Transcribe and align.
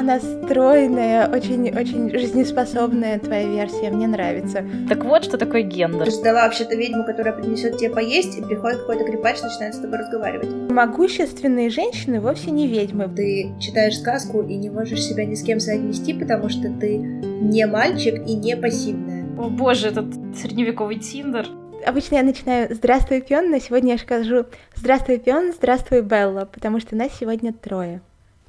Она 0.00 0.18
стройная, 0.18 1.28
очень-очень 1.28 2.10
жизнеспособная 2.18 3.18
твоя 3.18 3.46
версия, 3.46 3.90
мне 3.90 4.06
нравится. 4.06 4.64
Так 4.88 5.04
вот, 5.04 5.24
что 5.24 5.36
такое 5.36 5.60
гендер. 5.60 6.06
Ты 6.06 6.10
ждала 6.10 6.44
вообще-то 6.44 6.74
ведьму, 6.74 7.04
которая 7.04 7.34
принесет 7.34 7.76
тебе 7.76 7.90
поесть, 7.90 8.38
и 8.38 8.42
приходит 8.42 8.80
какой-то 8.80 9.04
крепач, 9.04 9.42
начинает 9.42 9.74
с 9.74 9.78
тобой 9.78 9.98
разговаривать. 9.98 10.48
Могущественные 10.70 11.68
женщины 11.68 12.18
вовсе 12.18 12.50
не 12.50 12.66
ведьмы. 12.66 13.10
Ты 13.14 13.52
читаешь 13.60 13.98
сказку 13.98 14.40
и 14.40 14.56
не 14.56 14.70
можешь 14.70 15.04
себя 15.04 15.26
ни 15.26 15.34
с 15.34 15.42
кем 15.42 15.60
соотнести, 15.60 16.14
потому 16.14 16.48
что 16.48 16.70
ты 16.80 16.96
не 16.96 17.66
мальчик 17.66 18.26
и 18.26 18.36
не 18.36 18.56
пассивная. 18.56 19.26
О 19.38 19.50
боже, 19.50 19.88
этот 19.88 20.06
средневековый 20.34 20.98
тиндер. 20.98 21.46
Обычно 21.84 22.14
я 22.14 22.22
начинаю 22.22 22.74
«Здравствуй, 22.74 23.20
Пион», 23.20 23.50
но 23.50 23.58
сегодня 23.58 23.92
я 23.92 23.98
скажу 23.98 24.46
«Здравствуй, 24.74 25.18
Пион, 25.18 25.52
здравствуй, 25.52 26.00
Белла», 26.00 26.48
потому 26.50 26.80
что 26.80 26.96
нас 26.96 27.10
сегодня 27.20 27.52
трое. 27.52 28.00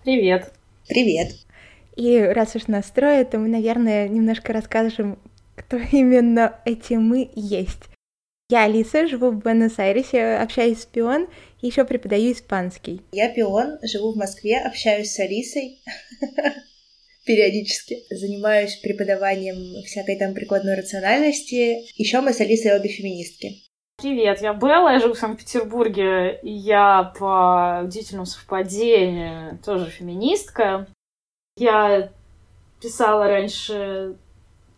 Привет. 0.06 0.54
Привет. 0.88 1.32
И 1.96 2.20
раз 2.20 2.56
уж 2.56 2.68
нас 2.68 2.90
трое, 2.92 3.26
то 3.26 3.38
мы, 3.40 3.48
наверное, 3.48 4.08
немножко 4.08 4.54
расскажем, 4.54 5.20
кто 5.56 5.78
именно 5.92 6.60
эти 6.66 6.94
мы 6.94 7.30
есть. 7.36 7.84
Я 8.50 8.66
Алиса, 8.66 9.08
живу 9.08 9.32
в 9.32 9.38
Буэнос-Айресе, 9.38 10.36
общаюсь 10.36 10.82
с 10.82 10.86
Пион 10.86 11.28
еще 11.62 11.86
преподаю 11.86 12.32
испанский. 12.32 13.02
Я 13.12 13.30
Пион, 13.30 13.78
живу 13.84 14.14
в 14.14 14.18
Москве, 14.18 14.60
общаюсь 14.60 15.12
с 15.12 15.20
Алисой 15.20 15.82
периодически. 17.26 18.04
Занимаюсь 18.10 18.78
преподаванием 18.78 19.84
всякой 19.84 20.18
там 20.18 20.34
прикладной 20.34 20.76
рациональности. 20.76 21.86
Еще 22.00 22.22
мы 22.22 22.34
с 22.34 22.42
Алисой 22.42 22.76
обе 22.76 22.90
феминистки. 22.90 23.64
Привет, 24.02 24.42
я 24.42 24.56
Белла, 24.56 24.94
я 24.94 25.00
живу 25.00 25.14
в 25.14 25.20
Санкт-Петербурге, 25.20 26.40
и 26.42 26.50
я 26.50 27.14
по 27.20 27.82
удивительному 27.84 28.26
совпадению 28.26 29.60
тоже 29.60 29.92
феминистка. 29.92 30.88
Я 31.56 32.10
писала 32.82 33.28
раньше 33.28 34.16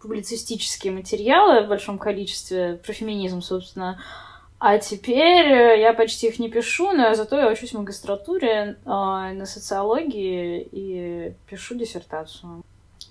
публицистические 0.01 0.91
материалы 0.91 1.63
в 1.63 1.69
большом 1.69 1.99
количестве 1.99 2.81
про 2.83 2.91
феминизм, 2.91 3.41
собственно. 3.41 4.03
А 4.59 4.77
теперь 4.77 5.79
я 5.79 5.93
почти 5.93 6.27
их 6.27 6.37
не 6.37 6.49
пишу, 6.49 6.91
но 6.91 7.15
зато 7.15 7.39
я 7.39 7.49
учусь 7.49 7.71
в 7.71 7.79
магистратуре 7.79 8.77
э, 8.83 8.89
на 8.89 9.45
социологии 9.45 10.67
и 10.69 11.33
пишу 11.49 11.75
диссертацию 11.75 12.61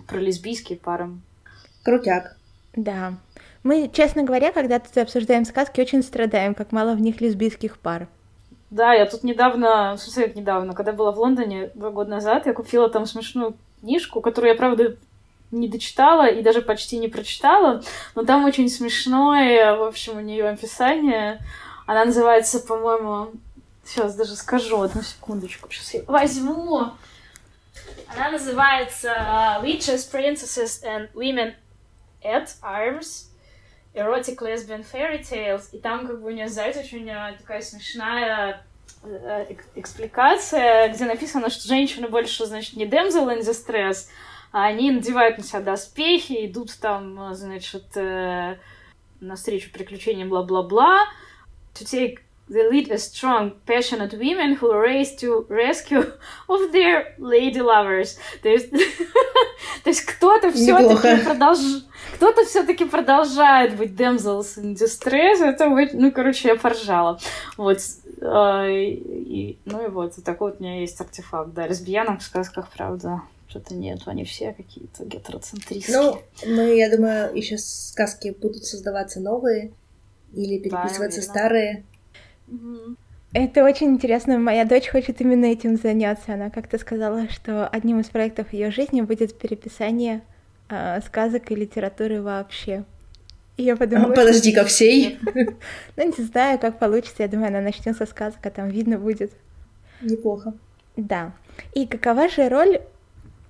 про 0.07 0.19
лесбийские 0.19 0.79
пары. 0.79 1.09
Крутяк. 1.83 2.37
Да. 2.77 3.15
Мы, 3.63 3.89
честно 3.93 4.25
говоря, 4.25 4.53
когда 4.53 4.79
тут 4.79 4.97
обсуждаем 4.99 5.45
сказки, 5.45 5.81
очень 5.81 6.03
страдаем, 6.03 6.55
как 6.55 6.73
мало 6.73 6.95
в 6.95 7.01
них 7.01 7.21
лесбийских 7.21 7.79
пар. 7.79 8.09
Да, 8.71 8.95
я 8.95 9.07
тут 9.07 9.23
недавно, 9.23 9.97
смысле, 9.99 10.33
недавно, 10.35 10.73
когда 10.73 10.93
была 10.93 11.13
в 11.13 11.19
Лондоне 11.19 11.71
два 11.75 11.91
года 11.91 12.11
назад, 12.11 12.47
я 12.47 12.55
купила 12.55 12.89
там 12.89 13.07
смешную 13.07 13.55
книжку, 13.81 14.21
которую 14.21 14.53
я, 14.53 14.57
правда, 14.57 14.97
не 15.51 15.69
дочитала 15.69 16.27
и 16.27 16.43
даже 16.43 16.63
почти 16.63 16.99
не 16.99 17.09
прочитала, 17.09 17.83
но 18.15 18.25
там 18.25 18.45
очень 18.45 18.69
смешное, 18.69 19.77
в 19.77 19.83
общем, 19.83 20.17
у 20.17 20.21
нее 20.21 20.49
описание. 20.49 21.45
Она 21.87 22.07
называется, 22.07 22.61
по-моему, 22.61 23.33
сейчас 23.85 24.15
даже 24.15 24.35
скажу, 24.37 24.81
одну 24.81 25.03
секундочку, 25.03 25.71
сейчас 25.71 25.95
я 25.95 26.03
возьму. 26.07 26.93
Она 28.09 28.31
называется 28.31 29.09
uh, 29.09 29.63
Witches, 29.63 30.11
Princesses 30.11 30.83
and 30.83 31.13
Women 31.15 31.55
at 32.25 32.49
Arms. 32.63 33.32
Erotic 33.95 34.39
Lesbian 34.39 34.85
Fairy 34.91 35.21
Tales, 35.21 35.69
и 35.73 35.79
там 35.79 36.07
как 36.07 36.21
бы 36.21 36.29
у 36.29 36.31
нее, 36.31 36.49
знаете, 36.49 36.81
очень 36.81 37.09
э, 37.09 37.37
такая 37.39 37.61
смешная 37.61 38.65
э, 39.03 39.55
экспликация, 39.75 40.89
где 40.89 41.05
написано, 41.05 41.51
что 41.51 41.69
женщины 41.69 42.09
больше, 42.09 42.47
значит, 42.47 42.77
не 42.77 42.87
damsel 42.87 43.29
in 43.37 43.41
distress, 43.41 44.09
а 44.51 44.65
они 44.65 44.91
надевают 44.91 45.39
на 45.39 45.45
себя 45.45 45.61
доспехи, 45.61 46.47
идут 46.47 46.79
там, 46.81 47.35
значит, 47.35 47.97
э, 47.97 48.57
навстречу 49.21 49.71
приключениям, 49.73 50.29
бла-бла-бла, 50.29 51.01
to 51.75 51.85
take 52.53 52.63
the 52.63 52.71
lead 52.71 52.91
as 52.91 53.05
strong, 53.05 53.53
passionate 53.67 54.13
women 54.15 54.55
who 54.55 54.75
race 54.75 55.15
to 55.17 55.47
rescue 55.49 56.13
of 56.49 56.73
their 56.73 57.15
lady 57.19 57.61
lovers. 57.61 58.19
То 58.43 58.49
есть, 58.49 58.71
то 59.85 59.91
есть 59.91 60.03
кто-то 60.03 60.51
все-таки 60.53 61.25
продолжает 61.25 61.85
кто-то 62.15 62.45
все-таки 62.45 62.85
продолжает 62.85 63.77
быть 63.77 63.93
damsels 63.93 64.59
in 64.59 64.75
distress. 64.75 65.43
Это, 65.43 65.69
ну, 65.95 66.13
короче, 66.13 66.49
я 66.49 66.57
поржала. 66.57 67.19
Вот. 67.57 67.79
А, 68.21 68.69
и, 68.69 69.59
ну 69.65 69.85
и 69.85 69.89
вот, 69.89 70.15
такой 70.25 70.51
вот 70.51 70.61
у 70.61 70.63
меня 70.63 70.81
есть 70.81 71.01
артефакт. 71.01 71.53
Да, 71.55 71.67
лесбиянок 71.67 72.21
в 72.21 72.23
сказках, 72.23 72.69
правда, 72.77 73.23
что-то 73.49 73.75
нету. 73.75 74.05
Они 74.07 74.25
все 74.25 74.53
какие-то 74.53 75.05
гетероцентристские. 75.05 75.97
Ну, 75.97 76.23
мы, 76.47 76.77
я 76.77 76.95
думаю, 76.95 77.35
еще 77.35 77.57
сказки 77.59 78.37
будут 78.41 78.65
создаваться 78.65 79.21
новые 79.21 79.73
или 80.35 80.59
переписываться 80.59 81.21
да, 81.21 81.27
старые. 81.27 81.85
Это 83.33 83.65
очень 83.65 83.89
интересно. 83.89 84.39
Моя 84.39 84.65
дочь 84.65 84.89
хочет 84.91 85.21
именно 85.21 85.47
этим 85.47 85.77
заняться. 85.77 86.35
Она 86.35 86.51
как-то 86.51 86.79
сказала, 86.79 87.29
что 87.31 87.67
одним 87.67 88.01
из 88.01 88.11
проектов 88.11 88.53
ее 88.53 88.71
жизни 88.71 89.01
будет 89.01 89.39
переписание 89.39 90.23
э, 90.69 91.01
сказок 91.01 91.51
и 91.51 91.55
литературы 91.55 92.21
вообще. 92.21 92.85
И 93.57 93.63
я 93.65 93.77
подумала... 93.77 94.13
А, 94.13 94.17
подожди, 94.17 94.53
как 94.53 94.67
всей? 94.67 95.19
Ну, 95.97 96.15
не 96.17 96.25
знаю, 96.25 96.59
как 96.59 96.79
получится. 96.79 97.23
Я 97.23 97.29
думаю, 97.29 97.49
она 97.49 97.61
начнет 97.61 97.97
со 97.97 98.05
сказок, 98.05 98.45
а 98.45 98.51
там 98.51 98.69
видно 98.69 98.99
будет. 98.99 99.33
Неплохо. 100.03 100.53
Да. 100.97 101.33
И 101.75 101.87
какова 101.87 102.29
же 102.29 102.49
роль, 102.49 102.81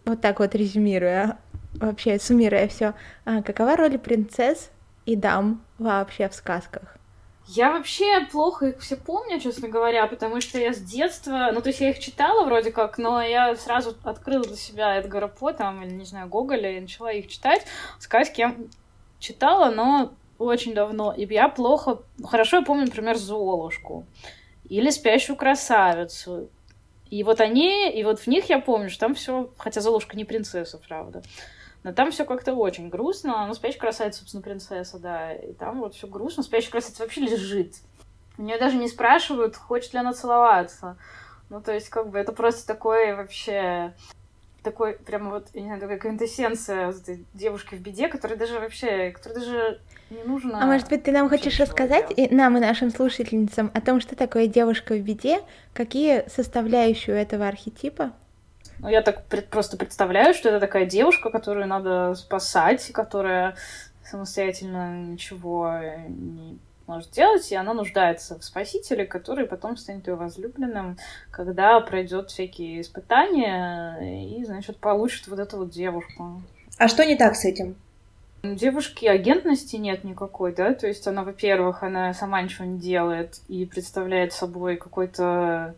вот 0.05 0.21
так 0.21 0.39
вот 0.39 0.55
резюмируя, 0.55 1.39
вообще 1.75 2.19
суммируя 2.21 2.69
все, 2.69 2.95
а, 3.25 3.43
какова 3.43 3.77
роль 3.77 3.99
принцесс 3.99 4.71
и 5.07 5.17
дам 5.17 5.63
вообще 5.79 6.29
в 6.29 6.35
сказках? 6.35 6.97
Я 7.55 7.73
вообще 7.73 8.27
плохо 8.31 8.69
их 8.69 8.81
все 8.81 8.97
помню, 8.97 9.39
честно 9.39 9.69
говоря, 9.69 10.07
потому 10.07 10.41
что 10.41 10.59
я 10.59 10.73
с 10.73 10.79
детства, 10.79 11.51
ну, 11.53 11.61
то 11.61 11.69
есть 11.69 11.83
я 11.83 11.91
их 11.91 11.99
читала 11.99 12.47
вроде 12.47 12.73
как, 12.73 12.97
но 12.97 13.21
я 13.21 13.55
сразу 13.57 13.95
открыла 14.05 14.45
для 14.45 14.57
себя 14.57 14.97
Эдгара 14.97 15.29
По, 15.29 15.53
там, 15.53 15.83
или, 15.83 15.93
не 15.93 16.07
знаю, 16.07 16.29
Гоголя, 16.29 16.75
и 16.75 16.81
начала 16.81 17.13
их 17.13 17.29
читать. 17.29 17.67
Сказки 17.99 18.41
я 18.41 18.57
читала, 19.19 19.71
но 19.71 20.15
очень 20.39 20.73
давно. 20.73 21.13
И 21.13 21.27
я 21.27 21.51
плохо... 21.51 21.99
Хорошо 22.25 22.57
я 22.57 22.63
помню, 22.63 22.87
например, 22.87 23.17
Золушку 23.17 24.07
или 24.65 24.89
Спящую 24.89 25.37
красавицу. 25.37 26.49
И 27.11 27.23
вот 27.23 27.43
они, 27.43 27.91
и 27.91 28.03
вот 28.03 28.21
в 28.21 28.27
них 28.29 28.49
я 28.49 28.61
помню, 28.61 28.89
что 28.89 29.01
там 29.01 29.15
все, 29.15 29.51
хотя 29.59 29.83
Золушка 29.83 30.17
не 30.17 30.25
принцесса, 30.25 30.79
правда, 30.79 31.23
но 31.83 31.93
там 31.93 32.11
все 32.11 32.25
как-то 32.25 32.55
очень 32.55 32.89
грустно. 32.89 33.47
Ну, 33.47 33.55
спящая 33.55 33.81
красавица, 33.81 34.21
собственно, 34.21 34.43
принцесса, 34.43 34.99
да. 34.99 35.33
И 35.33 35.53
там 35.53 35.81
вот 35.81 35.95
все 35.95 36.07
грустно. 36.07 36.43
Спящая 36.43 36.73
красавица 36.73 37.03
вообще 37.03 37.23
лежит. 37.23 37.75
У 38.39 38.43
нее 38.43 38.59
даже 38.59 38.77
не 38.77 38.89
спрашивают, 38.89 39.57
хочет 39.57 39.93
ли 39.93 39.99
она 39.99 40.13
целоваться. 40.13 40.97
Ну, 41.51 41.61
то 41.61 41.73
есть, 41.73 41.89
как 41.89 42.09
бы, 42.09 42.19
это 42.19 42.33
просто 42.33 42.67
такой 42.67 43.15
вообще 43.15 43.93
такой, 44.63 44.95
прямо 44.95 45.31
вот, 45.31 45.49
я 45.55 45.61
не 45.61 45.67
знаю, 45.67 45.81
такая 45.81 45.99
квинтэссенция 45.99 46.95
девушки 47.35 47.75
в 47.75 47.81
беде, 47.81 48.09
которая 48.09 48.39
даже 48.39 48.61
вообще, 48.61 49.11
которая 49.11 49.41
даже 49.41 49.81
не 50.11 50.23
нужно... 50.23 50.63
А 50.63 50.67
может 50.67 50.89
быть, 50.89 51.03
ты 51.03 51.13
нам 51.13 51.29
хочешь 51.29 51.59
рассказать, 51.59 52.13
и 52.17 52.33
нам 52.35 52.57
и 52.57 52.61
нашим 52.61 52.91
слушательницам, 52.91 53.71
о 53.75 53.81
том, 53.81 54.01
что 54.01 54.17
такое 54.17 54.47
девушка 54.47 54.95
в 54.95 55.01
беде, 55.01 55.41
какие 55.75 56.29
составляющие 56.29 57.21
этого 57.21 57.49
архетипа? 57.49 58.13
Ну, 58.83 58.89
я 58.89 59.01
так 59.01 59.25
пред, 59.27 59.49
просто 59.49 59.77
представляю, 59.77 60.35
что 60.35 60.49
это 60.49 60.59
такая 60.59 60.87
девушка, 60.87 61.31
которую 61.31 61.69
надо 61.69 62.15
спасать, 62.17 62.91
которая 62.93 63.55
самостоятельно 64.05 65.07
ничего 65.07 65.79
не 66.09 66.59
может 66.89 67.13
делать, 67.13 67.51
и 67.53 67.55
она 67.55 67.75
нуждается 67.75 68.39
в 68.39 68.45
спасителе, 68.45 69.07
который 69.07 69.47
потом 69.47 69.77
станет 69.77 70.09
ее 70.09 70.17
возлюбленным, 70.17 70.99
когда 71.31 71.79
пройдет 71.81 72.31
всякие 72.31 72.81
испытания 72.81 74.37
и, 74.37 74.45
значит, 74.45 74.79
получит 74.79 75.29
вот 75.29 75.39
эту 75.39 75.59
вот 75.59 75.71
девушку. 75.71 76.43
А 76.77 76.89
что 76.89 77.07
не 77.07 77.17
так 77.17 77.37
с 77.37 77.45
этим? 77.45 77.77
девушки 78.43 79.07
агентности 79.07 79.77
нет 79.77 80.03
никакой, 80.03 80.53
да, 80.53 80.75
то 80.75 80.89
есть 80.89 81.07
она, 81.07 81.23
во-первых, 81.23 81.85
она 81.85 82.13
сама 82.13 82.43
ничего 82.43 82.65
не 82.65 82.79
делает 82.79 83.41
и 83.47 83.65
представляет 83.67 84.33
собой 84.33 84.77
какой-то... 84.77 85.77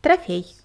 Трофей. 0.00 0.56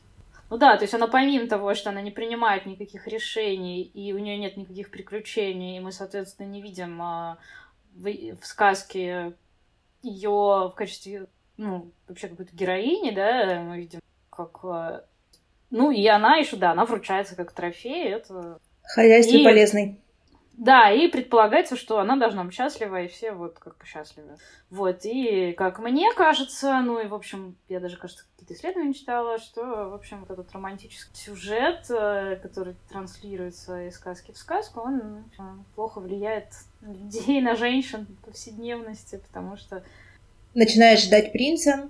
Ну 0.50 0.58
да, 0.58 0.78
то 0.78 0.84
есть 0.84 0.94
она 0.94 1.08
помимо 1.08 1.48
того, 1.48 1.74
что 1.74 1.90
она 1.90 2.02
не 2.02 2.12
принимает 2.12 2.66
никаких 2.66 3.08
решений, 3.08 3.82
и 3.82 4.14
у 4.14 4.18
нее 4.18 4.38
нет 4.38 4.56
никаких 4.56 4.92
приключений, 4.92 5.78
и 5.78 5.80
мы, 5.80 5.92
соответственно, 5.92 6.48
не 6.48 6.62
видим 6.62 7.02
а, 7.02 7.38
в, 7.94 8.10
в 8.40 8.46
сказке 8.46 9.34
ее 10.02 10.30
в 10.30 10.74
качестве, 10.76 11.28
ну, 11.58 11.92
вообще 12.08 12.30
какой-то 12.30 12.56
героини, 12.56 13.12
да, 13.12 13.62
мы 13.62 13.78
видим 13.78 14.00
как... 14.30 14.64
А, 14.64 15.04
ну, 15.70 15.92
и 15.92 16.06
она 16.08 16.38
еще, 16.38 16.56
да, 16.56 16.72
она 16.72 16.86
вручается 16.86 17.36
как 17.36 17.52
трофей, 17.52 18.14
это... 18.14 18.60
Хозяйство 18.84 19.36
и... 19.36 19.44
полезный. 19.44 20.00
Да, 20.58 20.92
и 20.92 21.08
предполагается, 21.08 21.76
что 21.76 22.00
она 22.00 22.16
должна 22.16 22.44
быть 22.44 22.56
счастлива, 22.56 23.04
и 23.04 23.08
все 23.08 23.32
вот 23.32 23.60
как 23.60 23.78
бы 23.78 23.86
счастливы. 23.86 24.38
Вот, 24.72 25.02
и 25.04 25.54
как 25.54 25.78
мне 25.78 26.12
кажется, 26.16 26.82
ну 26.84 27.00
и, 27.00 27.06
в 27.06 27.14
общем, 27.14 27.56
я 27.70 27.80
даже, 27.80 27.96
кажется, 27.98 28.26
какие-то 28.32 28.56
исследования 28.56 28.94
читала, 28.96 29.38
что, 29.38 29.62
в 29.62 29.94
общем, 29.94 30.22
вот 30.22 30.32
этот 30.32 30.52
романтический 30.52 31.16
сюжет, 31.16 31.86
э, 31.92 32.40
который 32.42 32.76
транслируется 32.90 33.88
из 33.88 33.96
сказки 33.96 34.32
в 34.32 34.38
сказку, 34.38 34.82
он 34.82 35.26
плохо 35.76 36.00
влияет 36.00 36.48
на 36.82 36.92
людей, 36.92 37.40
на 37.40 37.56
женщин 37.56 38.08
в 38.08 38.26
повседневности, 38.26 39.22
потому 39.28 39.58
что... 39.58 39.84
Начинаешь 40.56 41.04
ждать 41.04 41.34
принца, 41.34 41.88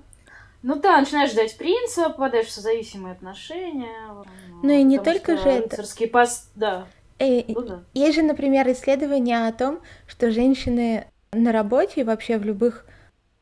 ну 0.64 0.76
да, 0.76 1.00
начинаешь 1.00 1.32
ждать 1.32 1.56
принца, 1.58 2.10
попадаешь 2.10 2.48
в 2.48 2.52
созависимые 2.52 3.14
отношения. 3.14 4.26
Ну 4.64 4.70
и 4.70 4.84
не 4.84 5.00
только 5.00 5.38
же 5.38 5.48
это. 5.48 5.70
Рыцарский 5.78 6.08
пас, 6.08 6.50
да. 6.56 6.88
Э, 7.20 7.44
ну, 7.48 7.62
да. 7.62 7.84
Есть 7.94 8.16
же, 8.16 8.24
например, 8.24 8.70
исследования 8.72 9.48
о 9.48 9.52
том, 9.52 9.80
что 10.08 10.32
женщины 10.32 11.06
на 11.32 11.52
работе 11.52 12.02
и 12.02 12.04
вообще 12.04 12.38
в 12.38 12.46
любых 12.46 12.86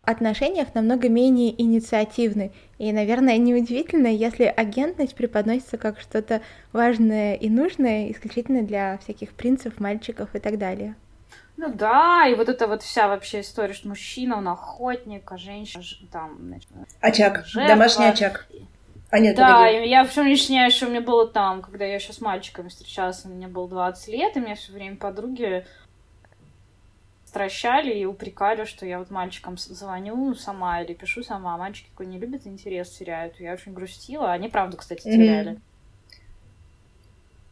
отношениях 0.03 0.73
намного 0.75 1.09
менее 1.09 1.59
инициативны. 1.61 2.51
И, 2.77 2.91
наверное, 2.91 3.37
неудивительно, 3.37 4.07
если 4.07 4.45
агентность 4.45 5.15
преподносится 5.15 5.77
как 5.77 5.99
что-то 5.99 6.41
важное 6.71 7.35
и 7.35 7.49
нужное 7.49 8.11
исключительно 8.11 8.61
для 8.61 8.97
всяких 8.99 9.31
принцев, 9.31 9.79
мальчиков 9.79 10.29
и 10.33 10.39
так 10.39 10.57
далее. 10.57 10.95
Ну 11.57 11.73
да, 11.73 12.27
и 12.27 12.35
вот 12.35 12.49
эта 12.49 12.67
вот 12.67 12.83
вся 12.83 13.07
вообще 13.07 13.41
история, 13.41 13.73
что 13.73 13.87
мужчина, 13.87 14.37
он 14.37 14.47
охотник, 14.47 15.31
а 15.31 15.37
женщина 15.37 15.83
там, 16.11 16.37
значит, 16.39 16.69
Очаг, 16.99 17.45
жертва. 17.45 17.75
домашний 17.75 18.07
очаг. 18.07 18.47
А 19.11 19.19
нет, 19.19 19.35
да, 19.35 19.65
погоди. 19.65 19.87
я 19.87 20.03
все 20.03 20.21
объясняю, 20.21 20.71
что 20.71 20.87
у 20.87 20.89
меня 20.89 21.01
было 21.01 21.27
там, 21.27 21.61
когда 21.61 21.85
я 21.85 21.95
еще 21.95 22.11
с 22.11 22.21
мальчиками 22.21 22.69
встречалась, 22.69 23.23
мне 23.25 23.47
было 23.47 23.69
20 23.69 24.07
лет, 24.09 24.35
и 24.35 24.39
меня 24.39 24.55
все 24.55 24.73
время 24.73 24.97
подруги 24.97 25.65
стращали 27.25 27.93
и 27.93 28.05
упрекали, 28.05 28.63
что 28.63 28.85
я 28.85 28.97
вот 28.97 29.11
мальчикам 29.11 29.57
звоню 29.57 30.33
сама 30.35 30.81
или 30.81 30.93
пишу 30.93 31.21
сама, 31.21 31.55
а 31.55 31.57
мальчики 31.57 31.89
такой 31.89 32.05
не 32.05 32.17
любят, 32.17 32.47
интерес 32.47 32.89
теряют. 32.89 33.39
Я 33.39 33.53
очень 33.53 33.73
грустила, 33.73 34.31
они 34.31 34.47
правда, 34.47 34.77
кстати, 34.77 35.03
теряли. 35.03 35.51
Mm-hmm. 35.51 35.61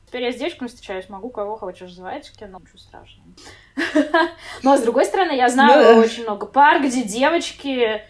Теперь 0.08 0.24
я 0.24 0.32
с 0.32 0.36
девочками 0.36 0.68
встречаюсь, 0.68 1.10
могу 1.10 1.30
кого 1.32 1.58
хочешь 1.58 1.92
звать 1.92 2.28
в 2.28 2.38
кино, 2.38 2.60
ничего 2.62 2.78
страшного. 2.78 3.28
Но, 4.64 4.78
с 4.78 4.84
другой 4.84 5.06
стороны, 5.06 5.36
я 5.36 5.50
знаю 5.50 5.98
очень 5.98 6.24
много 6.24 6.46
пар, 6.46 6.82
где 6.82 7.04
девочки 7.04 8.04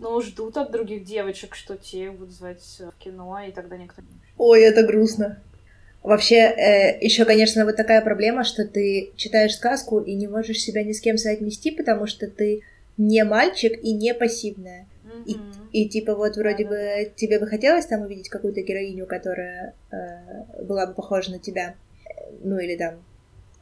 ну, 0.00 0.20
ждут 0.22 0.56
от 0.56 0.72
других 0.72 1.04
девочек, 1.04 1.54
что 1.54 1.76
те 1.76 2.10
будут 2.10 2.32
звать 2.32 2.62
в 2.80 2.98
кино, 2.98 3.38
и 3.46 3.52
тогда 3.52 3.76
никто 3.76 4.00
не... 4.02 4.08
Ой, 4.38 4.62
это 4.62 4.82
грустно. 4.82 5.42
Вообще, 6.02 6.36
э, 6.36 6.98
еще, 7.04 7.26
конечно, 7.26 7.66
вот 7.66 7.76
такая 7.76 8.00
проблема, 8.00 8.42
что 8.44 8.66
ты 8.66 9.12
читаешь 9.16 9.54
сказку 9.54 10.00
и 10.00 10.14
не 10.14 10.26
можешь 10.26 10.60
себя 10.60 10.82
ни 10.82 10.92
с 10.92 11.00
кем 11.00 11.18
соотнести, 11.18 11.70
потому 11.70 12.06
что 12.06 12.26
ты 12.26 12.62
не 12.96 13.22
мальчик 13.24 13.78
и 13.82 13.92
не 13.92 14.14
пассивная. 14.14 14.86
Mm-hmm. 15.04 15.68
И, 15.72 15.84
и 15.84 15.88
типа 15.88 16.14
вот 16.14 16.36
вроде 16.36 16.64
да, 16.64 16.70
бы 16.70 16.76
да. 16.76 17.04
тебе 17.16 17.38
бы 17.38 17.46
хотелось 17.46 17.84
там 17.84 18.02
увидеть 18.02 18.30
какую-то 18.30 18.62
героиню, 18.62 19.06
которая 19.06 19.74
э, 19.90 20.62
была 20.62 20.86
бы 20.86 20.94
похожа 20.94 21.32
на 21.32 21.38
тебя, 21.38 21.74
ну 22.42 22.58
или 22.58 22.76
там, 22.76 22.94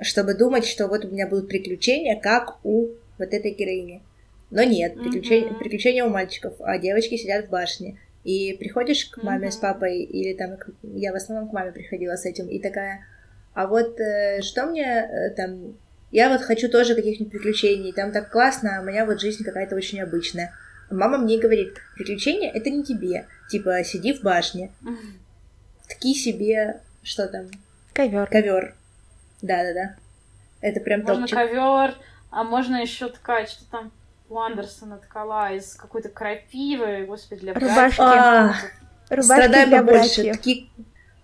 чтобы 0.00 0.34
думать, 0.34 0.64
что 0.64 0.86
вот 0.86 1.04
у 1.04 1.08
меня 1.08 1.26
будут 1.26 1.48
приключения, 1.48 2.18
как 2.20 2.64
у 2.64 2.90
вот 3.18 3.34
этой 3.34 3.50
героини. 3.50 4.02
Но 4.50 4.62
нет, 4.62 4.94
приключения, 4.94 5.50
mm-hmm. 5.50 5.58
приключения 5.58 6.04
у 6.04 6.10
мальчиков, 6.10 6.54
а 6.60 6.78
девочки 6.78 7.16
сидят 7.16 7.46
в 7.46 7.50
башне. 7.50 7.98
И 8.24 8.56
приходишь 8.58 9.06
к 9.06 9.22
маме 9.22 9.48
mm-hmm. 9.48 9.52
с 9.52 9.56
папой, 9.56 10.02
или 10.02 10.36
там 10.36 10.56
я 10.82 11.12
в 11.12 11.16
основном 11.16 11.50
к 11.50 11.52
маме 11.52 11.72
приходила 11.72 12.16
с 12.16 12.24
этим, 12.24 12.48
и 12.48 12.58
такая, 12.58 13.06
а 13.54 13.66
вот 13.66 13.98
э, 14.00 14.40
что 14.42 14.66
мне 14.66 14.84
э, 14.84 15.30
там, 15.30 15.76
я 16.10 16.30
вот 16.30 16.40
хочу 16.40 16.68
тоже 16.70 16.94
каких-нибудь 16.94 17.32
приключений, 17.32 17.92
там 17.92 18.12
так 18.12 18.30
классно, 18.30 18.78
а 18.78 18.80
у 18.80 18.84
меня 18.84 19.04
вот 19.04 19.20
жизнь 19.20 19.44
какая-то 19.44 19.76
очень 19.76 20.00
обычная. 20.00 20.52
Мама 20.90 21.18
мне 21.18 21.38
говорит, 21.38 21.74
приключения 21.94 22.50
это 22.50 22.70
не 22.70 22.82
тебе, 22.82 23.26
типа 23.50 23.84
сиди 23.84 24.14
в 24.14 24.22
башне, 24.22 24.72
mm-hmm. 24.82 25.88
тки 25.88 26.14
себе, 26.14 26.80
что 27.02 27.28
там? 27.28 27.46
Ковер. 27.92 28.26
Ковер. 28.28 28.74
Да-да-да. 29.42 29.96
Это 30.60 30.80
прям 30.80 31.02
можно 31.02 31.26
топчик. 31.26 31.36
ковер, 31.36 31.94
а 32.30 32.44
можно 32.44 32.76
еще 32.76 33.08
ткать, 33.08 33.50
что 33.50 33.70
там 33.70 33.92
у 34.28 34.38
Андерсона 34.38 34.98
ткала 34.98 35.52
из 35.52 35.74
какой-то 35.74 36.08
крапивы, 36.08 37.04
господи, 37.06 37.40
для 37.40 37.54
Рубашки. 37.54 38.00
А, 38.00 38.54
рубашки 39.10 39.24
страдай 39.24 39.66
для 39.66 39.78
побольше. 39.78 40.22
Братьев. 40.22 40.38
Тки, 40.38 40.70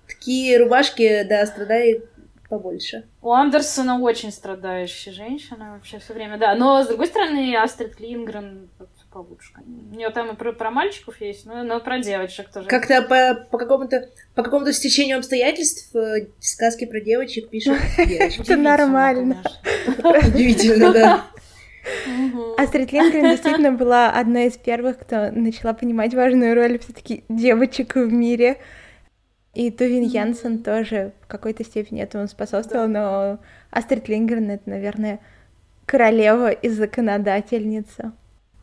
тки 0.09 0.56
рубашки, 0.56 1.25
да, 1.25 1.47
страдай 1.47 2.03
побольше. 2.49 3.05
У 3.23 3.33
Андерсона 3.33 4.01
очень 4.01 4.33
страдающая 4.33 5.12
женщина 5.12 5.73
вообще 5.73 5.99
все 5.99 6.15
время, 6.15 6.39
да. 6.39 6.55
Но, 6.55 6.83
с 6.83 6.89
другой 6.89 7.06
стороны, 7.06 7.56
Астрид 7.56 8.01
Лингрен 8.01 8.69
получше. 9.15 9.53
У 9.65 9.95
нее 9.95 10.11
там 10.11 10.33
и 10.33 10.37
про, 10.37 10.53
про 10.53 10.71
мальчиков 10.71 11.21
есть, 11.21 11.47
но, 11.47 11.62
но 11.62 11.81
про 11.81 12.01
девочек 12.01 12.51
тоже. 12.53 12.69
Как-то 12.69 13.01
по, 13.03 13.47
по 13.49 13.59
какому-то 13.59 14.11
по 14.35 14.43
какому-то 14.43 14.73
стечению 14.73 15.19
обстоятельств 15.19 15.95
э, 15.95 16.27
сказки 16.41 16.85
про 16.85 17.01
девочек 17.01 17.49
пишут 17.49 17.79
девочки. 17.97 18.41
Это 18.41 18.56
нормально. 18.56 19.43
Удивительно, 19.87 20.93
да. 20.93 21.25
Астрид 22.59 22.93
Лингрен 22.93 23.31
действительно 23.31 23.73
была 23.73 24.11
одной 24.11 24.47
из 24.47 24.57
первых, 24.57 24.99
кто 24.99 25.31
начала 25.31 25.75
понимать 25.75 26.15
важную 26.15 26.55
роль 26.55 26.79
все-таки 26.79 27.25
девочек 27.29 27.97
в 27.97 28.13
мире. 28.13 28.59
И 29.55 29.71
Тувин 29.71 30.03
Янсен 30.03 30.63
тоже 30.63 31.13
в 31.23 31.27
какой-то 31.29 31.65
степени 31.65 32.03
этому 32.03 32.27
способствовал, 32.27 32.89
но 32.89 33.39
Астрид 33.71 34.09
Лингрен— 34.09 34.51
это, 34.53 34.69
наверное, 34.69 35.21
королева 35.87 36.51
и 36.51 36.69
законодательница 36.69 38.13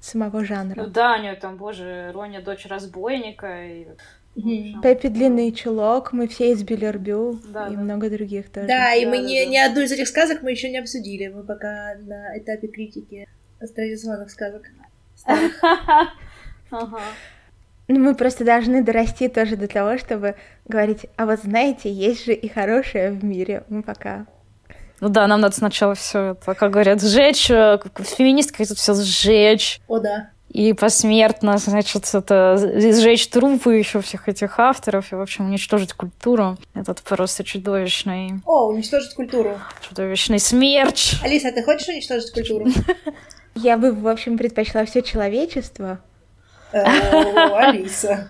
самого 0.01 0.43
жанра. 0.43 0.75
Ну 0.75 0.87
да, 0.87 1.15
у 1.15 1.21
нее 1.21 1.35
там, 1.35 1.57
боже, 1.57 2.11
Роня 2.13 2.41
дочь 2.41 2.65
разбойника. 2.65 3.65
И... 3.65 3.87
Пеппи 4.35 5.09
Длинный 5.09 5.51
чулок, 5.51 6.13
мы 6.13 6.27
все 6.27 6.53
из 6.53 6.63
Белербю 6.63 7.39
да, 7.53 7.67
и 7.67 7.75
да. 7.75 7.81
много 7.81 8.09
других 8.09 8.49
тоже. 8.49 8.67
Да, 8.67 8.93
и 8.93 9.03
да, 9.03 9.11
мы 9.11 9.17
да, 9.17 9.23
не, 9.23 9.45
да. 9.45 9.51
ни 9.51 9.57
одну 9.57 9.81
из 9.81 9.91
этих 9.91 10.07
сказок 10.07 10.41
мы 10.41 10.51
еще 10.51 10.69
не 10.69 10.77
обсудили. 10.77 11.27
Мы 11.27 11.43
пока 11.43 11.95
на 11.99 12.37
этапе 12.37 12.67
критики 12.67 13.27
традиционных 13.59 14.31
сказок. 14.31 14.63
Ну, 17.87 17.99
мы 17.99 18.15
просто 18.15 18.45
должны 18.45 18.83
дорасти 18.83 19.27
тоже 19.27 19.57
до 19.57 19.67
того, 19.67 19.97
чтобы 19.97 20.35
говорить, 20.65 21.07
а 21.17 21.25
вот 21.25 21.39
знаете, 21.41 21.91
есть 21.91 22.25
же 22.25 22.33
и 22.33 22.47
хорошее 22.47 23.11
в 23.11 23.21
мире. 23.21 23.65
Мы 23.67 23.83
пока 23.83 24.27
ну 25.01 25.09
да, 25.09 25.25
нам 25.25 25.41
надо 25.41 25.55
сначала 25.55 25.95
все 25.95 26.33
это, 26.33 26.53
как 26.53 26.71
говорят, 26.71 27.01
сжечь, 27.01 27.49
э, 27.49 27.79
феминистка 27.97 28.65
тут 28.65 28.77
все 28.77 28.93
сжечь. 28.93 29.81
О, 29.87 29.99
да. 29.99 30.29
И 30.53 30.73
посмертно, 30.73 31.57
значит, 31.57 32.09
это 32.13 32.57
сжечь 32.57 33.29
трупы 33.29 33.75
еще 33.75 34.01
всех 34.01 34.27
этих 34.27 34.59
авторов 34.59 35.13
и, 35.13 35.15
в 35.15 35.21
общем, 35.21 35.45
уничтожить 35.45 35.93
культуру. 35.93 36.57
Этот 36.73 37.01
просто 37.03 37.45
чудовищный... 37.45 38.41
О, 38.45 38.67
уничтожить 38.67 39.13
культуру. 39.13 39.57
Чудовищный 39.87 40.39
смерч. 40.39 41.23
Алиса, 41.23 41.49
а 41.49 41.51
ты 41.53 41.63
хочешь 41.63 41.87
уничтожить 41.87 42.33
культуру? 42.33 42.65
Я 43.55 43.77
бы, 43.77 43.93
в 43.93 44.09
общем, 44.09 44.37
предпочла 44.37 44.83
все 44.83 45.01
человечество. 45.01 45.99
О, 46.73 47.55
Алиса. 47.55 48.29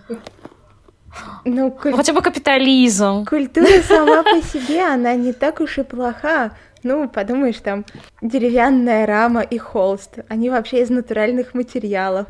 Ну, 1.44 1.72
куль... 1.72 1.94
Хотя 1.94 2.12
бы 2.12 2.22
капитализм. 2.22 3.24
Культура 3.24 3.82
сама 3.82 4.22
по 4.22 4.40
себе, 4.42 4.84
она 4.84 5.14
не 5.16 5.32
так 5.32 5.60
уж 5.60 5.78
и 5.78 5.82
плоха. 5.82 6.52
Ну, 6.82 7.08
подумаешь, 7.08 7.58
там 7.58 7.84
деревянная 8.20 9.06
рама 9.06 9.42
и 9.42 9.58
холст. 9.58 10.18
Они 10.28 10.50
вообще 10.50 10.82
из 10.82 10.90
натуральных 10.90 11.54
материалов. 11.54 12.26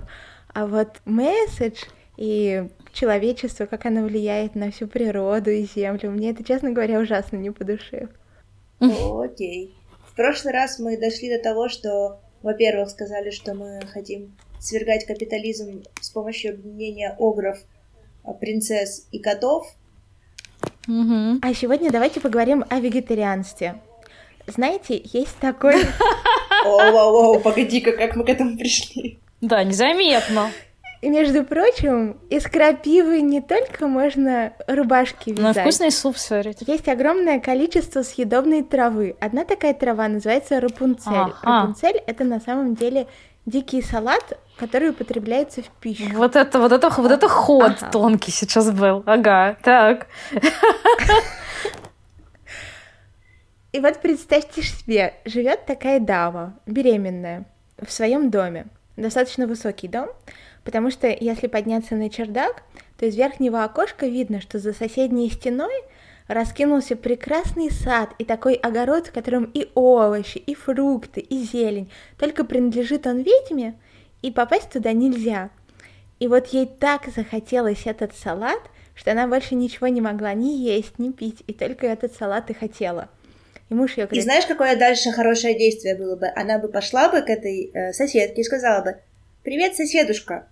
А 0.52 0.66
вот 0.66 1.00
месседж 1.04 1.84
и 2.16 2.68
человечество, 2.92 3.66
как 3.66 3.86
оно 3.86 4.04
влияет 4.04 4.54
на 4.54 4.70
всю 4.70 4.86
природу 4.86 5.50
и 5.50 5.64
землю, 5.64 6.10
мне 6.10 6.30
это, 6.30 6.44
честно 6.44 6.70
говоря, 6.70 7.00
ужасно 7.00 7.36
не 7.36 7.50
по 7.50 7.64
душе. 7.64 8.08
Окей. 8.80 9.74
В 10.06 10.14
прошлый 10.14 10.52
раз 10.52 10.78
мы 10.78 10.98
дошли 10.98 11.34
до 11.34 11.42
того, 11.42 11.68
что, 11.68 12.20
во-первых, 12.42 12.90
сказали, 12.90 13.30
что 13.30 13.54
мы 13.54 13.80
хотим 13.92 14.36
свергать 14.60 15.06
капитализм 15.06 15.82
с 16.00 16.10
помощью 16.10 16.52
объединения 16.52 17.16
огров 17.18 17.58
принцесс 18.40 19.08
и 19.10 19.18
котов. 19.18 19.66
Угу. 20.86 21.38
А 21.42 21.54
сегодня 21.54 21.90
давайте 21.90 22.20
поговорим 22.20 22.64
о 22.68 22.80
вегетарианстве. 22.80 23.80
Знаете, 24.54 25.00
есть 25.04 25.36
такой... 25.38 25.74
О, 26.64 27.38
погоди-ка, 27.40 27.92
как 27.92 28.16
мы 28.16 28.24
к 28.24 28.28
этому 28.28 28.56
пришли. 28.56 29.18
Да, 29.40 29.64
незаметно. 29.64 30.50
И, 31.00 31.10
между 31.10 31.42
прочим, 31.42 32.16
из 32.30 32.44
крапивы 32.44 33.22
не 33.22 33.40
только 33.40 33.88
можно 33.88 34.52
рубашки 34.68 35.30
вязать. 35.30 35.56
Но 35.56 35.62
вкусный 35.62 35.90
суп 35.90 36.16
сварить. 36.16 36.58
Есть 36.64 36.88
огромное 36.88 37.40
количество 37.40 38.02
съедобной 38.02 38.62
травы. 38.62 39.16
Одна 39.20 39.44
такая 39.44 39.74
трава 39.74 40.06
называется 40.06 40.60
рапунцель. 40.60 41.12
Ага. 41.12 41.34
Рапунцель— 41.42 42.00
это 42.06 42.22
на 42.22 42.38
самом 42.38 42.76
деле 42.76 43.08
дикий 43.46 43.82
салат, 43.82 44.38
который 44.56 44.90
употребляется 44.90 45.62
в 45.62 45.70
пищу. 45.80 46.04
Вот 46.14 46.36
это, 46.36 46.60
вот 46.60 46.70
это, 46.70 46.88
вот 46.90 47.10
это 47.10 47.28
ход 47.28 47.72
ага. 47.80 47.90
тонкий 47.90 48.30
сейчас 48.30 48.70
был. 48.70 49.02
Ага, 49.04 49.56
так. 49.64 50.06
И 53.72 53.80
вот 53.80 54.02
представьте 54.02 54.60
себе, 54.60 55.14
живет 55.24 55.64
такая 55.64 55.98
дама, 55.98 56.58
беременная, 56.66 57.46
в 57.80 57.90
своем 57.90 58.30
доме. 58.30 58.66
Достаточно 58.98 59.46
высокий 59.46 59.88
дом, 59.88 60.10
потому 60.62 60.90
что 60.90 61.08
если 61.08 61.46
подняться 61.46 61.94
на 61.94 62.10
чердак, 62.10 62.64
то 62.98 63.06
из 63.06 63.16
верхнего 63.16 63.64
окошка 63.64 64.06
видно, 64.06 64.42
что 64.42 64.58
за 64.58 64.74
соседней 64.74 65.30
стеной 65.30 65.72
раскинулся 66.28 66.96
прекрасный 66.96 67.70
сад 67.70 68.10
и 68.18 68.26
такой 68.26 68.54
огород, 68.56 69.06
в 69.06 69.12
котором 69.12 69.44
и 69.54 69.70
овощи, 69.74 70.36
и 70.36 70.54
фрукты, 70.54 71.20
и 71.20 71.42
зелень. 71.42 71.90
Только 72.18 72.44
принадлежит 72.44 73.06
он 73.06 73.22
ведьме, 73.22 73.74
и 74.20 74.30
попасть 74.30 74.70
туда 74.70 74.92
нельзя. 74.92 75.48
И 76.18 76.28
вот 76.28 76.48
ей 76.48 76.66
так 76.66 77.06
захотелось 77.06 77.86
этот 77.86 78.14
салат, 78.14 78.60
что 78.94 79.12
она 79.12 79.26
больше 79.26 79.54
ничего 79.54 79.88
не 79.88 80.02
могла 80.02 80.34
ни 80.34 80.50
есть, 80.50 80.98
ни 80.98 81.10
пить, 81.10 81.42
и 81.46 81.54
только 81.54 81.86
этот 81.86 82.14
салат 82.14 82.50
и 82.50 82.54
хотела. 82.54 83.08
И 83.72 83.74
муж 83.74 83.96
ее 83.96 84.04
говорит... 84.04 84.18
И 84.18 84.20
знаешь, 84.20 84.44
какое 84.44 84.76
дальше 84.76 85.10
хорошее 85.12 85.56
действие 85.56 85.96
было 85.96 86.14
бы? 86.14 86.26
Она 86.36 86.58
бы 86.58 86.68
пошла 86.68 87.08
бы 87.08 87.22
к 87.22 87.30
этой 87.30 87.70
э, 87.72 87.94
соседке 87.94 88.42
и 88.42 88.44
сказала 88.44 88.84
бы, 88.84 88.98
«Привет, 89.44 89.74
соседушка, 89.74 90.46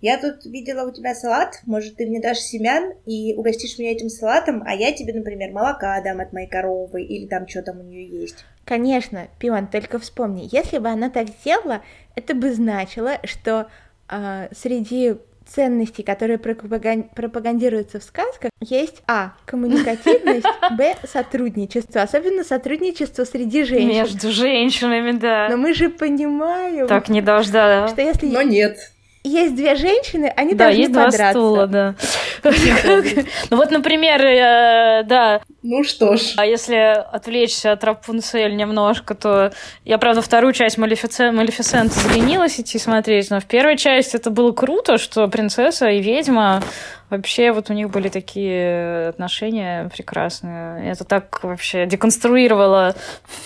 я 0.00 0.18
тут 0.18 0.44
видела 0.46 0.88
у 0.88 0.92
тебя 0.92 1.16
салат, 1.16 1.60
может, 1.66 1.96
ты 1.96 2.06
мне 2.06 2.20
дашь 2.20 2.38
семян 2.38 2.92
и 3.06 3.34
угостишь 3.34 3.76
меня 3.76 3.90
этим 3.90 4.08
салатом, 4.08 4.62
а 4.64 4.72
я 4.72 4.92
тебе, 4.92 5.12
например, 5.12 5.50
молока 5.50 6.00
дам 6.00 6.20
от 6.20 6.32
моей 6.32 6.46
коровы 6.46 7.02
или 7.02 7.26
там 7.26 7.48
что 7.48 7.62
там 7.62 7.80
у 7.80 7.82
нее 7.82 8.06
есть. 8.06 8.44
Конечно, 8.64 9.26
Пион, 9.40 9.66
только 9.66 9.98
вспомни, 9.98 10.48
если 10.52 10.78
бы 10.78 10.90
она 10.90 11.10
так 11.10 11.28
сделала, 11.28 11.82
это 12.14 12.34
бы 12.36 12.54
значило, 12.54 13.18
что 13.24 13.68
э, 14.08 14.48
среди 14.52 15.16
ценностей, 15.50 16.02
которые 16.02 16.38
пропагандируются 16.38 18.00
в 18.00 18.04
сказках, 18.04 18.50
есть 18.60 19.02
А. 19.06 19.32
Коммуникативность, 19.46 20.46
Б. 20.76 20.94
Сотрудничество. 21.04 22.02
Особенно 22.02 22.44
сотрудничество 22.44 23.24
среди 23.24 23.64
женщин. 23.64 23.88
Между 23.88 24.30
женщинами, 24.30 25.12
да. 25.12 25.48
Но 25.50 25.56
мы 25.56 25.74
же 25.74 25.90
понимаем... 25.90 26.86
Так 26.86 27.08
не 27.08 27.20
должна, 27.20 27.88
Что 27.88 28.02
если... 28.02 28.28
Но 28.28 28.42
нет 28.42 28.78
есть 29.22 29.54
две 29.54 29.74
женщины, 29.74 30.32
они 30.34 30.54
да, 30.54 30.66
должны 30.66 30.80
есть 30.80 30.94
подраться. 30.94 31.18
два 31.18 31.30
стула, 31.30 31.66
да. 31.66 31.94
Ну 33.50 33.56
вот, 33.56 33.70
например, 33.70 34.24
э, 34.24 35.02
да. 35.04 35.42
Ну 35.62 35.84
что 35.84 36.16
ж. 36.16 36.34
А 36.36 36.46
если 36.46 36.74
отвлечься 36.74 37.72
от 37.72 37.84
Рапунцель 37.84 38.56
немножко, 38.56 39.14
то 39.14 39.52
я, 39.84 39.98
правда, 39.98 40.22
вторую 40.22 40.54
часть 40.54 40.78
Малефисента 40.78 41.94
заленилась 41.94 42.58
идти 42.58 42.78
смотреть, 42.78 43.30
но 43.30 43.40
в 43.40 43.44
первой 43.44 43.76
части 43.76 44.16
это 44.16 44.30
было 44.30 44.52
круто, 44.52 44.96
что 44.96 45.28
принцесса 45.28 45.90
и 45.90 46.00
ведьма 46.00 46.62
Вообще 47.10 47.50
вот 47.50 47.70
у 47.70 47.72
них 47.72 47.90
были 47.90 48.08
такие 48.08 49.08
отношения 49.08 49.90
прекрасные. 49.94 50.90
Это 50.92 51.04
так 51.04 51.42
вообще 51.42 51.86
деконструировало 51.86 52.94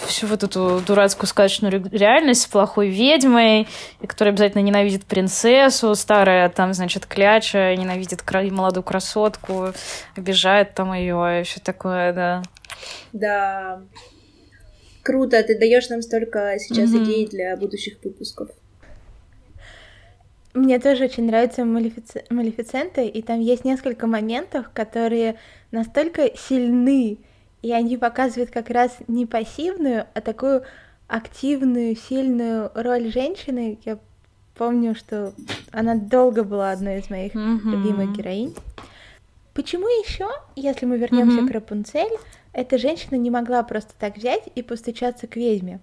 всю 0.07 0.27
вот 0.27 0.43
эту 0.43 0.83
дурацкую 0.87 1.27
сказочную 1.27 1.89
реальность 1.91 2.43
с 2.43 2.47
плохой 2.47 2.89
ведьмой, 2.89 3.67
которая 4.07 4.33
обязательно 4.33 4.63
ненавидит 4.63 5.07
принцессу, 5.07 5.95
старая 5.95 6.51
там, 6.51 6.75
значит, 6.75 7.07
кляча, 7.07 7.75
ненавидит 7.75 8.23
молодую 8.53 8.85
красотку, 8.85 9.73
обижает 10.15 10.75
там 10.75 10.93
ее 10.93 11.41
и 11.41 11.45
все 11.45 11.61
такое, 11.61 12.13
да. 12.13 12.43
Да. 13.13 13.83
Круто, 15.03 15.43
ты 15.43 15.59
даешь 15.59 15.89
нам 15.89 16.03
столько 16.03 16.57
сейчас 16.59 16.91
mm-hmm. 16.91 17.05
идей 17.05 17.29
для 17.29 17.57
будущих 17.57 17.99
выпусков. 18.03 18.51
Мне 20.55 20.79
тоже 20.79 21.05
очень 21.05 21.27
нравится 21.27 21.65
Малефици... 21.65 22.25
Малефицента, 22.31 23.03
и 23.03 23.23
там 23.23 23.41
есть 23.41 23.65
несколько 23.65 24.07
моментов, 24.07 24.71
которые 24.73 25.37
настолько 25.73 26.31
сильны, 26.37 27.19
и 27.61 27.73
они 27.73 27.97
показывают 27.97 28.51
как 28.51 28.71
раз 28.71 28.97
не 29.09 29.27
пассивную, 29.27 30.07
а 30.15 30.21
такую 30.21 30.63
активную, 31.09 31.97
сильную 31.97 32.71
роль 32.75 33.11
женщины. 33.11 33.79
Я 33.85 33.99
помню, 34.55 34.95
что 34.95 35.35
она 35.73 35.97
долго 35.97 36.45
была 36.45 36.71
одной 36.71 37.01
из 37.01 37.11
моих 37.11 37.35
mm-hmm. 37.35 37.71
любимых 37.71 38.17
героинь. 38.17 38.55
Почему 39.55 39.87
еще, 39.87 40.29
если 40.55 40.87
мы 40.87 40.99
вернемся 40.99 41.39
mm-hmm. 41.39 41.49
к 41.49 41.53
Рапунцель, 41.53 42.17
эта 42.53 42.79
женщина 42.79 43.17
не 43.17 43.31
могла 43.31 43.65
просто 43.65 43.93
так 43.99 44.17
взять 44.17 44.45
и 44.55 44.63
постучаться 44.63 45.27
к 45.27 45.35
ведьме? 45.35 45.81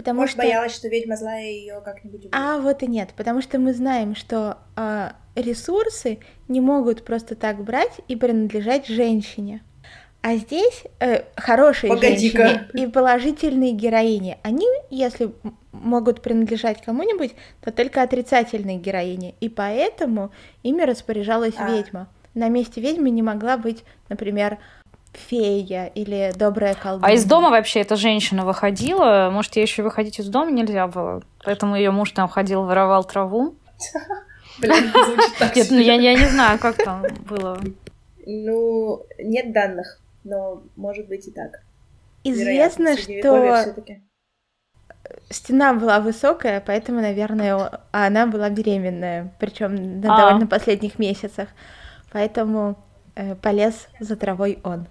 Потому 0.00 0.20
Может, 0.20 0.36
что... 0.36 0.42
боялась, 0.42 0.74
что 0.74 0.88
ведьма 0.88 1.14
злая 1.14 1.44
ее 1.44 1.82
как-нибудь 1.84 2.20
убьет. 2.20 2.34
А 2.34 2.56
вот 2.56 2.82
и 2.82 2.86
нет, 2.86 3.10
потому 3.18 3.42
что 3.42 3.58
мы 3.58 3.74
знаем, 3.74 4.14
что 4.14 4.56
э, 4.74 5.10
ресурсы 5.34 6.20
не 6.48 6.62
могут 6.62 7.04
просто 7.04 7.34
так 7.34 7.62
брать 7.62 8.00
и 8.08 8.16
принадлежать 8.16 8.86
женщине. 8.86 9.62
А 10.22 10.36
здесь 10.36 10.84
э, 11.00 11.24
хорошие 11.36 11.94
женщины 11.98 12.66
и 12.72 12.86
положительные 12.86 13.72
героини, 13.72 14.38
они, 14.42 14.66
если 14.88 15.34
могут 15.72 16.22
принадлежать 16.22 16.80
кому-нибудь, 16.82 17.32
то 17.60 17.70
только 17.70 18.00
отрицательные 18.00 18.78
героини. 18.78 19.34
И 19.40 19.50
поэтому 19.50 20.32
ими 20.62 20.80
распоряжалась 20.80 21.56
а. 21.58 21.70
ведьма. 21.70 22.08
На 22.32 22.48
месте 22.48 22.80
ведьмы 22.80 23.10
не 23.10 23.22
могла 23.22 23.58
быть, 23.58 23.84
например, 24.08 24.56
фея 25.12 25.86
или 25.86 26.32
добрая 26.36 26.74
колдунья. 26.74 27.12
А 27.12 27.14
из 27.14 27.24
дома 27.24 27.50
вообще 27.50 27.80
эта 27.80 27.96
женщина 27.96 28.44
выходила? 28.44 29.30
Может, 29.32 29.56
ей 29.56 29.62
еще 29.62 29.82
выходить 29.82 30.18
из 30.18 30.28
дома 30.28 30.50
нельзя 30.50 30.86
было? 30.86 31.22
Поэтому 31.44 31.76
ее 31.76 31.90
муж 31.90 32.12
там 32.12 32.28
ходил, 32.28 32.64
воровал 32.64 33.04
траву? 33.04 33.54
Блин, 34.58 34.92
Нет, 35.54 35.68
ну 35.70 35.78
я, 35.78 35.94
я 35.94 36.14
не 36.14 36.26
знаю, 36.26 36.58
как 36.58 36.76
там 36.76 37.02
было. 37.28 37.58
Ну, 38.26 39.02
нет 39.18 39.52
данных, 39.52 40.00
но 40.24 40.62
может 40.76 41.08
быть 41.08 41.26
и 41.26 41.30
так. 41.30 41.62
Известно, 42.24 42.96
что 42.98 43.64
стена 45.30 45.72
была 45.74 46.00
высокая, 46.00 46.62
поэтому, 46.64 47.00
наверное, 47.00 47.80
она 47.90 48.26
была 48.26 48.50
беременная, 48.50 49.32
причем 49.38 50.00
на 50.00 50.14
а. 50.14 50.18
довольно 50.18 50.46
последних 50.46 50.98
месяцах. 50.98 51.48
Поэтому 52.12 52.76
э, 53.14 53.34
полез 53.36 53.88
за 53.98 54.16
травой 54.16 54.58
он. 54.64 54.86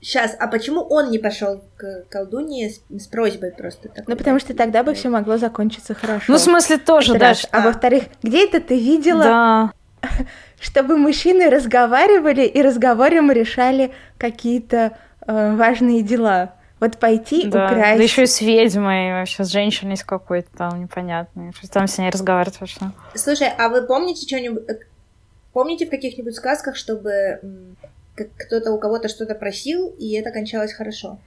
Сейчас, 0.00 0.34
а 0.38 0.46
почему 0.46 0.80
он 0.80 1.10
не 1.10 1.18
пошел 1.18 1.62
к 1.76 2.04
колдунье 2.08 2.70
с, 2.70 2.80
с 2.88 3.06
просьбой 3.06 3.52
просто? 3.52 3.88
Такой, 3.88 4.04
ну, 4.06 4.16
потому 4.16 4.38
что 4.38 4.54
тогда 4.54 4.82
бы 4.82 4.94
все 4.94 5.10
могло 5.10 5.36
закончиться 5.36 5.94
хорошо. 5.94 6.24
Ну, 6.28 6.36
в 6.36 6.40
смысле, 6.40 6.78
тоже, 6.78 7.18
да. 7.18 7.34
А, 7.50 7.58
а 7.58 7.60
во-вторых, 7.60 8.04
где 8.22 8.46
это 8.46 8.60
ты 8.60 8.78
видела? 8.78 9.22
Да. 9.22 9.72
Чтобы 10.60 10.96
мужчины 10.96 11.50
разговаривали 11.50 12.42
и 12.42 12.62
разговором 12.62 13.30
решали 13.30 13.92
какие-то 14.16 14.96
э, 15.26 15.54
важные 15.54 16.02
дела. 16.02 16.54
Вот 16.80 16.96
пойти 16.96 17.46
да. 17.46 17.66
украсть. 17.66 17.98
Да 17.98 18.02
еще 18.02 18.22
и 18.22 18.26
с 18.26 18.40
ведьмой, 18.40 19.12
вообще 19.12 19.44
с 19.44 19.48
женщиной 19.48 19.98
с 19.98 20.04
какой-то 20.04 20.48
там 20.56 20.80
непонятной. 20.80 21.52
Что 21.52 21.68
там 21.68 21.86
с 21.86 21.98
ней 21.98 22.08
разговаривать 22.08 22.58
вообще. 22.58 22.90
Слушай, 23.14 23.48
а 23.58 23.68
вы 23.68 23.82
помните 23.82 24.26
что-нибудь? 24.26 24.62
Э, 24.66 24.78
помните 25.52 25.84
в 25.84 25.90
каких-нибудь 25.90 26.34
сказках, 26.34 26.76
чтобы 26.76 27.76
кто-то 28.24 28.72
у 28.72 28.78
кого-то 28.78 29.08
что-то 29.08 29.34
просил, 29.34 29.94
и 29.98 30.12
это 30.12 30.30
кончалось 30.30 30.72
хорошо. 30.72 31.18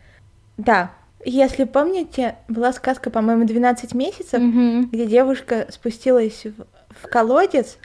Да. 0.58 0.92
Если 1.26 1.64
помните, 1.64 2.36
была 2.50 2.74
сказка, 2.74 3.10
по-моему, 3.10 3.46
12 3.46 3.94
месяцев, 3.94 4.42
mm-hmm. 4.42 4.90
где 4.92 5.06
девушка 5.06 5.68
спустилась 5.70 6.46
в, 6.46 6.66
в 6.90 7.08
колодец, 7.08 7.78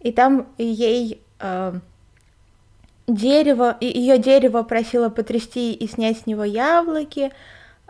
и 0.00 0.12
там 0.12 0.48
ей 0.56 1.20
э, 1.40 1.74
дерево, 3.06 3.76
ее 3.80 4.18
дерево 4.18 4.62
просило 4.62 5.08
потрясти 5.08 5.74
и 5.74 5.86
снять 5.88 6.20
с 6.20 6.26
него 6.26 6.44
яблоки, 6.44 7.32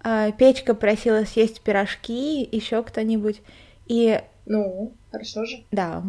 э, 0.05 0.33
печка 0.37 0.75
просила 0.75 1.25
съесть 1.25 1.61
пирожки, 1.61 2.49
еще 2.51 2.83
кто-нибудь. 2.83 3.43
И... 3.87 4.21
Ну, 4.47 4.93
хорошо 5.11 5.45
же. 5.45 5.65
Да. 5.71 6.03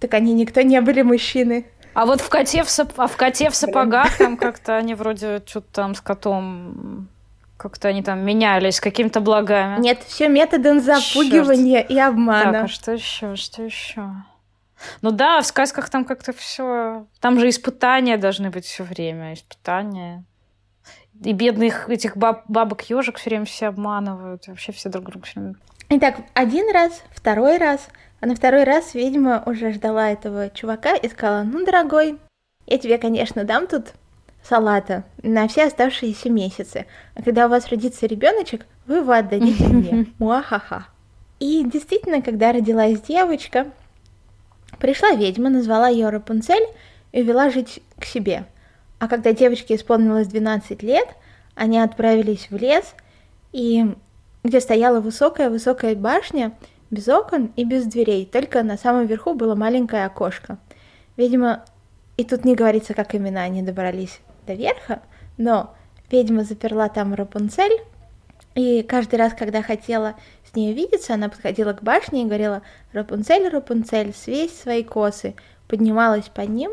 Так 0.00 0.14
они 0.14 0.34
никто 0.34 0.60
не 0.62 0.80
были 0.80 1.02
мужчины. 1.02 1.66
А 1.96 2.04
вот 2.04 2.20
в 2.20 2.28
коте 2.28 2.62
в, 2.62 2.68
сап... 2.68 2.92
а 2.98 3.06
в, 3.06 3.16
коте 3.16 3.48
в 3.48 3.56
сапогах 3.56 4.18
там 4.18 4.36
как-то 4.36 4.76
они 4.76 4.94
вроде 4.94 5.42
что-то 5.46 5.66
там 5.72 5.94
с 5.94 6.02
котом 6.02 7.08
как-то 7.56 7.88
они 7.88 8.02
там 8.02 8.20
менялись 8.20 8.80
какими-то 8.80 9.20
благами. 9.20 9.80
Нет, 9.80 10.02
все 10.06 10.28
методом 10.28 10.80
запугивания 10.80 11.80
Чёрт. 11.80 11.90
и 11.90 11.98
обмана. 11.98 12.52
Так, 12.52 12.64
а 12.64 12.68
что 12.68 12.92
еще? 12.92 13.34
Что 13.36 13.62
еще? 13.62 14.10
Ну 15.00 15.10
да, 15.10 15.40
в 15.40 15.46
сказках 15.46 15.88
там 15.88 16.04
как-то 16.04 16.34
все. 16.34 17.06
Там 17.20 17.40
же 17.40 17.48
испытания 17.48 18.18
должны 18.18 18.50
быть 18.50 18.66
все 18.66 18.84
время. 18.84 19.32
Испытания. 19.32 20.22
И 21.24 21.32
бедных 21.32 21.88
этих 21.88 22.14
баб, 22.14 22.44
бабок 22.46 22.82
ежик 22.82 23.16
все 23.16 23.30
время 23.30 23.46
все 23.46 23.68
обманывают. 23.68 24.48
Вообще 24.48 24.72
все 24.72 24.90
друг 24.90 25.06
друга 25.06 25.24
все 25.24 25.40
время. 25.40 25.56
Итак, 25.88 26.16
один 26.34 26.70
раз, 26.74 27.02
второй 27.14 27.56
раз, 27.56 27.88
а 28.20 28.26
на 28.26 28.34
второй 28.34 28.64
раз 28.64 28.94
ведьма 28.94 29.42
уже 29.46 29.72
ждала 29.72 30.10
этого 30.10 30.50
чувака 30.50 30.94
и 30.96 31.08
сказала, 31.08 31.42
ну, 31.42 31.64
дорогой, 31.64 32.18
я 32.66 32.78
тебе, 32.78 32.98
конечно, 32.98 33.44
дам 33.44 33.66
тут 33.66 33.92
салата 34.42 35.04
на 35.22 35.48
все 35.48 35.64
оставшиеся 35.64 36.30
месяцы. 36.30 36.86
А 37.14 37.22
когда 37.22 37.46
у 37.46 37.48
вас 37.48 37.68
родится 37.68 38.06
ребеночек, 38.06 38.66
вы 38.86 38.96
его 38.96 39.12
отдадите 39.12 39.64
мне. 39.68 40.06
Муахаха. 40.18 40.86
И 41.38 41.64
действительно, 41.64 42.22
когда 42.22 42.52
родилась 42.52 43.00
девочка, 43.02 43.66
пришла 44.78 45.10
ведьма, 45.10 45.50
назвала 45.50 45.88
ее 45.88 46.08
Рапунцель 46.08 46.66
и 47.12 47.20
увела 47.22 47.50
жить 47.50 47.82
к 47.98 48.04
себе. 48.04 48.44
А 48.98 49.08
когда 49.08 49.32
девочке 49.32 49.74
исполнилось 49.74 50.28
12 50.28 50.82
лет, 50.82 51.08
они 51.54 51.78
отправились 51.78 52.48
в 52.50 52.56
лес, 52.56 52.94
и 53.52 53.94
где 54.42 54.60
стояла 54.60 55.00
высокая-высокая 55.00 55.94
башня, 55.94 56.52
без 56.90 57.08
окон 57.08 57.52
и 57.56 57.64
без 57.64 57.86
дверей, 57.86 58.26
только 58.26 58.62
на 58.62 58.76
самом 58.76 59.06
верху 59.06 59.34
было 59.34 59.54
маленькое 59.54 60.04
окошко. 60.04 60.58
Видимо, 61.16 61.64
и 62.16 62.24
тут 62.24 62.44
не 62.44 62.54
говорится, 62.54 62.94
как 62.94 63.14
именно 63.14 63.42
они 63.42 63.62
добрались 63.62 64.20
до 64.46 64.54
верха, 64.54 65.02
но 65.36 65.74
ведьма 66.10 66.44
заперла 66.44 66.88
там 66.88 67.14
Рапунцель, 67.14 67.80
и 68.54 68.82
каждый 68.82 69.16
раз, 69.16 69.34
когда 69.34 69.62
хотела 69.62 70.14
с 70.50 70.54
ней 70.54 70.72
увидеться, 70.72 71.14
она 71.14 71.28
подходила 71.28 71.74
к 71.74 71.82
башне 71.82 72.22
и 72.22 72.26
говорила 72.26 72.62
«Рапунцель, 72.92 73.48
Рапунцель, 73.48 74.14
свесь 74.14 74.58
свои 74.58 74.82
косы», 74.82 75.34
поднималась 75.68 76.28
под 76.28 76.48
ним 76.48 76.70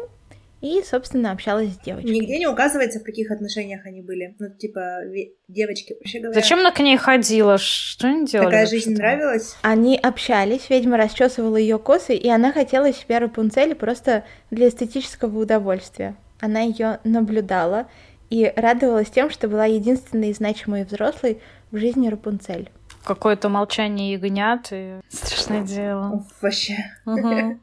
и, 0.63 0.81
собственно, 0.81 1.31
общалась 1.31 1.73
с 1.73 1.77
девочкой. 1.77 2.11
Нигде 2.11 2.39
не 2.39 2.47
указывается, 2.47 3.01
в 3.01 3.03
каких 3.03 3.29
отношениях 3.31 3.85
они 3.85 4.01
были. 4.01 4.33
Ну, 4.39 4.47
типа, 4.49 5.01
девочки, 5.49 5.93
вообще 5.99 6.19
говоря. 6.19 6.39
Зачем 6.39 6.59
она 6.59 6.71
к 6.71 6.79
ней 6.79 6.95
ходила? 6.95 7.57
Что 7.57 8.07
они 8.07 8.25
делали? 8.25 8.45
Такая 8.45 8.65
жизнь 8.67 8.93
нравилась? 8.93 9.57
Они 9.61 9.97
общались, 9.97 10.69
ведьма 10.69 10.95
расчесывала 10.95 11.57
ее 11.57 11.77
косы, 11.79 12.15
и 12.15 12.29
она 12.29 12.53
хотела 12.53 12.93
себе 12.93 13.17
Рапунцель 13.17 13.75
просто 13.75 14.23
для 14.51 14.69
эстетического 14.69 15.37
удовольствия. 15.37 16.15
Она 16.39 16.61
ее 16.61 17.01
наблюдала 17.03 17.89
и 18.29 18.53
радовалась 18.55 19.09
тем, 19.09 19.29
что 19.29 19.49
была 19.49 19.65
единственной 19.65 20.31
значимой 20.31 20.85
взрослой 20.85 21.41
в 21.71 21.77
жизни 21.77 22.07
Рапунцель. 22.07 22.69
Какое-то 23.03 23.49
молчание 23.49 24.13
ягнят 24.13 24.69
и 24.71 25.01
страшное 25.09 25.63
дело. 25.63 26.25
Вообще. 26.41 26.77
Угу. 27.05 27.59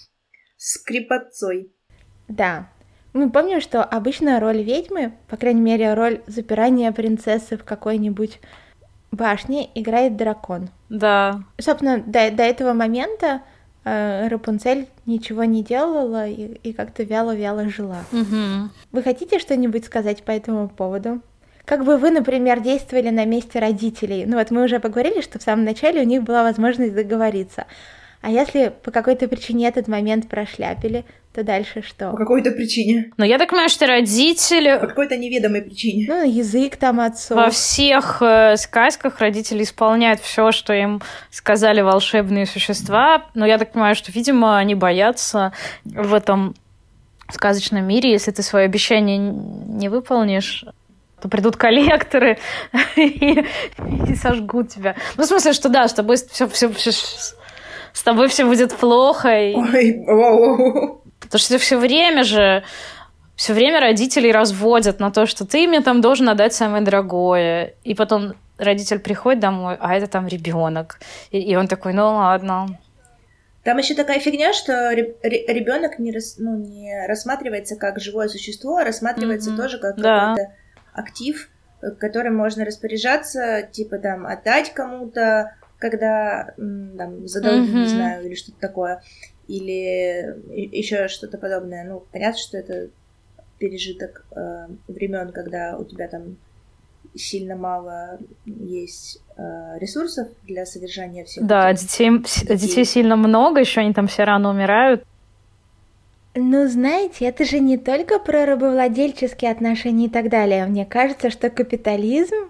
Скрипотцой. 0.56 1.72
Да. 2.30 2.68
Мы 3.12 3.28
помним, 3.28 3.60
что 3.60 3.82
обычно 3.82 4.38
роль 4.38 4.62
ведьмы, 4.62 5.12
по 5.28 5.36
крайней 5.36 5.60
мере, 5.60 5.94
роль 5.94 6.20
запирания 6.28 6.92
принцессы 6.92 7.56
в 7.56 7.64
какой-нибудь 7.64 8.40
башне 9.10 9.68
играет 9.74 10.16
дракон. 10.16 10.68
Да. 10.88 11.42
Собственно, 11.58 11.98
до, 11.98 12.30
до 12.30 12.44
этого 12.44 12.72
момента 12.72 13.42
э, 13.84 14.28
Рапунцель 14.28 14.86
ничего 15.06 15.42
не 15.42 15.64
делала 15.64 16.28
и, 16.28 16.54
и 16.62 16.72
как-то 16.72 17.02
вяло-вяло 17.02 17.68
жила. 17.68 18.04
Угу. 18.12 18.70
Вы 18.92 19.02
хотите 19.02 19.40
что-нибудь 19.40 19.84
сказать 19.84 20.22
по 20.22 20.30
этому 20.30 20.68
поводу? 20.68 21.20
Как 21.64 21.84
бы 21.84 21.96
вы, 21.96 22.10
например, 22.10 22.60
действовали 22.60 23.10
на 23.10 23.24
месте 23.24 23.58
родителей? 23.58 24.24
Ну 24.24 24.38
вот 24.38 24.52
мы 24.52 24.64
уже 24.64 24.78
поговорили, 24.78 25.20
что 25.20 25.40
в 25.40 25.42
самом 25.42 25.64
начале 25.64 26.00
у 26.00 26.04
них 26.04 26.22
была 26.22 26.44
возможность 26.44 26.94
договориться. 26.94 27.66
А 28.22 28.30
если 28.30 28.72
по 28.82 28.90
какой-то 28.90 29.28
причине 29.28 29.66
этот 29.68 29.88
момент 29.88 30.28
прошляпили, 30.28 31.04
то 31.32 31.42
дальше 31.42 31.82
что? 31.82 32.10
По 32.10 32.16
какой-то 32.16 32.50
причине. 32.50 33.12
Но 33.16 33.24
я 33.24 33.38
так 33.38 33.50
понимаю, 33.50 33.70
что 33.70 33.86
родители... 33.86 34.78
По 34.78 34.88
какой-то 34.88 35.16
неведомой 35.16 35.62
причине. 35.62 36.06
Ну, 36.08 36.28
язык 36.28 36.76
там 36.76 37.00
отцов. 37.00 37.36
Во 37.36 37.50
всех 37.50 38.20
э, 38.20 38.56
сказках 38.56 39.20
родители 39.20 39.62
исполняют 39.62 40.20
все, 40.20 40.50
что 40.52 40.74
им 40.74 41.00
сказали 41.30 41.80
волшебные 41.80 42.46
существа. 42.46 43.26
Но 43.34 43.46
я 43.46 43.58
так 43.58 43.72
понимаю, 43.72 43.94
что, 43.94 44.12
видимо, 44.12 44.58
они 44.58 44.74
боятся 44.74 45.52
в 45.84 46.12
этом 46.12 46.54
сказочном 47.32 47.86
мире, 47.86 48.10
если 48.10 48.32
ты 48.32 48.42
свое 48.42 48.64
обещание 48.64 49.18
не 49.18 49.88
выполнишь, 49.88 50.64
то 51.22 51.28
придут 51.28 51.56
коллекторы 51.56 52.38
и, 52.96 53.44
и 54.08 54.14
сожгут 54.14 54.70
тебя. 54.70 54.96
Ну, 55.16 55.22
в 55.22 55.26
смысле, 55.26 55.52
что 55.52 55.68
да, 55.68 55.86
с 55.86 55.94
тобой 55.94 56.16
все, 56.16 56.48
все, 56.48 56.72
все 56.72 56.90
с 57.92 58.02
тобой 58.02 58.28
все 58.28 58.44
будет 58.44 58.74
плохо. 58.74 59.28
И... 59.28 59.54
Ой, 59.54 60.04
воу. 60.06 61.02
Потому 61.20 61.38
что 61.38 61.58
все 61.58 61.76
время 61.76 62.24
же 62.24 62.64
все 63.40 63.54
время 63.54 63.80
родителей 63.80 64.32
разводят 64.32 65.00
на 65.00 65.10
то, 65.10 65.24
что 65.24 65.46
ты 65.46 65.66
мне 65.66 65.80
там 65.80 66.02
должен 66.02 66.28
отдать 66.28 66.52
самое 66.52 66.84
дорогое. 66.84 67.74
И 67.84 67.94
потом 67.94 68.34
родитель 68.58 68.98
приходит 68.98 69.40
домой, 69.40 69.78
а 69.80 69.94
это 69.94 70.06
там 70.08 70.26
ребенок. 70.26 71.00
И, 71.30 71.40
и 71.40 71.56
он 71.56 71.66
такой, 71.66 71.94
ну 71.94 72.02
ладно. 72.02 72.78
Там 73.64 73.78
еще 73.78 73.94
такая 73.94 74.20
фигня, 74.20 74.52
что 74.52 74.92
ребенок 74.92 75.98
не, 75.98 76.12
рас, 76.12 76.36
ну, 76.38 76.56
не 76.56 77.06
рассматривается 77.06 77.76
как 77.76 77.98
живое 77.98 78.28
существо, 78.28 78.76
а 78.76 78.84
рассматривается 78.84 79.50
mm-hmm. 79.50 79.56
тоже 79.56 79.78
как 79.78 79.96
да. 79.96 80.34
какой-то 80.34 80.52
актив, 80.92 81.48
которым 81.98 82.36
можно 82.36 82.64
распоряжаться, 82.64 83.68
типа 83.70 83.98
там 83.98 84.26
отдать 84.26 84.74
кому-то, 84.74 85.54
когда 85.80 86.54
там 86.56 87.26
за 87.26 87.40
долги, 87.40 87.72
mm-hmm. 87.72 87.80
не 87.82 87.88
знаю, 87.88 88.26
или 88.26 88.34
что-то 88.34 88.60
такое, 88.60 89.02
или 89.48 90.36
еще 90.76 91.08
что-то 91.08 91.38
подобное. 91.38 91.84
Ну, 91.84 92.04
понятно, 92.12 92.38
что 92.38 92.58
это 92.58 92.90
пережиток 93.58 94.24
э, 94.30 94.68
времен, 94.86 95.32
когда 95.32 95.76
у 95.76 95.84
тебя 95.84 96.06
там 96.08 96.36
сильно 97.14 97.56
мало 97.56 98.18
есть 98.44 99.20
э, 99.36 99.78
ресурсов 99.78 100.28
для 100.44 100.66
содержания 100.66 101.24
всех. 101.24 101.46
Да, 101.46 101.72
детей, 101.72 102.10
детей. 102.18 102.56
детей 102.56 102.84
сильно 102.84 103.16
много, 103.16 103.60
еще 103.60 103.80
они 103.80 103.92
там 103.92 104.06
все 104.06 104.24
рано 104.24 104.50
умирают. 104.50 105.04
Ну, 106.34 106.68
знаете, 106.68 107.24
это 107.24 107.44
же 107.44 107.58
не 107.58 107.76
только 107.76 108.20
про 108.20 108.46
рабовладельческие 108.46 109.50
отношения 109.50 110.06
и 110.06 110.10
так 110.10 110.28
далее. 110.28 110.64
Мне 110.66 110.86
кажется, 110.86 111.28
что 111.28 111.50
капитализм 111.50 112.49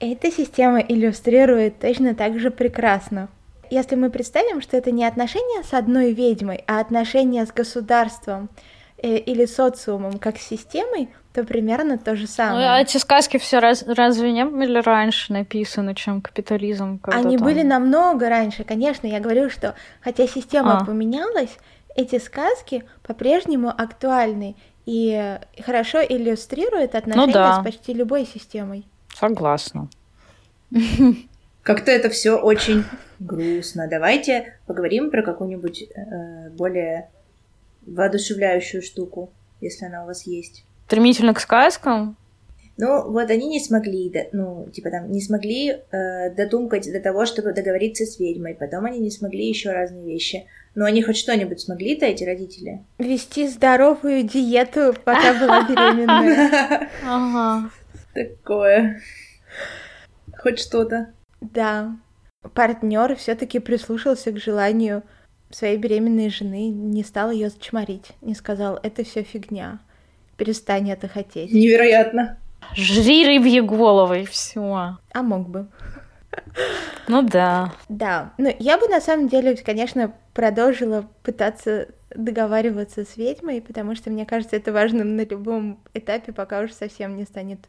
эта 0.00 0.30
система 0.32 0.80
иллюстрирует 0.80 1.78
точно 1.78 2.14
так 2.14 2.38
же 2.40 2.50
прекрасно. 2.50 3.28
Если 3.70 3.94
мы 3.94 4.10
представим, 4.10 4.60
что 4.60 4.76
это 4.76 4.90
не 4.90 5.04
отношения 5.04 5.62
с 5.62 5.72
одной 5.74 6.12
ведьмой, 6.12 6.64
а 6.66 6.80
отношения 6.80 7.46
с 7.46 7.52
государством 7.52 8.48
э, 8.98 9.16
или 9.16 9.44
социумом 9.44 10.18
как 10.18 10.38
с 10.38 10.48
системой, 10.48 11.10
то 11.32 11.44
примерно 11.44 11.96
то 11.96 12.16
же 12.16 12.26
самое. 12.26 12.68
Ну, 12.68 12.76
эти 12.76 12.96
сказки 12.96 13.36
все 13.36 13.60
раз, 13.60 13.84
разве 13.86 14.32
не 14.32 14.44
были 14.44 14.80
раньше 14.80 15.32
написаны, 15.32 15.94
чем 15.94 16.20
капитализм? 16.20 17.00
Они 17.04 17.36
там... 17.36 17.46
были 17.46 17.62
намного 17.62 18.28
раньше, 18.28 18.64
конечно. 18.64 19.06
Я 19.06 19.20
говорю, 19.20 19.50
что 19.50 19.76
хотя 20.00 20.26
система 20.26 20.78
а. 20.78 20.84
поменялась, 20.84 21.56
эти 21.94 22.18
сказки 22.18 22.84
по-прежнему 23.04 23.68
актуальны 23.68 24.56
и 24.86 25.38
хорошо 25.64 26.00
иллюстрируют 26.02 26.96
отношения 26.96 27.26
ну, 27.26 27.32
да. 27.32 27.60
с 27.60 27.64
почти 27.64 27.92
любой 27.92 28.26
системой. 28.26 28.84
Согласна. 29.14 29.88
Как-то 31.62 31.90
это 31.90 32.08
все 32.08 32.36
очень 32.38 32.84
грустно. 33.18 33.86
Давайте 33.88 34.54
поговорим 34.66 35.10
про 35.10 35.22
какую-нибудь 35.22 35.82
э, 35.82 36.50
более 36.50 37.10
воодушевляющую 37.86 38.82
штуку, 38.82 39.30
если 39.60 39.86
она 39.86 40.04
у 40.04 40.06
вас 40.06 40.26
есть. 40.26 40.64
Стремительно 40.86 41.34
к 41.34 41.40
сказкам? 41.40 42.16
Ну, 42.76 43.10
вот 43.10 43.30
они 43.30 43.46
не 43.46 43.60
смогли, 43.60 44.10
ну, 44.32 44.66
типа 44.72 44.90
там, 44.90 45.12
не 45.12 45.20
смогли 45.20 45.68
э, 45.68 46.30
дотумкать 46.34 46.90
до 46.90 46.98
того, 46.98 47.26
чтобы 47.26 47.52
договориться 47.52 48.06
с 48.06 48.18
ведьмой. 48.18 48.54
Потом 48.54 48.86
они 48.86 49.00
не 49.00 49.10
смогли 49.10 49.46
еще 49.46 49.70
разные 49.72 50.06
вещи. 50.06 50.46
Но 50.74 50.86
они 50.86 51.02
хоть 51.02 51.18
что-нибудь 51.18 51.60
смогли-то, 51.60 52.06
эти 52.06 52.24
родители? 52.24 52.80
Вести 52.98 53.48
здоровую 53.48 54.22
диету, 54.22 54.94
пока 55.04 55.34
была 55.34 55.62
беременная. 55.68 56.88
Ага. 57.04 57.70
Такое. 58.14 59.00
Хоть 60.38 60.58
что-то. 60.58 61.12
Да. 61.40 61.96
Партнер 62.54 63.16
все-таки 63.16 63.58
прислушался 63.58 64.32
к 64.32 64.38
желанию 64.38 65.02
своей 65.50 65.76
беременной 65.76 66.30
жены, 66.30 66.68
не 66.68 67.02
стал 67.02 67.30
ее 67.30 67.50
чморить, 67.58 68.12
не 68.20 68.34
сказал, 68.34 68.78
это 68.82 69.04
все 69.04 69.22
фигня, 69.22 69.80
перестань 70.36 70.90
это 70.90 71.08
хотеть. 71.08 71.52
Невероятно. 71.52 72.38
Жри 72.74 73.26
рыбьи 73.26 73.60
головы, 73.60 74.24
все. 74.24 74.98
А 75.12 75.22
мог 75.22 75.48
бы. 75.48 75.66
Ну 77.08 77.22
да. 77.22 77.74
Да. 77.88 78.32
Ну, 78.38 78.54
я 78.58 78.78
бы 78.78 78.86
на 78.86 79.00
самом 79.00 79.28
деле, 79.28 79.56
конечно, 79.56 80.14
продолжила 80.32 81.08
пытаться 81.24 81.88
договариваться 82.14 83.04
с 83.04 83.16
ведьмой, 83.16 83.60
потому 83.60 83.94
что 83.94 84.10
мне 84.10 84.26
кажется, 84.26 84.56
это 84.56 84.72
важно 84.72 85.04
на 85.04 85.22
любом 85.22 85.80
этапе, 85.94 86.32
пока 86.32 86.60
уже 86.60 86.72
совсем 86.72 87.16
не 87.16 87.24
станет 87.24 87.60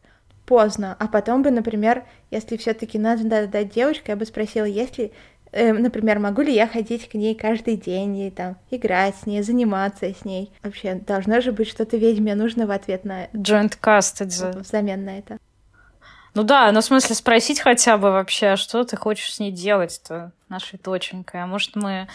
поздно. 0.52 0.98
А 1.00 1.08
потом 1.08 1.44
бы, 1.44 1.50
например, 1.50 2.04
если 2.30 2.58
все-таки 2.58 3.00
надо 3.00 3.48
дать 3.48 3.74
девочку, 3.74 4.04
я 4.08 4.18
бы 4.18 4.26
спросила, 4.26 4.66
если, 4.66 5.14
э, 5.54 5.72
например, 5.72 6.20
могу 6.20 6.42
ли 6.42 6.54
я 6.54 6.68
ходить 6.68 7.08
к 7.08 7.14
ней 7.14 7.36
каждый 7.36 7.78
день 7.78 8.18
и 8.18 8.30
там 8.30 8.58
играть 8.70 9.16
с 9.16 9.26
ней, 9.26 9.44
заниматься 9.44 10.08
с 10.08 10.26
ней. 10.26 10.52
Вообще, 10.62 10.96
должно 10.96 11.40
же 11.40 11.54
быть 11.54 11.70
что-то 11.70 11.96
ведьме 11.96 12.36
нужно 12.36 12.68
в 12.68 12.72
ответ 12.72 13.06
на... 13.06 13.28
Joint 13.28 13.78
custody. 13.82 14.60
Взамен 14.60 15.06
на 15.06 15.20
это. 15.20 15.38
Ну 16.34 16.44
да, 16.44 16.70
ну 16.74 16.82
в 16.82 16.84
смысле 16.84 17.16
спросить 17.16 17.62
хотя 17.62 17.98
бы 17.98 18.12
вообще, 18.12 18.48
а 18.48 18.58
что 18.58 18.84
ты 18.84 18.98
хочешь 18.98 19.34
с 19.34 19.40
ней 19.40 19.54
делать-то, 19.54 20.34
нашей 20.50 20.80
доченькой? 20.84 21.44
А 21.44 21.48
может 21.48 21.78
мы 21.78 22.10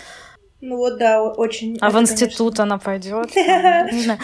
ну 0.61 0.77
вот 0.77 0.99
да, 0.99 1.23
очень. 1.23 1.79
А 1.81 1.89
это, 1.89 1.97
в 1.97 2.01
институт 2.01 2.57
конечно... 2.57 2.63
она 2.65 2.79
пойдет? 2.79 3.31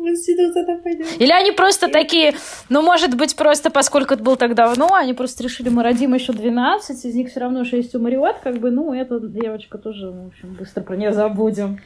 В 0.00 0.08
институт 0.08 0.56
она 0.56 0.78
пойдет. 0.78 1.06
Или 1.20 1.30
они 1.30 1.52
просто 1.52 1.88
такие, 1.88 2.34
ну, 2.70 2.80
может 2.80 3.14
быть, 3.16 3.36
просто 3.36 3.70
поскольку 3.70 4.14
это 4.14 4.22
было 4.22 4.36
так 4.36 4.54
давно, 4.54 4.94
они 4.94 5.12
просто 5.12 5.42
решили, 5.42 5.68
мы 5.68 5.82
родим 5.82 6.14
еще 6.14 6.32
12, 6.32 7.04
из 7.04 7.14
них 7.14 7.28
все 7.28 7.40
равно 7.40 7.64
6 7.64 7.94
умрет, 7.96 8.36
как 8.42 8.58
бы, 8.58 8.70
ну, 8.70 8.94
эта 8.94 9.20
девочка 9.20 9.76
тоже, 9.76 10.10
в 10.10 10.28
общем, 10.28 10.54
быстро 10.54 10.82
про 10.82 10.96
нее 10.96 11.12
забудем. 11.12 11.80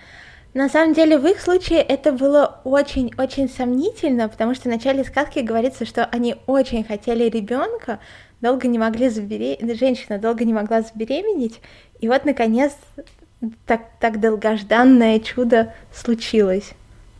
На 0.54 0.68
самом 0.68 0.94
деле, 0.94 1.18
в 1.18 1.26
их 1.26 1.40
случае 1.40 1.80
это 1.80 2.12
было 2.12 2.60
очень-очень 2.62 3.48
сомнительно, 3.48 4.28
потому 4.28 4.54
что 4.54 4.68
в 4.68 4.72
начале 4.72 5.02
сказки 5.02 5.40
говорится, 5.40 5.84
что 5.84 6.04
они 6.04 6.36
очень 6.46 6.84
хотели 6.84 7.24
ребенка, 7.24 7.98
долго 8.40 8.68
не 8.68 8.78
могли 8.78 9.08
забеременеть, 9.08 9.76
женщина 9.80 10.18
долго 10.18 10.44
не 10.44 10.52
могла 10.52 10.82
забеременеть, 10.82 11.60
и 11.98 12.06
вот, 12.06 12.24
наконец, 12.24 12.76
так, 13.66 13.80
так 13.98 14.20
долгожданное 14.20 15.18
чудо 15.18 15.74
случилось. 15.92 16.74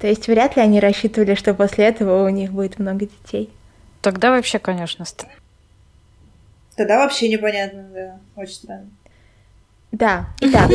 То 0.04 0.08
есть 0.08 0.28
вряд 0.28 0.54
ли 0.54 0.60
они 0.60 0.80
рассчитывали, 0.80 1.34
что 1.34 1.54
после 1.54 1.86
этого 1.86 2.26
у 2.26 2.28
них 2.28 2.52
будет 2.52 2.78
много 2.78 3.06
детей. 3.06 3.48
Тогда 4.02 4.32
вообще, 4.32 4.58
конечно, 4.58 5.06
странно. 5.06 5.32
Тогда 6.76 6.98
вообще 6.98 7.30
непонятно, 7.30 7.88
да. 7.90 8.18
Очень 8.36 8.52
странно. 8.52 8.90
Да, 9.92 10.26
итак. 10.42 10.70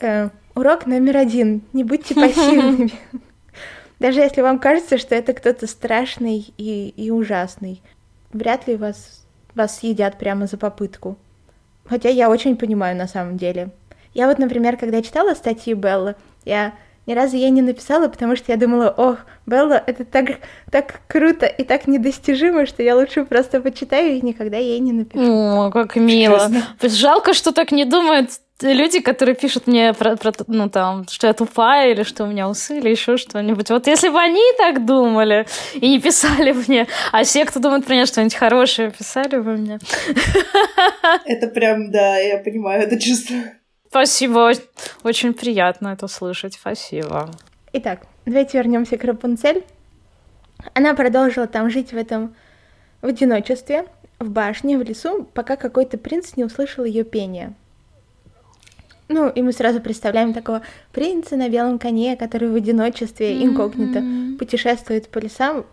Э, 0.00 0.28
урок 0.54 0.86
номер 0.86 1.16
один. 1.16 1.62
Не 1.72 1.82
будьте 1.82 2.14
пассивными. 2.14 2.92
Даже 3.98 4.20
если 4.20 4.40
вам 4.40 4.60
кажется, 4.60 4.98
что 4.98 5.16
это 5.16 5.32
кто-то 5.32 5.66
страшный 5.66 6.54
и, 6.56 6.90
и 6.90 7.10
ужасный, 7.10 7.82
вряд 8.32 8.68
ли 8.68 8.76
вас, 8.76 9.26
вас 9.56 9.80
съедят 9.80 10.16
прямо 10.16 10.46
за 10.46 10.58
попытку. 10.58 11.18
Хотя 11.86 12.08
я 12.08 12.30
очень 12.30 12.56
понимаю 12.56 12.96
на 12.96 13.08
самом 13.08 13.36
деле. 13.36 13.70
Я 14.14 14.28
вот, 14.28 14.38
например, 14.38 14.76
когда 14.76 15.02
читала 15.02 15.34
статьи 15.34 15.74
Беллы, 15.74 16.14
я 16.44 16.72
ни 17.06 17.14
разу 17.14 17.36
ей 17.36 17.50
не 17.50 17.62
написала, 17.62 18.08
потому 18.08 18.36
что 18.36 18.52
я 18.52 18.58
думала, 18.58 18.94
ох, 18.96 19.18
Белла, 19.46 19.82
это 19.86 20.04
так, 20.04 20.38
так 20.70 21.00
круто 21.08 21.46
и 21.46 21.64
так 21.64 21.86
недостижимо, 21.86 22.66
что 22.66 22.82
я 22.82 22.96
лучше 22.96 23.24
просто 23.24 23.60
почитаю 23.60 24.16
и 24.16 24.20
никогда 24.20 24.56
ей 24.56 24.78
не 24.78 24.92
напишу. 24.92 25.22
О, 25.22 25.70
как 25.70 25.96
мило. 25.96 26.50
Жалко, 26.80 27.34
что 27.34 27.52
так 27.52 27.72
не 27.72 27.84
думают 27.84 28.30
люди, 28.62 29.00
которые 29.00 29.34
пишут 29.34 29.66
мне 29.66 29.92
про, 29.92 30.16
про, 30.16 30.32
ну 30.46 30.68
там, 30.68 31.06
что 31.10 31.26
я 31.26 31.32
тупая 31.32 31.92
или 31.92 32.02
что 32.02 32.24
у 32.24 32.26
меня 32.28 32.48
усы 32.48 32.78
или 32.78 32.90
еще 32.90 33.16
что-нибудь. 33.16 33.70
Вот 33.70 33.86
если 33.86 34.08
бы 34.08 34.18
они 34.20 34.42
так 34.58 34.84
думали 34.84 35.46
и 35.74 35.88
не 35.88 36.00
писали 36.00 36.52
мне, 36.68 36.86
а 37.10 37.24
все, 37.24 37.44
кто 37.44 37.60
думает 37.60 37.84
про 37.84 37.94
меня 37.94 38.06
что-нибудь 38.06 38.34
хорошее, 38.34 38.90
писали 38.90 39.38
бы 39.38 39.56
мне. 39.56 39.78
Это 41.24 41.48
прям, 41.48 41.90
да, 41.90 42.18
я 42.18 42.38
понимаю 42.38 42.82
это 42.82 42.98
чувство. 42.98 43.36
Спасибо, 43.92 44.52
очень 45.02 45.34
приятно 45.34 45.88
это 45.88 46.08
слышать, 46.08 46.54
спасибо. 46.54 47.28
Итак, 47.74 48.06
давайте 48.24 48.56
вернемся 48.56 48.96
к 48.96 49.04
Рапунцель. 49.04 49.64
Она 50.72 50.94
продолжила 50.94 51.46
там 51.46 51.68
жить 51.68 51.92
в 51.92 51.96
этом 51.98 52.34
в 53.02 53.08
одиночестве, 53.08 53.84
в 54.18 54.30
башне, 54.30 54.78
в 54.78 54.82
лесу, 54.82 55.28
пока 55.34 55.56
какой-то 55.56 55.98
принц 55.98 56.36
не 56.36 56.44
услышал 56.44 56.86
ее 56.86 57.04
пение. 57.04 57.52
Ну, 59.08 59.28
и 59.28 59.42
мы 59.42 59.52
сразу 59.52 59.78
представляем 59.78 60.32
такого 60.32 60.62
принца 60.92 61.36
на 61.36 61.50
белом 61.50 61.78
коне, 61.78 62.16
который 62.16 62.48
в 62.48 62.54
одиночестве, 62.54 63.44
инкогнито, 63.44 63.98
mm-hmm. 63.98 64.38
путешествует 64.38 65.10
по 65.10 65.18
лесам, 65.18 65.66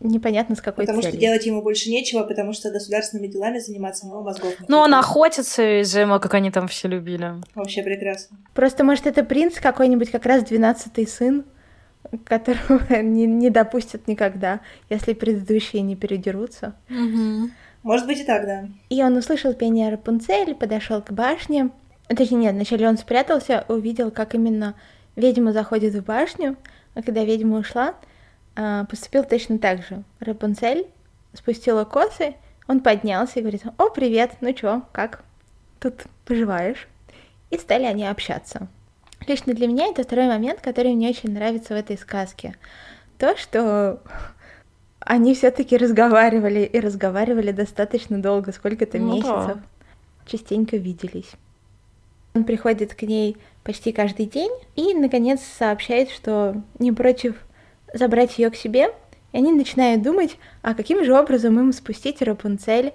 непонятно 0.00 0.54
с 0.54 0.60
какой 0.60 0.84
потому 0.84 1.02
целью. 1.02 1.12
Потому 1.12 1.20
что 1.20 1.20
делать 1.20 1.46
ему 1.46 1.62
больше 1.62 1.90
нечего, 1.90 2.22
потому 2.22 2.52
что 2.52 2.70
государственными 2.70 3.26
делами 3.26 3.58
заниматься 3.58 4.06
у 4.06 4.10
него 4.10 4.22
мозгов. 4.22 4.54
Ну, 4.68 4.78
он 4.78 4.94
охотится, 4.94 5.62
видимо, 5.64 6.18
как 6.20 6.34
они 6.34 6.50
там 6.50 6.68
все 6.68 6.88
любили. 6.88 7.34
Вообще 7.54 7.82
прекрасно. 7.82 8.36
Просто, 8.54 8.84
может, 8.84 9.06
это 9.06 9.24
принц 9.24 9.58
какой-нибудь, 9.58 10.10
как 10.10 10.26
раз 10.26 10.44
двенадцатый 10.44 11.06
сын, 11.06 11.44
которого 12.24 12.82
не, 13.02 13.26
не 13.26 13.50
допустят 13.50 14.06
никогда, 14.06 14.60
если 14.90 15.12
предыдущие 15.12 15.82
не 15.82 15.96
передерутся. 15.96 16.74
Угу. 16.88 17.50
Может 17.82 18.06
быть 18.06 18.20
и 18.20 18.24
так, 18.24 18.46
да. 18.46 18.68
И 18.88 19.02
он 19.02 19.16
услышал 19.16 19.52
пение 19.52 19.90
Рапунцель, 19.90 20.54
подошел 20.54 21.02
к 21.02 21.10
башне. 21.12 21.70
Точнее, 22.08 22.36
нет, 22.36 22.54
вначале 22.54 22.88
он 22.88 22.96
спрятался, 22.96 23.64
увидел, 23.68 24.10
как 24.10 24.34
именно 24.34 24.74
ведьма 25.16 25.52
заходит 25.52 25.94
в 25.94 26.04
башню, 26.04 26.56
а 26.94 27.02
когда 27.02 27.24
ведьма 27.24 27.58
ушла, 27.58 27.94
поступил 28.88 29.24
точно 29.24 29.58
так 29.58 29.82
же. 29.82 30.02
Рапунцель 30.20 30.86
спустила 31.32 31.84
косы, 31.84 32.34
он 32.66 32.80
поднялся 32.80 33.38
и 33.38 33.42
говорит, 33.42 33.62
о, 33.78 33.90
привет, 33.90 34.32
ну 34.40 34.52
чё, 34.52 34.82
как 34.92 35.24
тут 35.80 36.04
поживаешь? 36.24 36.88
И 37.50 37.58
стали 37.58 37.84
они 37.84 38.06
общаться. 38.06 38.68
Лично 39.26 39.54
для 39.54 39.66
меня 39.66 39.86
это 39.88 40.02
второй 40.02 40.28
момент, 40.28 40.60
который 40.60 40.94
мне 40.94 41.08
очень 41.10 41.32
нравится 41.32 41.74
в 41.74 41.76
этой 41.76 41.96
сказке. 41.96 42.56
То, 43.18 43.36
что 43.36 44.00
они 45.00 45.34
все-таки 45.34 45.76
разговаривали 45.76 46.60
и 46.60 46.80
разговаривали 46.80 47.52
достаточно 47.52 48.20
долго, 48.20 48.52
сколько-то 48.52 48.98
ну, 48.98 49.14
месяцев. 49.14 49.56
Да. 49.56 49.62
Частенько 50.26 50.76
виделись. 50.76 51.30
Он 52.34 52.44
приходит 52.44 52.94
к 52.94 53.02
ней 53.02 53.36
почти 53.62 53.92
каждый 53.92 54.26
день 54.26 54.50
и, 54.74 54.94
наконец, 54.94 55.40
сообщает, 55.42 56.10
что 56.10 56.62
не 56.78 56.90
против 56.90 57.36
забрать 57.94 58.38
ее 58.38 58.50
к 58.50 58.56
себе, 58.56 58.88
и 59.32 59.38
они 59.38 59.52
начинают 59.52 60.02
думать, 60.02 60.36
а 60.62 60.74
каким 60.74 61.04
же 61.04 61.18
образом 61.18 61.58
им 61.58 61.72
спустить 61.72 62.20
Рапунцель 62.20 62.92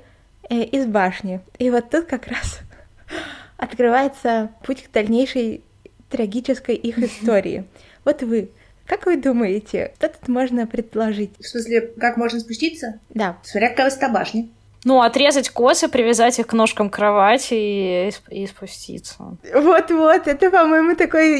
э, 0.49 0.63
из 0.63 0.85
башни. 0.85 1.41
И 1.57 1.71
вот 1.71 1.89
тут 1.89 2.05
как 2.05 2.27
раз 2.27 2.59
открывается 3.57 4.51
путь 4.63 4.83
к 4.83 4.91
дальнейшей 4.91 5.63
трагической 6.09 6.75
их 6.75 6.99
истории. 6.99 7.65
Вот 8.05 8.21
вы, 8.21 8.51
как 8.85 9.05
вы 9.05 9.17
думаете, 9.17 9.93
что 9.97 10.09
тут 10.09 10.27
можно 10.27 10.67
предложить? 10.67 11.31
В 11.39 11.47
смысле, 11.47 11.81
как 11.99 12.17
можно 12.17 12.39
спуститься? 12.39 12.99
Да. 13.09 13.37
Смотря 13.43 13.69
какая 13.69 13.85
высота 13.85 14.09
башни. 14.09 14.51
Ну, 14.85 15.01
отрезать 15.01 15.49
косы, 15.49 15.89
привязать 15.89 16.39
их 16.39 16.47
к 16.47 16.53
ножкам 16.53 16.89
кровати 16.89 17.53
и, 17.53 18.11
и 18.29 18.47
спуститься. 18.47 19.37
Вот-вот, 19.53 20.27
это, 20.27 20.49
по-моему, 20.49 20.95
такое 20.95 21.35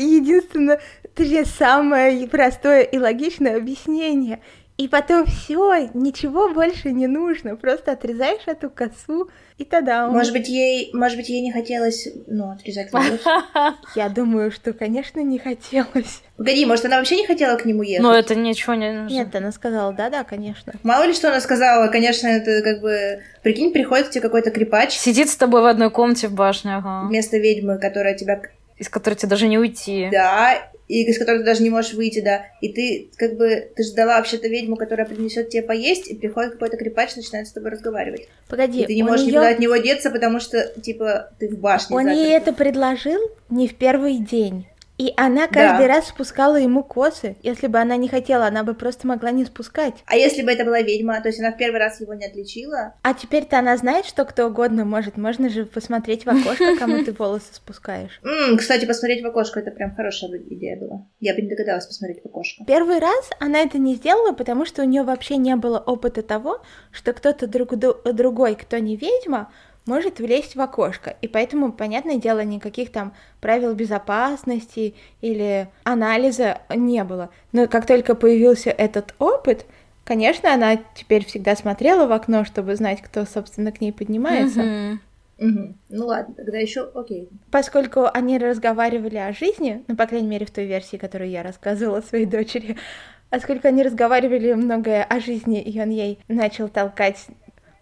единственное, 1.20 1.46
точнее, 1.46 1.46
самое 1.46 2.28
простое 2.28 2.82
и 2.82 2.98
логичное 2.98 3.58
объяснение. 3.58 4.40
И 4.80 4.88
потом 4.88 5.26
все, 5.26 5.90
ничего 5.94 6.54
больше 6.54 6.94
не 6.94 7.08
нужно, 7.08 7.58
просто 7.58 7.92
отрезаешь 7.92 8.44
эту 8.46 8.70
косу, 8.70 9.30
и 9.58 9.66
тогда 9.66 10.08
он... 10.08 10.14
Может 10.14 10.32
быть, 10.32 10.48
ей, 10.48 10.90
может 10.94 11.18
быть, 11.18 11.28
ей 11.28 11.42
не 11.42 11.52
хотелось, 11.52 12.08
ну, 12.28 12.52
отрезать 12.52 12.90
волосы? 12.94 13.20
Я 13.96 14.08
думаю, 14.08 14.52
что, 14.52 14.72
конечно, 14.72 15.20
не 15.20 15.38
хотелось. 15.38 16.22
Погоди, 16.38 16.66
может, 16.66 16.86
она 16.86 17.00
вообще 17.00 17.18
не 17.18 17.28
хотела 17.28 17.58
к 17.58 17.66
нему 17.66 17.84
ехать? 17.84 18.04
Но 18.04 18.16
это 18.16 18.36
ничего 18.36 18.74
не 18.76 18.90
нужно. 18.94 19.14
Нет, 19.14 19.36
она 19.36 19.52
сказала, 19.52 19.92
да-да, 19.92 20.24
конечно. 20.24 20.72
Мало 20.84 21.04
ли, 21.04 21.14
что 21.14 21.28
она 21.28 21.42
сказала, 21.42 21.90
конечно, 21.90 22.28
это 22.28 22.62
как 22.62 22.80
бы... 22.80 23.22
Прикинь, 23.44 23.74
приходит 23.74 24.08
к 24.08 24.12
тебе 24.12 24.22
какой-то 24.22 24.50
крепач. 24.50 24.94
Сидит 24.94 25.30
с 25.30 25.36
тобой 25.36 25.62
в 25.62 25.66
одной 25.66 25.92
комнате 25.92 26.30
в 26.30 26.34
башне, 26.34 26.78
ага. 26.78 27.06
Вместо 27.06 27.38
ведьмы, 27.38 27.80
которая 27.80 28.16
тебя... 28.16 28.42
Из 28.78 28.88
которой 28.88 29.16
тебе 29.16 29.28
даже 29.28 29.50
не 29.50 29.58
уйти. 29.58 30.08
Да, 30.10 30.56
и 30.90 31.04
из 31.04 31.20
которой 31.20 31.40
ты 31.40 31.46
даже 31.46 31.62
не 31.64 31.70
можешь 31.70 31.94
выйти, 31.94 32.20
да. 32.20 32.48
И 32.62 32.74
ты 32.74 33.12
как 33.16 33.38
бы, 33.38 33.72
ты 33.76 33.84
ждала 33.84 34.18
вообще-то 34.18 34.48
ведьму, 34.50 34.76
которая 34.76 35.06
принесет 35.06 35.50
тебе 35.50 35.62
поесть, 35.62 36.08
и 36.08 36.16
приходит 36.16 36.54
какой-то 36.54 36.78
крепач, 36.78 37.16
начинает 37.16 37.48
с 37.48 37.52
тобой 37.52 37.70
разговаривать. 37.70 38.28
Погоди, 38.50 38.82
и 38.82 38.86
ты 38.86 38.96
не 38.96 39.04
можешь 39.04 39.28
неё... 39.28 39.34
никуда 39.34 39.50
от 39.50 39.60
него 39.60 39.78
деться, 39.78 40.10
потому 40.10 40.40
что, 40.40 40.74
типа, 40.82 41.32
ты 41.40 41.48
в 41.48 41.60
башне. 41.60 41.96
Он 41.96 42.10
ей 42.10 42.36
это 42.36 42.54
предложил 42.54 43.22
не 43.50 43.68
в 43.68 43.76
первый 43.76 44.18
день. 44.18 44.66
И 45.00 45.14
она 45.16 45.48
каждый 45.48 45.88
да. 45.88 45.96
раз 45.96 46.10
спускала 46.10 46.58
ему 46.58 46.84
косы. 46.84 47.38
Если 47.42 47.68
бы 47.68 47.80
она 47.80 47.96
не 47.96 48.10
хотела, 48.10 48.48
она 48.48 48.66
бы 48.66 48.74
просто 48.74 49.08
могла 49.08 49.32
не 49.32 49.46
спускать. 49.46 49.94
А 50.06 50.18
если 50.18 50.42
бы 50.42 50.52
это 50.52 50.66
была 50.66 50.82
ведьма, 50.82 51.22
то 51.22 51.30
есть 51.30 51.40
она 51.40 51.54
в 51.54 51.58
первый 51.58 51.80
раз 51.80 52.02
его 52.02 52.14
не 52.14 52.26
отличила? 52.26 52.96
А 53.02 53.14
теперь-то 53.14 53.58
она 53.58 53.78
знает, 53.78 54.06
что 54.06 54.26
кто 54.26 54.48
угодно 54.48 54.84
может. 54.84 55.16
Можно 55.16 55.48
же 55.48 55.66
посмотреть 55.66 56.26
в 56.26 56.30
окошко, 56.30 56.76
кому 56.78 57.02
ты 57.06 57.14
волосы 57.14 57.54
спускаешь. 57.54 58.20
Кстати, 58.58 58.84
посмотреть 58.84 59.24
в 59.24 59.28
окошко 59.28 59.62
это 59.62 59.72
прям 59.72 59.96
хорошая 59.96 60.32
идея 60.38 60.78
была. 60.78 61.06
Я 61.22 61.34
бы 61.34 61.42
не 61.44 61.50
догадалась 61.50 61.88
посмотреть 61.88 62.22
в 62.22 62.26
окошко. 62.26 62.66
Первый 62.68 63.00
раз 63.00 63.30
она 63.40 63.60
это 63.60 63.78
не 63.78 63.96
сделала, 63.96 64.34
потому 64.34 64.66
что 64.66 64.82
у 64.82 64.86
нее 64.86 65.04
вообще 65.04 65.38
не 65.38 65.56
было 65.56 65.80
опыта 65.80 66.24
того, 66.24 66.62
что 66.92 67.14
кто-то 67.14 67.48
друг, 67.48 67.74
другой, 67.78 68.56
кто 68.56 68.78
не 68.80 68.98
ведьма, 68.98 69.50
может 69.90 70.20
влезть 70.20 70.56
в 70.56 70.62
окошко. 70.62 71.18
И 71.22 71.28
поэтому, 71.28 71.74
понятное 71.74 72.18
дело, 72.18 72.42
никаких 72.42 72.92
там 72.92 73.14
правил 73.42 73.74
безопасности 73.74 74.94
или 75.20 75.68
анализа 75.84 76.60
не 76.74 77.04
было. 77.04 77.32
Но 77.52 77.68
как 77.68 77.88
только 77.88 78.14
появился 78.14 78.70
этот 78.70 79.16
опыт, 79.18 79.66
конечно, 80.06 80.54
она 80.54 80.78
теперь 80.96 81.26
всегда 81.26 81.56
смотрела 81.56 82.06
в 82.06 82.12
окно, 82.12 82.46
чтобы 82.46 82.76
знать, 82.76 83.02
кто, 83.02 83.26
собственно, 83.26 83.72
к 83.72 83.82
ней 83.82 83.92
поднимается. 83.92 84.62
Mm-hmm. 84.62 84.98
Угу. 85.40 85.76
Ну 85.90 86.06
ладно, 86.06 86.36
тогда 86.36 86.58
еще 86.58 86.90
окей. 86.94 87.30
Поскольку 87.50 88.06
они 88.14 88.38
разговаривали 88.38 89.18
о 89.18 89.34
жизни, 89.34 89.84
ну, 89.88 89.96
по 89.96 90.06
крайней 90.06 90.28
мере, 90.28 90.46
в 90.46 90.52
той 90.52 90.66
версии, 90.66 90.98
которую 90.98 91.30
я 91.30 91.44
рассказывала 91.44 92.02
своей 92.02 92.26
дочери, 92.26 92.78
поскольку 93.30 93.68
они 93.70 93.84
разговаривали 93.84 94.54
многое 94.54 95.04
о 95.04 95.20
жизни, 95.20 95.62
и 95.62 95.82
он 95.82 95.90
ей 95.90 96.20
начал 96.28 96.68
толкать 96.68 97.26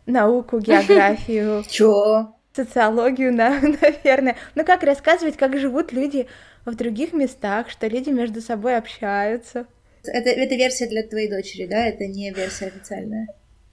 науку, 0.07 0.59
географию. 0.59 1.63
Чё? 1.69 2.33
Социологию, 2.53 3.33
наверное. 3.33 4.35
Ну 4.55 4.65
как 4.65 4.83
рассказывать, 4.83 5.37
как 5.37 5.57
живут 5.59 5.91
люди 5.91 6.27
в 6.65 6.75
других 6.75 7.13
местах, 7.13 7.69
что 7.69 7.87
люди 7.87 8.09
между 8.09 8.41
собой 8.41 8.75
общаются. 8.77 9.67
Это, 10.03 10.29
это 10.29 10.55
версия 10.55 10.87
для 10.87 11.03
твоей 11.03 11.29
дочери, 11.29 11.67
да? 11.67 11.85
Это 11.85 12.05
не 12.07 12.31
версия 12.31 12.67
официальная? 12.67 13.27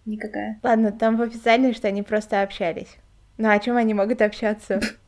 Никакая. 0.04 0.60
Ладно, 0.62 0.92
там 0.92 1.16
в 1.16 1.22
официальной, 1.22 1.72
что 1.72 1.88
они 1.88 2.02
просто 2.02 2.42
общались. 2.42 2.98
Ну 3.38 3.48
о 3.50 3.58
чем 3.58 3.76
они 3.76 3.94
могут 3.94 4.20
общаться? 4.20 4.80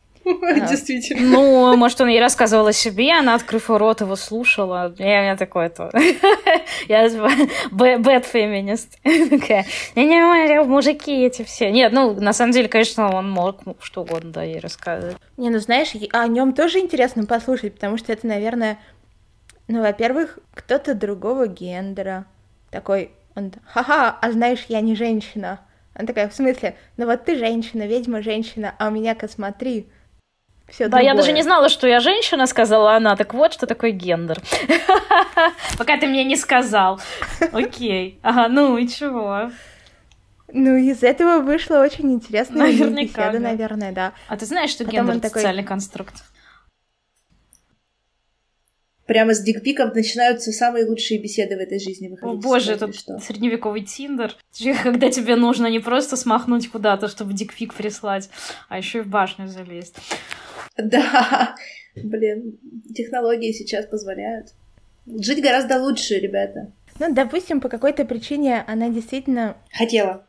Действительно. 0.68 1.22
Ну, 1.22 1.76
может, 1.76 2.00
он 2.00 2.08
ей 2.08 2.20
рассказывал 2.20 2.66
о 2.66 2.72
себе, 2.72 3.12
она, 3.12 3.34
открыв 3.34 3.70
рот, 3.70 4.00
его 4.00 4.16
слушала. 4.16 4.94
Я, 4.98 5.26
я 5.26 5.36
такой 5.36 5.68
то. 5.68 5.90
Я 6.88 7.06
bad 7.06 8.26
feminist. 8.32 8.88
Я 9.04 9.62
не 10.02 10.10
понимаю, 10.10 10.64
мужики 10.64 11.24
эти 11.24 11.42
все. 11.42 11.70
Нет, 11.70 11.92
ну, 11.92 12.14
на 12.20 12.32
самом 12.32 12.52
деле, 12.52 12.68
конечно, 12.68 13.14
он 13.14 13.30
мог 13.30 13.60
что 13.80 14.02
угодно, 14.02 14.32
да, 14.32 14.42
ей 14.42 14.58
рассказывать. 14.58 15.16
Не, 15.36 15.50
ну, 15.50 15.58
знаешь, 15.58 15.92
о 16.12 16.26
нем 16.26 16.52
тоже 16.52 16.80
интересно 16.80 17.24
послушать, 17.24 17.74
потому 17.74 17.96
что 17.96 18.12
это, 18.12 18.26
наверное, 18.26 18.78
ну, 19.68 19.80
во-первых, 19.80 20.38
кто-то 20.54 20.94
другого 20.94 21.46
гендера. 21.46 22.26
Такой, 22.70 23.10
он, 23.34 23.52
ха-ха, 23.64 24.18
а 24.20 24.32
знаешь, 24.32 24.64
я 24.68 24.80
не 24.80 24.96
женщина. 24.96 25.60
Она 25.94 26.06
такая, 26.06 26.28
в 26.28 26.34
смысле, 26.34 26.76
ну 26.96 27.06
вот 27.06 27.24
ты 27.24 27.38
женщина, 27.38 27.86
ведьма 27.86 28.22
женщина, 28.22 28.74
а 28.78 28.88
у 28.88 28.90
меня-ка 28.90 29.28
смотри, 29.28 29.86
все 30.68 30.85
да, 30.85 30.98
другое. 30.98 31.05
я 31.05 31.14
даже 31.14 31.33
не 31.33 31.42
знала, 31.42 31.68
что 31.68 31.87
я 31.87 32.00
женщина, 32.00 32.46
сказала 32.46 32.96
она. 32.96 33.16
Так 33.16 33.35
вот, 33.35 33.52
что 33.52 33.66
такое 33.66 33.92
гендер. 33.92 34.40
Пока 35.79 35.96
ты 35.96 36.07
мне 36.07 36.24
не 36.24 36.37
сказал. 36.37 37.00
Окей. 37.52 38.18
Ага, 38.22 38.48
ну 38.48 38.76
и 38.76 38.88
чего? 38.88 39.50
Ну, 40.52 40.76
из 40.76 41.02
этого 41.02 41.40
вышло 41.40 41.81
очень 41.81 42.12
интересная 42.12 42.66
Наверняка, 42.66 43.31
беседа, 43.31 43.33
да. 43.33 43.38
наверное, 43.50 43.92
да. 43.92 44.12
А 44.29 44.37
ты 44.37 44.46
знаешь, 44.46 44.70
что 44.70 44.85
Потом 44.85 45.07
гендер— 45.07 45.20
такой... 45.22 45.42
социальный 45.42 45.64
конструкт? 45.64 46.14
Прямо 49.07 49.35
с 49.35 49.40
дикпиком 49.40 49.90
начинаются 49.94 50.50
самые 50.50 50.85
лучшие 50.85 51.20
беседы 51.20 51.57
в 51.57 51.61
этой 51.61 51.79
жизни. 51.79 52.16
О 52.20 52.35
боже, 52.35 52.72
это 52.72 52.92
что? 52.92 53.18
средневековый 53.18 53.83
тиндер. 53.83 54.35
Когда 54.83 55.11
тебе 55.11 55.37
нужно 55.37 55.68
не 55.68 55.79
просто 55.79 56.16
смахнуть 56.16 56.68
куда-то, 56.70 57.07
чтобы 57.07 57.33
дикпик 57.33 57.74
прислать, 57.74 58.29
а 58.68 58.79
еще 58.79 58.98
и 58.98 59.02
в 59.02 59.07
башню 59.07 59.46
залезть. 59.46 59.96
Да, 60.82 61.56
блин, 61.94 62.58
технологии 62.94 63.52
сейчас 63.52 63.86
позволяют. 63.86 64.48
Жить 65.06 65.42
гораздо 65.42 65.80
лучше, 65.82 66.18
ребята. 66.18 66.72
Ну, 66.98 67.14
допустим, 67.14 67.60
по 67.60 67.68
какой-то 67.68 68.04
причине 68.04 68.62
она 68.66 68.90
действительно... 68.90 69.56
Хотела. 69.72 70.26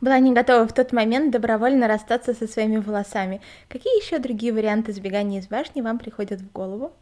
Была 0.00 0.18
не 0.18 0.32
готова 0.32 0.66
в 0.66 0.74
тот 0.74 0.92
момент 0.92 1.32
добровольно 1.32 1.88
расстаться 1.88 2.34
со 2.34 2.46
своими 2.46 2.76
волосами. 2.76 3.40
Какие 3.68 4.04
еще 4.04 4.18
другие 4.18 4.52
варианты 4.52 4.92
сбегания 4.92 5.40
из 5.40 5.48
башни 5.48 5.80
вам 5.80 5.98
приходят 5.98 6.40
в 6.40 6.52
голову? 6.52 6.92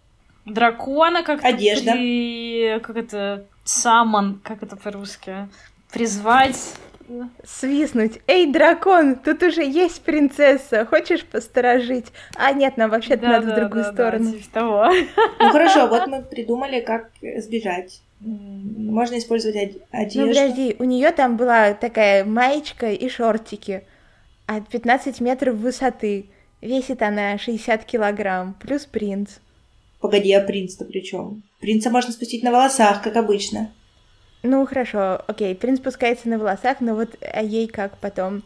дракона 0.47 1.23
как-то 1.23 1.49
Одежда. 1.49 1.93
При... 1.93 2.79
Как 2.81 2.97
это? 2.97 3.47
Самон, 3.65 4.41
как 4.43 4.63
это 4.63 4.77
по-русски? 4.77 5.49
Призвать. 5.93 6.75
Свистнуть. 7.45 8.21
Эй, 8.27 8.47
дракон, 8.47 9.17
тут 9.17 9.43
уже 9.43 9.63
есть 9.63 10.03
принцесса. 10.03 10.85
Хочешь 10.85 11.25
посторожить? 11.25 12.07
А 12.35 12.53
нет, 12.53 12.77
нам 12.77 12.91
вообще-то 12.91 13.23
да, 13.23 13.29
надо 13.29 13.47
да, 13.47 13.53
в 13.53 13.57
другую 13.57 13.85
да, 13.85 13.93
сторону. 13.93 14.33
Да, 14.33 14.39
типа 14.39 14.53
того. 14.53 14.87
Ну 15.41 15.51
хорошо, 15.51 15.87
вот 15.89 16.07
мы 16.07 16.23
придумали, 16.23 16.81
как 16.81 17.11
сбежать. 17.39 18.01
Можно 18.21 19.19
использовать 19.19 19.77
одежду. 19.91 20.21
Ну 20.21 20.29
подожди, 20.29 20.77
у 20.79 20.85
нее 20.85 21.13
там 21.13 21.37
была 21.37 21.75
такая 21.75 22.25
маечка 22.25 22.91
и 22.91 23.09
шортики 23.09 23.85
от 24.47 24.69
15 24.69 25.21
метров 25.21 25.57
высоты. 25.57 26.27
Весит 26.61 27.03
она 27.03 27.39
60 27.39 27.85
килограмм, 27.85 28.55
плюс 28.55 28.87
принц. 28.87 29.39
Погоди, 30.01 30.33
а 30.33 30.41
принц-то 30.41 30.85
при 30.85 31.01
чем? 31.01 31.43
Принца 31.61 31.91
можно 31.91 32.13
спустить 32.13 32.43
на 32.43 32.51
волосах, 32.51 33.03
как 33.03 33.17
обычно. 33.17 33.71
Ну, 34.43 34.67
хорошо, 34.67 35.23
окей, 35.27 35.55
принц 35.55 35.79
спускается 35.79 36.29
на 36.29 36.39
волосах, 36.39 36.81
но 36.81 36.95
вот 36.95 37.17
а 37.21 37.43
ей 37.43 37.67
как 37.67 37.99
потом? 37.99 38.43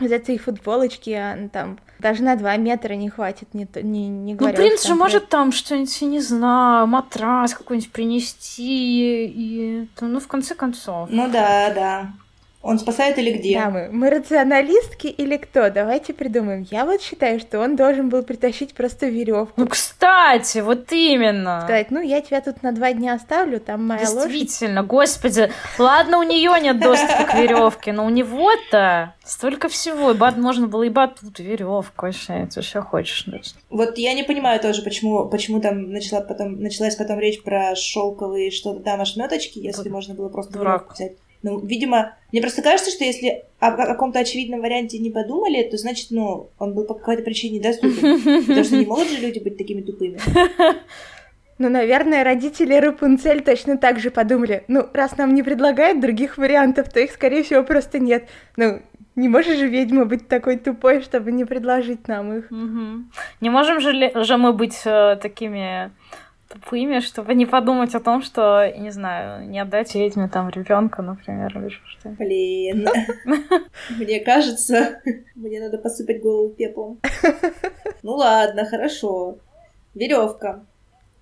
из 0.00 0.12
этой 0.12 0.38
футболочки, 0.38 1.10
она 1.10 1.48
там 1.48 1.78
даже 1.98 2.22
на 2.22 2.36
два 2.36 2.56
метра 2.56 2.94
не 2.94 3.10
хватит, 3.10 3.52
не, 3.54 3.66
не, 3.82 4.08
не 4.08 4.34
говоря. 4.34 4.56
Ну, 4.56 4.64
принц 4.64 4.86
же 4.86 4.94
может 4.94 5.28
там 5.28 5.50
что-нибудь, 5.50 6.00
не 6.02 6.20
знаю, 6.20 6.86
матрас 6.86 7.54
какой-нибудь 7.54 7.90
принести, 7.90 9.26
и, 9.26 9.88
ну, 10.00 10.20
в 10.20 10.28
конце 10.28 10.54
концов. 10.54 11.08
Ну 11.10 11.28
да, 11.28 11.72
да. 11.74 12.12
Он 12.60 12.78
спасает 12.78 13.16
или 13.18 13.30
где? 13.30 13.56
Да, 13.56 13.70
мы, 13.70 13.88
мы 13.90 14.10
рационалистки 14.10 15.06
или 15.06 15.36
кто? 15.36 15.70
Давайте 15.70 16.12
придумаем. 16.12 16.66
Я 16.70 16.84
вот 16.86 17.00
считаю, 17.00 17.38
что 17.38 17.60
он 17.60 17.76
должен 17.76 18.08
был 18.08 18.24
притащить 18.24 18.74
просто 18.74 19.06
веревку. 19.06 19.52
Ну, 19.56 19.68
кстати, 19.68 20.58
вот 20.58 20.90
именно. 20.90 21.60
Сказать, 21.60 21.92
ну, 21.92 22.00
я 22.00 22.20
тебя 22.20 22.40
тут 22.40 22.64
на 22.64 22.72
два 22.72 22.92
дня 22.92 23.14
оставлю, 23.14 23.60
там 23.60 23.86
моя 23.86 24.00
Действительно, 24.00 24.24
лошадь. 24.24 24.40
Действительно, 24.40 24.82
господи. 24.82 25.50
Ладно, 25.78 26.18
у 26.18 26.24
нее 26.24 26.52
нет 26.60 26.80
доступа 26.80 27.24
к 27.24 27.34
веревке, 27.34 27.92
но 27.92 28.04
у 28.04 28.10
него-то 28.10 29.14
столько 29.24 29.68
всего. 29.68 30.10
И 30.10 30.14
бат, 30.14 30.36
можно 30.36 30.66
было 30.66 30.82
и 30.82 30.88
батут, 30.88 31.38
и 31.38 31.44
веревку 31.44 32.06
вообще, 32.06 32.48
ты 32.52 32.62
что 32.62 32.82
хочешь. 32.82 33.24
Вот 33.70 33.98
я 33.98 34.14
не 34.14 34.24
понимаю 34.24 34.58
тоже, 34.58 34.82
почему, 34.82 35.28
почему 35.28 35.60
там 35.60 35.92
начала 35.92 36.22
потом, 36.22 36.60
началась 36.60 36.96
потом 36.96 37.20
речь 37.20 37.40
про 37.42 37.76
шелковые 37.76 38.50
что-то 38.50 38.80
там 38.80 39.00
ошметочки, 39.00 39.60
если 39.60 39.88
можно 39.88 40.14
было 40.14 40.28
просто 40.28 40.54
Дурак. 40.54 40.94
взять. 40.94 41.12
Ну, 41.42 41.60
видимо, 41.60 42.16
мне 42.32 42.40
просто 42.40 42.62
кажется, 42.62 42.90
что 42.90 43.04
если 43.04 43.44
о, 43.60 43.68
о 43.68 43.86
каком-то 43.86 44.18
очевидном 44.18 44.60
варианте 44.60 44.98
не 44.98 45.10
подумали, 45.10 45.62
то 45.62 45.76
значит, 45.76 46.08
ну, 46.10 46.50
он 46.58 46.74
был 46.74 46.84
по 46.84 46.94
какой-то 46.94 47.22
причине 47.22 47.58
недоступен. 47.58 48.42
Потому 48.46 48.64
что 48.64 48.76
не 48.76 48.86
могут 48.86 49.08
же 49.08 49.20
люди 49.20 49.38
быть 49.38 49.56
такими 49.56 49.82
тупыми. 49.82 50.18
Ну, 51.60 51.68
наверное, 51.68 52.22
родители 52.22 52.74
Рапунцель 52.74 53.42
точно 53.42 53.76
так 53.76 53.98
же 53.98 54.12
подумали. 54.12 54.62
Ну, 54.68 54.86
раз 54.94 55.16
нам 55.16 55.34
не 55.34 55.42
предлагают 55.42 56.00
других 56.00 56.38
вариантов, 56.38 56.88
то 56.88 57.00
их, 57.00 57.10
скорее 57.10 57.42
всего, 57.42 57.64
просто 57.64 57.98
нет. 57.98 58.28
Ну, 58.56 58.80
не 59.16 59.28
можешь 59.28 59.58
же 59.58 59.66
ведьма 59.66 60.04
быть 60.04 60.28
такой 60.28 60.56
тупой, 60.56 61.02
чтобы 61.02 61.32
не 61.32 61.44
предложить 61.44 62.06
нам 62.06 62.32
их. 62.32 62.52
Угу. 62.52 63.10
Не 63.40 63.50
можем 63.50 63.80
же, 63.80 63.90
ли, 63.90 64.12
же 64.14 64.36
мы 64.36 64.52
быть 64.52 64.80
э, 64.84 65.18
такими 65.20 65.90
тупыми, 66.48 67.00
чтобы 67.00 67.34
не 67.34 67.46
подумать 67.46 67.94
о 67.94 68.00
том, 68.00 68.22
что, 68.22 68.72
не 68.76 68.90
знаю, 68.90 69.48
не 69.48 69.60
отдать 69.60 69.94
ведьме 69.94 70.28
там 70.28 70.48
ребенка, 70.48 71.02
например, 71.02 71.56
или 71.58 71.68
что 71.68 72.08
Блин, 72.10 72.88
мне 73.98 74.20
кажется, 74.20 75.00
мне 75.34 75.60
надо 75.60 75.78
посыпать 75.78 76.20
голову 76.22 76.50
пеплом. 76.50 77.00
Ну 78.04 78.12
ладно, 78.12 78.64
хорошо. 78.64 79.38
Веревка. 79.94 80.64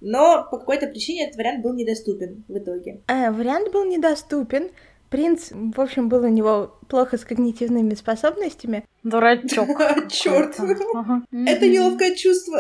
Но 0.03 0.47
по 0.51 0.59
какой-то 0.59 0.87
причине 0.87 1.25
этот 1.25 1.37
вариант 1.37 1.63
был 1.63 1.73
недоступен 1.73 2.45
в 2.49 2.59
итоге. 2.59 3.01
А, 3.09 3.33
вариант 3.33 3.73
был 3.73 3.87
недоступен. 3.87 4.71
Принц, 5.09 5.51
в 5.51 5.81
общем, 5.81 6.09
был 6.09 6.25
у 6.25 6.29
него 6.29 6.77
плохо 6.89 7.17
с 7.17 7.25
когнитивными 7.25 7.95
способностями. 7.95 8.85
Дурачок. 9.05 9.69
Черт. 10.11 10.59
Это 10.61 11.69
неловкое 11.69 12.15
чувство. 12.15 12.59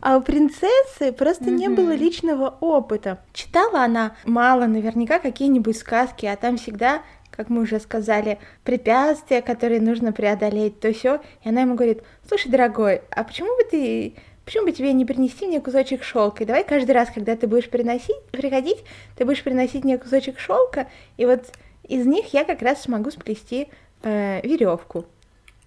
А 0.00 0.16
у 0.16 0.22
принцессы 0.22 1.12
просто 1.12 1.44
mm-hmm. 1.44 1.56
не 1.56 1.68
было 1.68 1.92
личного 1.92 2.56
опыта. 2.60 3.18
Читала 3.32 3.84
она 3.84 4.16
мало, 4.24 4.66
наверняка 4.66 5.18
какие-нибудь 5.18 5.76
сказки, 5.76 6.26
а 6.26 6.36
там 6.36 6.56
всегда 6.56 7.02
как 7.30 7.48
мы 7.48 7.62
уже 7.62 7.80
сказали, 7.80 8.38
препятствия, 8.64 9.40
которые 9.40 9.80
нужно 9.80 10.12
преодолеть, 10.12 10.78
то 10.78 10.92
все. 10.92 11.20
И 11.42 11.48
она 11.48 11.62
ему 11.62 11.74
говорит, 11.74 12.02
слушай, 12.28 12.50
дорогой, 12.50 13.00
а 13.10 13.24
почему 13.24 13.56
бы 13.56 13.64
ты 13.64 14.14
почему 14.44 14.66
бы 14.66 14.72
тебе 14.72 14.92
не 14.92 15.06
принести 15.06 15.46
мне 15.46 15.60
кусочек 15.60 16.02
шелка? 16.02 16.42
И 16.42 16.46
давай 16.46 16.64
каждый 16.64 16.90
раз, 16.90 17.08
когда 17.08 17.36
ты 17.36 17.46
будешь 17.46 17.70
приносить, 17.70 18.22
приходить, 18.30 18.84
ты 19.16 19.24
будешь 19.24 19.42
приносить 19.42 19.84
мне 19.84 19.96
кусочек 19.96 20.38
шелка, 20.38 20.88
и 21.16 21.24
вот 21.24 21.46
из 21.84 22.04
них 22.04 22.34
я 22.34 22.44
как 22.44 22.60
раз 22.60 22.82
смогу 22.82 23.10
сплести 23.10 23.68
э, 24.02 24.40
веревку. 24.46 25.06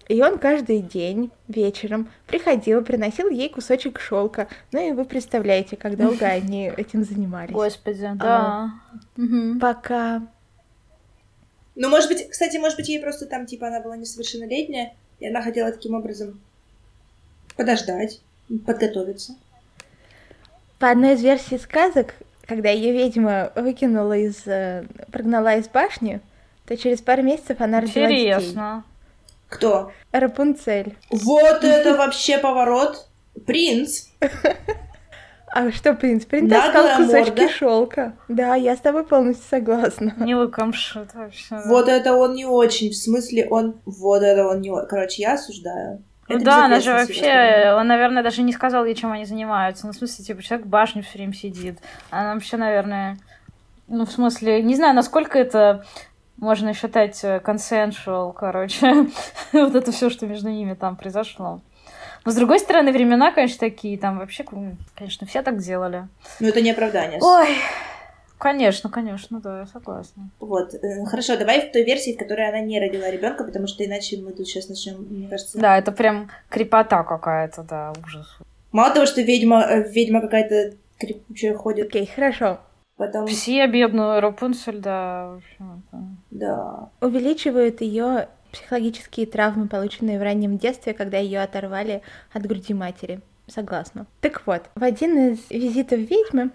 И 0.08 0.20
он 0.22 0.38
каждый 0.38 0.80
день 0.80 1.30
вечером 1.48 2.10
приходил, 2.26 2.82
приносил 2.82 3.30
ей 3.30 3.48
кусочек 3.48 3.98
шелка. 3.98 4.48
Ну 4.72 4.86
и 4.86 4.92
вы 4.92 5.04
представляете, 5.04 5.76
как 5.76 5.96
долго 5.96 6.26
они 6.26 6.70
этим 6.76 7.04
занимались. 7.04 7.52
Господи, 7.52 8.10
да. 8.16 8.72
Пока. 9.60 10.22
Ну, 11.74 11.88
может 11.88 12.08
быть, 12.08 12.28
кстати, 12.30 12.56
может 12.58 12.76
быть, 12.76 12.88
ей 12.88 13.00
просто 13.00 13.26
там, 13.26 13.46
типа, 13.46 13.66
она 13.68 13.80
была 13.80 13.96
несовершеннолетняя, 13.96 14.94
и 15.18 15.28
она 15.28 15.42
хотела 15.42 15.72
таким 15.72 15.94
образом 15.94 16.40
подождать, 17.56 18.20
подготовиться. 18.64 19.34
По 20.78 20.90
одной 20.90 21.14
из 21.14 21.22
версий 21.22 21.58
сказок, 21.58 22.14
когда 22.46 22.68
ее 22.70 22.92
ведьма 22.92 23.52
выкинула 23.56 24.16
из... 24.16 24.46
Э, 24.46 24.84
прогнала 25.10 25.56
из 25.56 25.68
башни, 25.68 26.20
то 26.66 26.76
через 26.76 27.00
пару 27.00 27.22
месяцев 27.22 27.60
она 27.60 27.80
родила 27.80 28.10
Интересно. 28.10 28.84
детей. 28.84 28.93
Кто? 29.54 29.92
Рапунцель. 30.10 30.96
Вот 31.10 31.62
это 31.62 31.96
вообще 31.96 32.38
поворот. 32.38 33.06
Принц. 33.46 34.08
А 35.46 35.70
что 35.70 35.94
принц? 35.94 36.24
Принц 36.24 36.50
таскал 36.50 36.96
кусочки 36.96 37.48
шелка. 37.48 38.14
Да, 38.26 38.56
я 38.56 38.74
с 38.74 38.80
тобой 38.80 39.04
полностью 39.04 39.46
согласна. 39.48 40.12
Не 40.18 40.34
лукомшит 40.34 41.14
вообще. 41.14 41.60
Вот 41.66 41.88
это 41.88 42.14
он 42.14 42.34
не 42.34 42.44
очень. 42.44 42.90
В 42.90 42.96
смысле, 42.96 43.46
он... 43.48 43.76
Вот 43.86 44.22
это 44.22 44.44
он 44.48 44.60
не... 44.60 44.72
Короче, 44.86 45.22
я 45.22 45.34
осуждаю. 45.34 46.02
Ну 46.26 46.38
да, 46.40 46.64
она 46.64 46.80
же 46.80 46.92
вообще, 46.92 47.74
он, 47.76 47.86
наверное, 47.86 48.22
даже 48.22 48.42
не 48.42 48.52
сказал 48.52 48.84
ей, 48.84 48.94
чем 48.94 49.12
они 49.12 49.24
занимаются. 49.24 49.86
Ну, 49.86 49.92
в 49.92 49.96
смысле, 49.96 50.24
типа, 50.24 50.42
человек 50.42 50.66
в 50.66 50.70
башне 50.70 51.02
все 51.02 51.18
время 51.18 51.34
сидит. 51.34 51.78
Она 52.10 52.34
вообще, 52.34 52.56
наверное, 52.56 53.18
ну, 53.86 54.06
в 54.06 54.10
смысле, 54.10 54.62
не 54.62 54.74
знаю, 54.74 54.94
насколько 54.94 55.38
это 55.38 55.84
можно 56.36 56.74
считать 56.74 57.22
consensual, 57.22 58.32
короче, 58.32 59.06
вот 59.52 59.74
это 59.74 59.92
все, 59.92 60.10
что 60.10 60.26
между 60.26 60.48
ними 60.48 60.74
там 60.74 60.96
произошло. 60.96 61.60
Но, 62.24 62.32
с 62.32 62.34
другой 62.36 62.58
стороны, 62.58 62.90
времена, 62.92 63.32
конечно, 63.32 63.58
такие, 63.58 63.98
там 63.98 64.18
вообще, 64.18 64.44
конечно, 64.94 65.26
все 65.26 65.42
так 65.42 65.58
делали. 65.58 66.08
Ну, 66.40 66.48
это 66.48 66.62
не 66.62 66.70
оправдание. 66.70 67.20
Ой, 67.20 67.48
Конечно, 68.44 68.90
конечно, 68.90 69.40
да, 69.40 69.60
я 69.60 69.66
согласна. 69.66 70.28
Вот, 70.38 70.74
э, 70.74 71.04
хорошо, 71.06 71.38
давай 71.38 71.66
в 71.66 71.72
той 71.72 71.82
версии, 71.82 72.14
в 72.14 72.18
которой 72.18 72.46
она 72.46 72.60
не 72.60 72.78
родила 72.78 73.10
ребенка, 73.10 73.42
потому 73.42 73.66
что 73.66 73.84
иначе 73.86 74.18
мы 74.18 74.32
тут 74.32 74.46
сейчас 74.46 74.68
начнем, 74.68 75.06
мне 75.08 75.28
кажется. 75.28 75.58
Да, 75.58 75.78
это 75.78 75.92
прям 75.92 76.30
крепота 76.50 77.04
какая-то, 77.04 77.62
да, 77.62 77.94
ужас. 78.04 78.26
Мало 78.70 78.92
того, 78.92 79.06
что 79.06 79.22
ведьма, 79.22 79.62
э, 79.62 79.90
ведьма 79.90 80.20
какая-то 80.20 80.76
крепучая 80.98 81.54
ходит. 81.54 81.86
Окей, 81.86 82.04
okay, 82.04 82.14
хорошо. 82.14 82.58
Потом... 82.96 83.26
Все 83.28 83.66
бедную 83.66 84.20
Рапунцель, 84.20 84.78
да, 84.78 85.30
в 85.30 85.36
общем, 85.36 85.82
это... 85.88 86.02
Да. 86.34 86.90
Увеличивают 87.00 87.80
ее 87.80 88.28
психологические 88.52 89.26
травмы, 89.26 89.68
полученные 89.68 90.18
в 90.18 90.22
раннем 90.22 90.58
детстве, 90.58 90.92
когда 90.92 91.18
ее 91.18 91.40
оторвали 91.40 92.02
от 92.32 92.44
груди 92.44 92.74
матери. 92.74 93.20
Согласна. 93.46 94.06
Так 94.20 94.42
вот, 94.46 94.62
в 94.74 94.82
один 94.82 95.32
из 95.32 95.50
визитов 95.50 95.98
ведьмы 95.98 96.50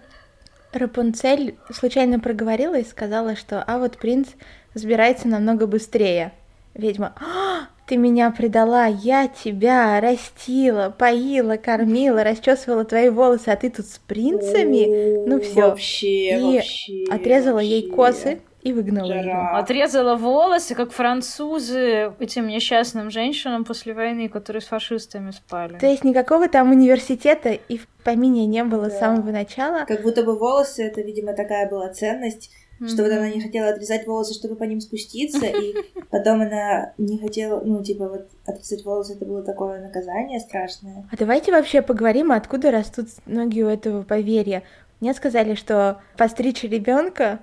Рапунцель 0.72 1.56
случайно 1.72 2.20
проговорила 2.20 2.78
и 2.78 2.84
сказала, 2.84 3.36
что 3.36 3.62
«а 3.62 3.78
вот 3.78 3.98
принц 3.98 4.28
сбирается 4.74 5.28
намного 5.28 5.66
быстрее». 5.66 6.32
Ведьма 6.74 7.14
«А, 7.20 7.68
ты 7.86 7.96
меня 7.96 8.30
предала, 8.30 8.86
я 8.86 9.26
тебя 9.26 10.00
растила, 10.00 10.94
поила, 10.96 11.56
кормила, 11.56 12.22
расчесывала 12.22 12.84
твои 12.84 13.08
волосы, 13.08 13.48
а 13.48 13.56
ты 13.56 13.70
тут 13.70 13.86
с 13.86 13.98
принцами? 13.98 15.26
Ну 15.26 15.40
все. 15.40 15.62
Вообще, 15.62 16.38
и 16.38 16.56
вообще, 16.56 17.04
отрезала 17.10 17.54
вообще. 17.54 17.80
ей 17.80 17.90
косы, 17.90 18.40
и 18.62 18.72
выгнала 18.72 19.12
ее. 19.12 19.32
Отрезала 19.32 20.16
волосы, 20.16 20.74
как 20.74 20.92
французы 20.92 22.12
этим 22.18 22.46
несчастным 22.46 23.10
женщинам 23.10 23.64
после 23.64 23.94
войны, 23.94 24.28
которые 24.28 24.60
с 24.60 24.66
фашистами 24.66 25.30
спали. 25.30 25.78
То 25.78 25.86
есть 25.86 26.04
никакого 26.04 26.48
там 26.48 26.70
университета 26.70 27.50
и 27.50 27.78
в 27.78 27.88
помине 28.04 28.46
не 28.46 28.64
было 28.64 28.88
да. 28.88 28.90
с 28.90 28.98
самого 28.98 29.30
начала. 29.30 29.84
Как 29.86 30.02
будто 30.02 30.22
бы 30.22 30.38
волосы, 30.38 30.84
это, 30.84 31.00
видимо, 31.00 31.32
такая 31.32 31.68
была 31.68 31.88
ценность, 31.88 32.50
mm-hmm. 32.80 32.88
что 32.88 33.02
вот 33.02 33.12
она 33.12 33.28
не 33.30 33.40
хотела 33.40 33.70
отрезать 33.70 34.06
волосы, 34.06 34.34
чтобы 34.34 34.56
по 34.56 34.64
ним 34.64 34.80
спуститься, 34.80 35.46
и 35.46 35.74
потом 36.10 36.42
она 36.42 36.92
не 36.98 37.18
хотела, 37.18 37.60
ну, 37.64 37.82
типа, 37.82 38.08
вот 38.08 38.28
отрезать 38.46 38.84
волосы, 38.84 39.14
это 39.14 39.24
было 39.24 39.42
такое 39.42 39.80
наказание 39.80 40.40
страшное. 40.40 41.08
А 41.10 41.16
давайте 41.16 41.52
вообще 41.52 41.82
поговорим, 41.82 42.32
откуда 42.32 42.70
растут 42.70 43.08
ноги 43.26 43.62
у 43.62 43.68
этого 43.68 44.02
поверья. 44.02 44.62
Мне 45.00 45.14
сказали, 45.14 45.54
что 45.54 46.00
постричь 46.18 46.62
ребенка 46.62 47.40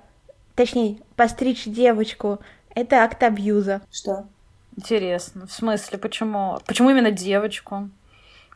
точнее, 0.58 0.98
постричь 1.14 1.64
девочку, 1.64 2.40
это 2.74 2.96
акт 3.04 3.22
абьюза. 3.22 3.80
Что? 3.90 4.26
Интересно. 4.76 5.46
В 5.46 5.52
смысле, 5.52 5.98
почему? 5.98 6.58
Почему 6.66 6.90
именно 6.90 7.12
девочку? 7.12 7.88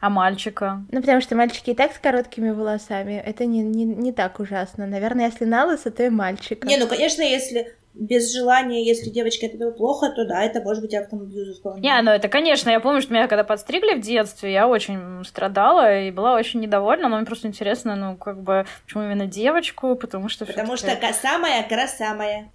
А 0.00 0.10
мальчика? 0.10 0.84
Ну, 0.90 1.00
потому 1.00 1.20
что 1.20 1.36
мальчики 1.36 1.70
и 1.70 1.74
так 1.74 1.94
с 1.94 1.98
короткими 1.98 2.50
волосами. 2.50 3.22
Это 3.24 3.46
не, 3.46 3.60
не, 3.62 3.84
не 3.84 4.12
так 4.12 4.40
ужасно. 4.40 4.84
Наверное, 4.86 5.26
если 5.26 5.44
на 5.44 5.64
лысо, 5.64 5.92
то 5.92 6.02
и 6.02 6.10
мальчика. 6.10 6.66
Не, 6.66 6.76
ну, 6.76 6.88
конечно, 6.88 7.22
если 7.22 7.72
без 7.94 8.32
желания, 8.32 8.84
если 8.84 9.10
девочке 9.10 9.46
это 9.46 9.58
было 9.58 9.70
плохо, 9.70 10.10
то 10.10 10.24
да, 10.24 10.42
это 10.42 10.60
может 10.62 10.82
быть 10.82 10.94
актом 10.94 11.20
абьюза 11.20 11.54
вполне. 11.54 11.82
Не, 11.82 12.02
ну 12.02 12.10
это, 12.10 12.28
конечно, 12.28 12.70
я 12.70 12.80
помню, 12.80 13.02
что 13.02 13.12
меня 13.12 13.28
когда 13.28 13.44
подстригли 13.44 13.94
в 13.94 14.00
детстве, 14.00 14.52
я 14.52 14.66
очень 14.66 15.24
страдала 15.24 16.00
и 16.00 16.10
была 16.10 16.34
очень 16.34 16.60
недовольна, 16.60 17.08
но 17.08 17.16
мне 17.16 17.26
просто 17.26 17.48
интересно, 17.48 17.94
ну, 17.94 18.16
как 18.16 18.40
бы, 18.40 18.66
почему 18.84 19.04
именно 19.04 19.26
девочку, 19.26 19.94
потому 19.94 20.28
что... 20.28 20.46
Потому 20.46 20.76
что 20.76 20.96
самая 21.12 21.62
красамая. 21.68 22.50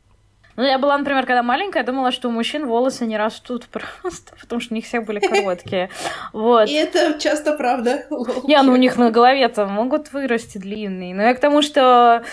Ну, 0.57 0.63
я 0.63 0.79
была, 0.79 0.97
например, 0.97 1.27
когда 1.27 1.43
маленькая, 1.43 1.83
думала, 1.83 2.11
что 2.11 2.29
у 2.29 2.31
мужчин 2.31 2.65
волосы 2.65 3.05
не 3.05 3.15
растут 3.15 3.67
просто, 3.71 4.35
потому 4.41 4.59
что 4.59 4.73
у 4.73 4.75
них 4.75 4.85
все 4.85 5.01
были 5.01 5.19
короткие. 5.19 5.89
Вот. 6.33 6.67
И 6.67 6.73
это 6.73 7.19
часто 7.19 7.53
правда. 7.53 8.05
Не, 8.43 8.61
ну 8.63 8.73
у 8.73 8.75
них 8.75 8.97
на 8.97 9.11
голове-то 9.11 9.67
могут 9.67 10.11
вырасти 10.11 10.57
длинные. 10.57 11.13
Но 11.13 11.21
я 11.23 11.33
к 11.35 11.39
тому, 11.39 11.61
что 11.61 12.23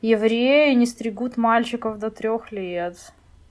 евреи 0.00 0.74
не 0.74 0.86
стригут 0.86 1.36
мальчиков 1.36 1.98
до 1.98 2.10
трех 2.10 2.52
лет, 2.52 2.96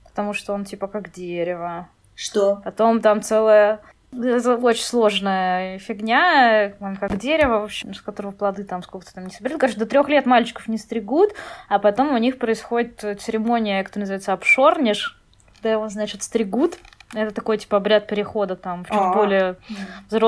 потому 0.04 0.34
что 0.34 0.54
он 0.54 0.66
типа 0.66 0.88
как 0.88 1.12
дерево. 1.12 1.90
Что? 2.16 2.62
Потом 2.64 3.02
там 3.02 3.22
целая 3.22 3.82
это 4.24 4.56
очень 4.56 4.84
сложная 4.84 5.78
фигня, 5.80 6.74
он 6.80 6.96
как 6.96 7.18
дерево, 7.18 7.60
в 7.60 7.64
общем, 7.64 7.94
с 7.94 8.02
которого 8.02 8.32
плоды 8.32 8.64
там 8.64 8.82
сколько-то 8.82 9.14
там 9.16 9.26
не 9.26 9.32
соберут. 9.32 9.60
Короче, 9.60 9.78
до 9.78 9.86
трех 9.86 10.08
лет 10.08 10.26
мальчиков 10.26 10.68
не 10.68 10.78
стригут, 10.78 11.32
а 11.68 11.80
потом 11.80 12.14
у 12.14 12.18
них 12.18 12.38
происходит 12.38 13.20
церемония, 13.20 13.84
которая 13.84 14.04
называется 14.04 14.34
обшорниш, 14.34 15.22
когда 15.56 15.74
его, 15.74 15.90
значит, 15.90 16.24
стригут. 16.24 16.78
Это 17.16 17.34
такой, 17.34 17.58
типа, 17.58 17.78
обряд 17.78 18.08
перехода 18.08 18.56
там 18.56 18.84
в 18.84 18.88
чуть 18.88 18.96
А-а-а. 18.96 19.14
более 19.16 19.58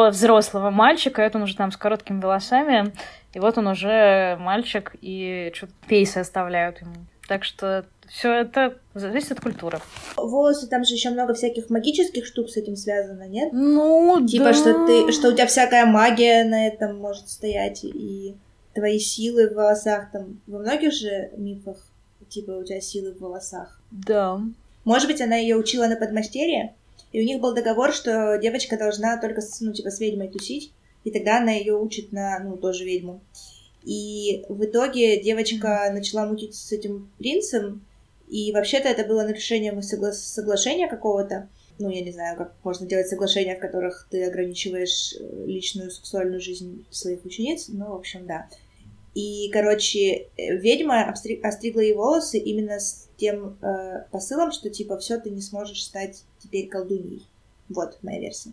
взрослого 0.09 0.69
мальчика. 0.69 1.21
Это 1.21 1.37
он 1.37 1.43
уже 1.43 1.55
там 1.55 1.71
с 1.71 1.77
короткими 1.77 2.21
волосами. 2.21 2.93
И 3.33 3.39
вот 3.39 3.57
он 3.57 3.67
уже 3.67 4.37
мальчик, 4.39 4.95
и 5.01 5.51
что-то 5.53 5.73
пейсы 5.87 6.17
оставляют 6.17 6.81
ему. 6.81 6.95
Так 7.27 7.43
что 7.43 7.85
все 8.07 8.31
это 8.31 8.77
зависит 8.93 9.33
от 9.33 9.41
культуры. 9.41 9.79
Волосы, 10.15 10.67
там 10.67 10.85
же 10.85 10.93
еще 10.93 11.09
много 11.09 11.33
всяких 11.33 11.69
магических 11.69 12.25
штук 12.25 12.49
с 12.49 12.57
этим 12.57 12.75
связано, 12.77 13.27
нет? 13.27 13.49
Ну, 13.51 14.25
Типа, 14.25 14.45
да. 14.45 14.53
что 14.53 14.85
ты, 14.85 15.11
что 15.11 15.29
у 15.29 15.33
тебя 15.33 15.45
всякая 15.45 15.85
магия 15.85 16.45
на 16.45 16.67
этом 16.67 16.97
может 16.97 17.27
стоять, 17.29 17.83
и 17.83 18.35
твои 18.73 18.97
силы 18.99 19.49
в 19.49 19.55
волосах, 19.55 20.11
там, 20.11 20.39
во 20.47 20.59
многих 20.59 20.93
же 20.93 21.31
мифах, 21.35 21.77
типа, 22.29 22.51
у 22.51 22.63
тебя 22.63 22.79
силы 22.79 23.13
в 23.13 23.19
волосах. 23.19 23.79
Да. 23.91 24.39
Может 24.87 25.09
быть, 25.09 25.19
она 25.19 25.35
ее 25.35 25.57
учила 25.57 25.85
на 25.87 25.97
подмастерье, 25.97 26.73
и 27.11 27.19
у 27.19 27.25
них 27.25 27.41
был 27.41 27.53
договор, 27.53 27.91
что 27.91 28.37
девочка 28.41 28.77
должна 28.77 29.19
только, 29.19 29.41
ну, 29.59 29.73
типа, 29.73 29.91
с 29.91 29.99
ведьмой 29.99 30.29
тусить, 30.29 30.71
и 31.03 31.11
тогда 31.11 31.39
она 31.39 31.51
ее 31.51 31.77
учит 31.77 32.13
на, 32.13 32.39
ну, 32.39 32.55
тоже 32.55 32.85
ведьму. 32.85 33.19
И 33.83 34.45
в 34.47 34.63
итоге 34.63 35.21
девочка 35.21 35.91
начала 35.93 36.25
мутить 36.25 36.55
с 36.55 36.71
этим 36.71 37.11
принцем, 37.17 37.85
и 38.29 38.53
вообще-то 38.53 38.87
это 38.87 39.03
было 39.03 39.23
нарушением 39.23 39.79
согла- 39.79 40.13
соглашения 40.13 40.87
какого-то. 40.87 41.49
Ну, 41.79 41.89
я 41.89 41.99
не 41.99 42.13
знаю, 42.13 42.37
как 42.37 42.53
можно 42.63 42.87
делать 42.87 43.09
соглашения, 43.09 43.57
в 43.57 43.59
которых 43.59 44.07
ты 44.09 44.23
ограничиваешь 44.23 45.15
э, 45.19 45.45
личную 45.47 45.91
сексуальную 45.91 46.39
жизнь 46.39 46.85
своих 46.91 47.25
учениц. 47.25 47.65
Ну, 47.67 47.89
в 47.89 47.95
общем, 47.95 48.25
да. 48.25 48.47
И, 49.17 49.49
короче, 49.51 50.27
э, 50.37 50.57
ведьма 50.57 51.09
остригла 51.09 51.79
ей 51.79 51.95
волосы 51.95 52.37
именно 52.37 52.79
с 52.79 53.09
тем 53.17 53.57
э, 53.63 54.03
посылом, 54.11 54.51
что, 54.51 54.69
типа, 54.69 54.99
все, 54.99 55.17
ты 55.17 55.31
не 55.31 55.41
сможешь 55.41 55.83
стать 55.83 56.21
теперь 56.37 56.67
колдуньей. 56.69 57.25
Вот 57.67 57.97
моя 58.03 58.19
версия. 58.19 58.51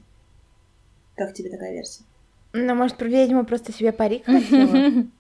Как 1.17 1.35
тебе 1.35 1.51
такая 1.51 1.75
версия? 1.75 2.05
Ну, 2.55 2.75
может, 2.75 2.97
про 2.97 3.07
ведьму 3.07 3.45
просто 3.45 3.75
себе 3.75 3.93
парик? 3.93 4.25
Блин, 4.27 5.11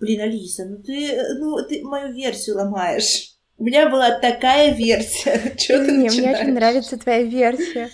Алиса, 0.00 0.64
ну 0.64 0.78
ты, 0.78 1.22
ну 1.38 1.64
ты 1.68 1.84
мою 1.84 2.12
версию 2.12 2.56
ломаешь. 2.56 3.36
У 3.56 3.62
меня 3.62 3.88
была 3.88 4.18
такая 4.18 4.74
версия. 4.74 5.54
Чего 5.56 5.84
ты 5.84 5.92
Не, 5.92 6.10
мне 6.10 6.32
очень 6.32 6.52
нравится 6.52 6.98
твоя 6.98 7.22
версия. 7.22 7.90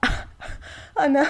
Она, 0.94 1.26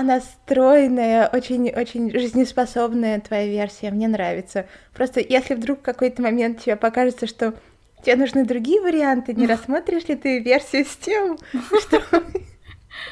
она 0.00 0.20
стройная, 0.20 1.28
очень-очень 1.28 2.10
жизнеспособная 2.10 3.20
твоя 3.20 3.46
версия. 3.46 3.90
Мне 3.90 4.08
нравится. 4.08 4.66
Просто 4.94 5.20
если 5.20 5.54
вдруг 5.54 5.80
в 5.80 5.82
какой-то 5.82 6.22
момент 6.22 6.62
тебе 6.62 6.76
покажется, 6.76 7.26
что 7.26 7.54
тебе 8.02 8.16
нужны 8.16 8.46
другие 8.46 8.80
варианты, 8.80 9.34
не 9.34 9.46
рассмотришь 9.48 10.06
ли 10.06 10.16
ты 10.16 10.40
версию 10.40 10.86
с 10.86 10.96
тем, 10.96 11.38
что... 11.80 12.02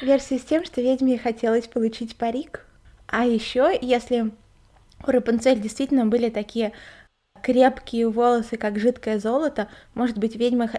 Версию 0.01 0.39
с 0.39 0.43
тем, 0.43 0.65
что 0.65 0.81
ведьме 0.81 1.17
хотелось 1.17 1.67
получить 1.67 2.15
парик. 2.15 2.65
А 3.07 3.25
еще, 3.25 3.77
если 3.81 4.31
у 5.05 5.11
Рапунцель 5.11 5.59
действительно 5.59 6.05
были 6.05 6.29
такие 6.29 6.73
крепкие 7.41 8.09
волосы, 8.09 8.57
как 8.57 8.77
жидкое 8.77 9.19
золото, 9.19 9.67
может 9.95 10.17
быть, 10.17 10.35
ведьма 10.35 10.69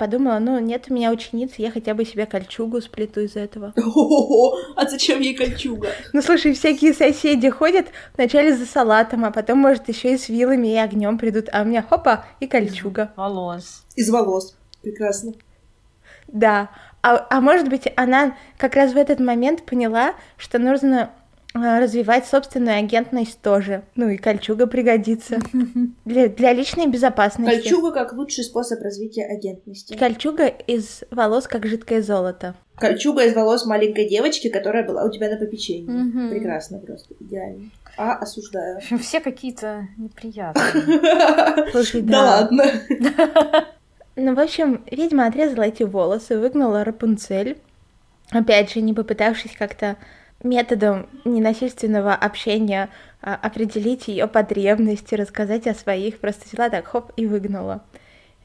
подумала, 0.00 0.38
ну, 0.38 0.58
нет 0.58 0.86
у 0.88 0.94
меня 0.94 1.12
ученицы, 1.12 1.56
я 1.58 1.70
хотя 1.70 1.92
бы 1.92 2.06
себе 2.06 2.24
кольчугу 2.24 2.80
сплету 2.80 3.20
из 3.20 3.36
этого. 3.36 3.74
О, 3.94 4.56
а 4.74 4.88
зачем 4.88 5.20
ей 5.20 5.34
кольчуга? 5.34 5.88
Ну, 6.14 6.22
слушай, 6.22 6.54
всякие 6.54 6.94
соседи 6.94 7.50
ходят 7.50 7.88
вначале 8.16 8.56
за 8.56 8.64
салатом, 8.64 9.26
а 9.26 9.30
потом, 9.30 9.58
может, 9.58 9.88
еще 9.90 10.14
и 10.14 10.18
с 10.18 10.30
вилами 10.30 10.68
и 10.68 10.76
огнем 10.76 11.18
придут, 11.18 11.50
а 11.52 11.60
у 11.60 11.64
меня 11.66 11.82
хопа 11.82 12.24
и 12.40 12.46
кольчуга. 12.46 13.10
Из 13.12 13.16
волос. 13.18 13.84
Из 13.94 14.10
волос. 14.10 14.56
Прекрасно. 14.80 15.34
Да. 16.28 16.70
А, 17.02 17.26
а 17.28 17.40
может 17.42 17.68
быть, 17.68 17.92
она 17.96 18.36
как 18.56 18.76
раз 18.76 18.94
в 18.94 18.96
этот 18.96 19.20
момент 19.20 19.64
поняла, 19.64 20.14
что 20.38 20.58
нужно 20.58 21.10
развивать 21.54 22.26
собственную 22.26 22.78
агентность 22.78 23.40
тоже. 23.40 23.82
Ну 23.96 24.08
и 24.08 24.16
кольчуга 24.16 24.66
пригодится 24.66 25.38
для, 26.04 26.28
для 26.28 26.52
личной 26.52 26.86
безопасности. 26.86 27.62
Кольчуга 27.62 27.92
как 27.92 28.12
лучший 28.12 28.44
способ 28.44 28.80
развития 28.82 29.26
агентности. 29.26 29.96
Кольчуга 29.96 30.46
из 30.46 31.02
волос 31.10 31.46
как 31.46 31.66
жидкое 31.66 32.02
золото. 32.02 32.54
Кольчуга 32.76 33.24
из 33.24 33.34
волос 33.34 33.66
маленькой 33.66 34.08
девочки, 34.08 34.48
которая 34.48 34.86
была 34.86 35.04
у 35.04 35.10
тебя 35.10 35.28
на 35.28 35.36
попечении. 35.36 36.30
Прекрасно 36.30 36.78
просто, 36.78 37.14
идеально. 37.20 37.70
А, 37.96 38.14
осуждаю. 38.14 38.76
В 38.76 38.78
общем, 38.84 38.98
все 38.98 39.20
какие-то 39.20 39.88
неприятные. 39.98 41.70
Слушай, 41.72 42.02
да. 42.02 42.12
Да 42.12 42.22
ладно. 42.22 42.64
Ну, 44.16 44.34
в 44.34 44.40
общем, 44.40 44.84
ведьма 44.90 45.26
отрезала 45.26 45.64
эти 45.64 45.82
волосы, 45.82 46.38
выгнала 46.38 46.84
Рапунцель. 46.84 47.58
Опять 48.30 48.72
же, 48.72 48.80
не 48.80 48.94
попытавшись 48.94 49.56
как-то 49.58 49.96
методом 50.42 51.08
ненасильственного 51.24 52.14
общения 52.14 52.88
а, 53.22 53.34
определить 53.34 54.08
ее 54.08 54.26
потребности, 54.26 55.14
рассказать 55.14 55.66
о 55.66 55.74
своих, 55.74 56.18
просто 56.18 56.44
взяла 56.50 56.70
так, 56.70 56.86
хоп, 56.86 57.12
и 57.16 57.26
выгнала. 57.26 57.82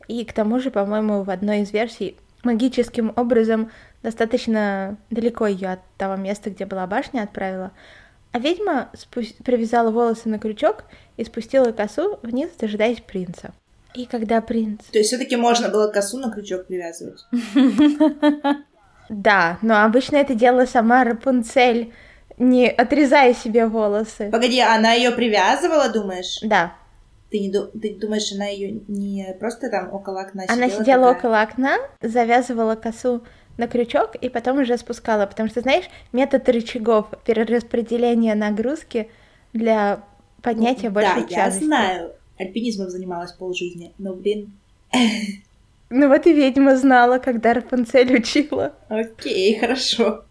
И 0.07 0.23
к 0.25 0.33
тому 0.33 0.59
же, 0.59 0.71
по-моему, 0.71 1.23
в 1.23 1.29
одной 1.29 1.61
из 1.61 1.71
версий 1.71 2.17
магическим 2.43 3.11
образом 3.15 3.71
достаточно 4.03 4.97
далеко 5.09 5.47
ее 5.47 5.73
от 5.73 5.79
того 5.97 6.15
места, 6.15 6.49
где 6.49 6.65
была 6.65 6.85
башня, 6.85 7.23
отправила. 7.23 7.71
А 8.31 8.39
ведьма 8.39 8.89
спу- 8.93 9.43
привязала 9.43 9.91
волосы 9.91 10.29
на 10.29 10.37
крючок 10.39 10.83
и 11.17 11.23
спустила 11.23 11.71
косу 11.71 12.19
вниз, 12.21 12.49
дожидаясь 12.59 12.99
принца. 12.99 13.53
И 13.93 14.05
когда 14.05 14.41
принц... 14.41 14.83
То 14.91 14.97
есть 14.97 15.09
все-таки 15.09 15.37
можно 15.37 15.69
было 15.69 15.87
косу 15.87 16.17
на 16.19 16.29
крючок 16.29 16.67
привязывать? 16.67 17.25
Да, 19.09 19.57
но 19.61 19.83
обычно 19.83 20.17
это 20.17 20.33
делала 20.35 20.65
сама 20.65 21.03
Рапунцель, 21.03 21.93
не 22.37 22.67
отрезая 22.69 23.33
себе 23.33 23.67
волосы. 23.67 24.29
Погоди, 24.31 24.59
она 24.59 24.93
ее 24.93 25.11
привязывала, 25.11 25.89
думаешь? 25.89 26.39
Да. 26.41 26.73
Ты, 27.31 27.39
не 27.39 27.51
ты 27.51 27.95
думаешь, 27.99 28.31
она 28.33 28.45
ее 28.45 28.81
не 28.87 29.35
просто 29.39 29.69
там 29.69 29.93
около 29.93 30.21
окна 30.21 30.43
Она 30.47 30.67
сидела? 30.67 30.81
сидела 30.83 31.03
такая? 31.13 31.17
около 31.19 31.41
окна, 31.41 31.77
завязывала 32.01 32.75
косу 32.75 33.23
на 33.57 33.67
крючок 33.67 34.15
и 34.15 34.29
потом 34.29 34.59
уже 34.59 34.77
спускала, 34.77 35.25
потому 35.25 35.49
что, 35.49 35.61
знаешь, 35.61 35.85
метод 36.11 36.47
рычагов 36.49 37.07
перераспределения 37.25 38.35
нагрузки 38.35 39.09
для 39.53 40.01
поднятия 40.41 40.89
большей 40.89 41.21
Да, 41.21 41.27
я 41.29 41.45
тяжести. 41.45 41.63
знаю. 41.65 42.11
Альпинизмом 42.37 42.89
занималась 42.89 43.31
полжизни, 43.31 43.93
но, 43.97 44.13
блин, 44.13 44.51
Ну 45.89 46.07
вот 46.09 46.25
и 46.25 46.33
ведьма 46.33 46.75
знала, 46.77 47.19
когда 47.19 47.53
Рапунцель 47.53 48.15
учила. 48.15 48.73
окей, 48.89 49.57
хорошо. 49.59 50.23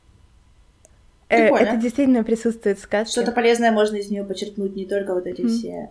Э, 1.28 1.46
это 1.54 1.76
действительно 1.76 2.22
присутствует 2.22 2.78
в 2.78 2.82
сказке. 2.82 3.12
Что-то 3.12 3.32
полезное 3.32 3.72
можно 3.72 3.96
из 3.96 4.10
нее 4.10 4.24
почерпнуть, 4.24 4.76
не 4.76 4.84
только 4.86 5.14
вот 5.14 5.26
эти 5.26 5.40
Мгм. 5.42 5.48
все. 5.50 5.90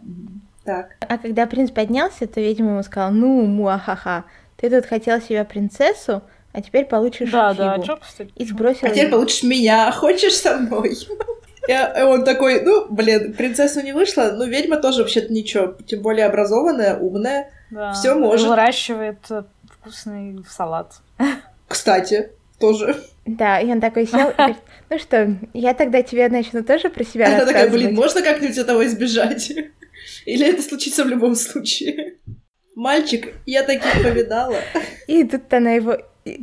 Так. 0.63 0.91
А 1.01 1.17
когда 1.17 1.45
принц 1.47 1.71
поднялся, 1.71 2.27
то 2.27 2.39
ведьма 2.39 2.71
ему 2.71 2.83
сказала, 2.83 3.11
ну, 3.11 3.45
муахаха, 3.45 4.25
ты 4.57 4.69
тут 4.69 4.85
хотел 4.85 5.19
себе 5.21 5.43
принцессу, 5.43 6.21
а 6.53 6.61
теперь 6.61 6.85
получишь 6.85 7.31
Да, 7.31 7.53
да, 7.53 7.73
фигу». 7.73 7.85
чё, 7.85 7.97
кстати? 7.97 8.31
И 8.35 8.45
сбросил 8.45 8.87
А 8.87 8.91
теперь 8.91 9.07
его. 9.07 9.17
получишь 9.17 9.43
меня, 9.43 9.91
хочешь 9.95 10.35
со 10.35 10.57
мной? 10.57 10.95
Я- 11.67 11.99
и 11.99 12.03
он 12.03 12.23
такой, 12.23 12.61
ну, 12.61 12.85
блин, 12.89 13.33
принцессу 13.33 13.81
не 13.81 13.91
вышло, 13.93 14.31
но 14.35 14.45
ведьма 14.45 14.77
тоже 14.77 15.01
вообще-то 15.01 15.33
ничего, 15.33 15.75
тем 15.85 16.01
более 16.01 16.25
образованная, 16.27 16.97
умная. 16.97 17.49
Да. 17.73 17.93
Всё 17.93 18.15
может. 18.15 18.47
Выращивает 18.47 19.19
э, 19.29 19.43
вкусный 19.65 20.43
салат. 20.47 20.93
Кстати, 21.67 22.31
тоже. 22.59 22.95
Да, 23.25 23.59
и 23.59 23.71
он 23.71 23.81
такой 23.81 24.05
сел 24.05 24.29
и 24.29 24.33
говорит, 24.33 24.57
ну 24.89 24.99
что, 24.99 25.35
я 25.53 25.73
тогда 25.73 26.01
тебе 26.01 26.29
начну 26.29 26.63
тоже 26.63 26.89
про 26.89 27.03
себя 27.03 27.27
Она 27.27 27.45
такая, 27.45 27.69
блин, 27.69 27.95
можно 27.95 28.21
как-нибудь 28.21 28.57
этого 28.57 28.85
избежать? 28.85 29.51
Или 30.25 30.47
это 30.47 30.61
случится 30.61 31.03
в 31.03 31.07
любом 31.07 31.35
случае? 31.35 32.17
Мальчик, 32.75 33.33
я 33.45 33.63
таких 33.63 34.03
повидала. 34.03 34.57
И 35.07 35.23
тут 35.23 35.51
она 35.53 35.71
его 35.71 35.97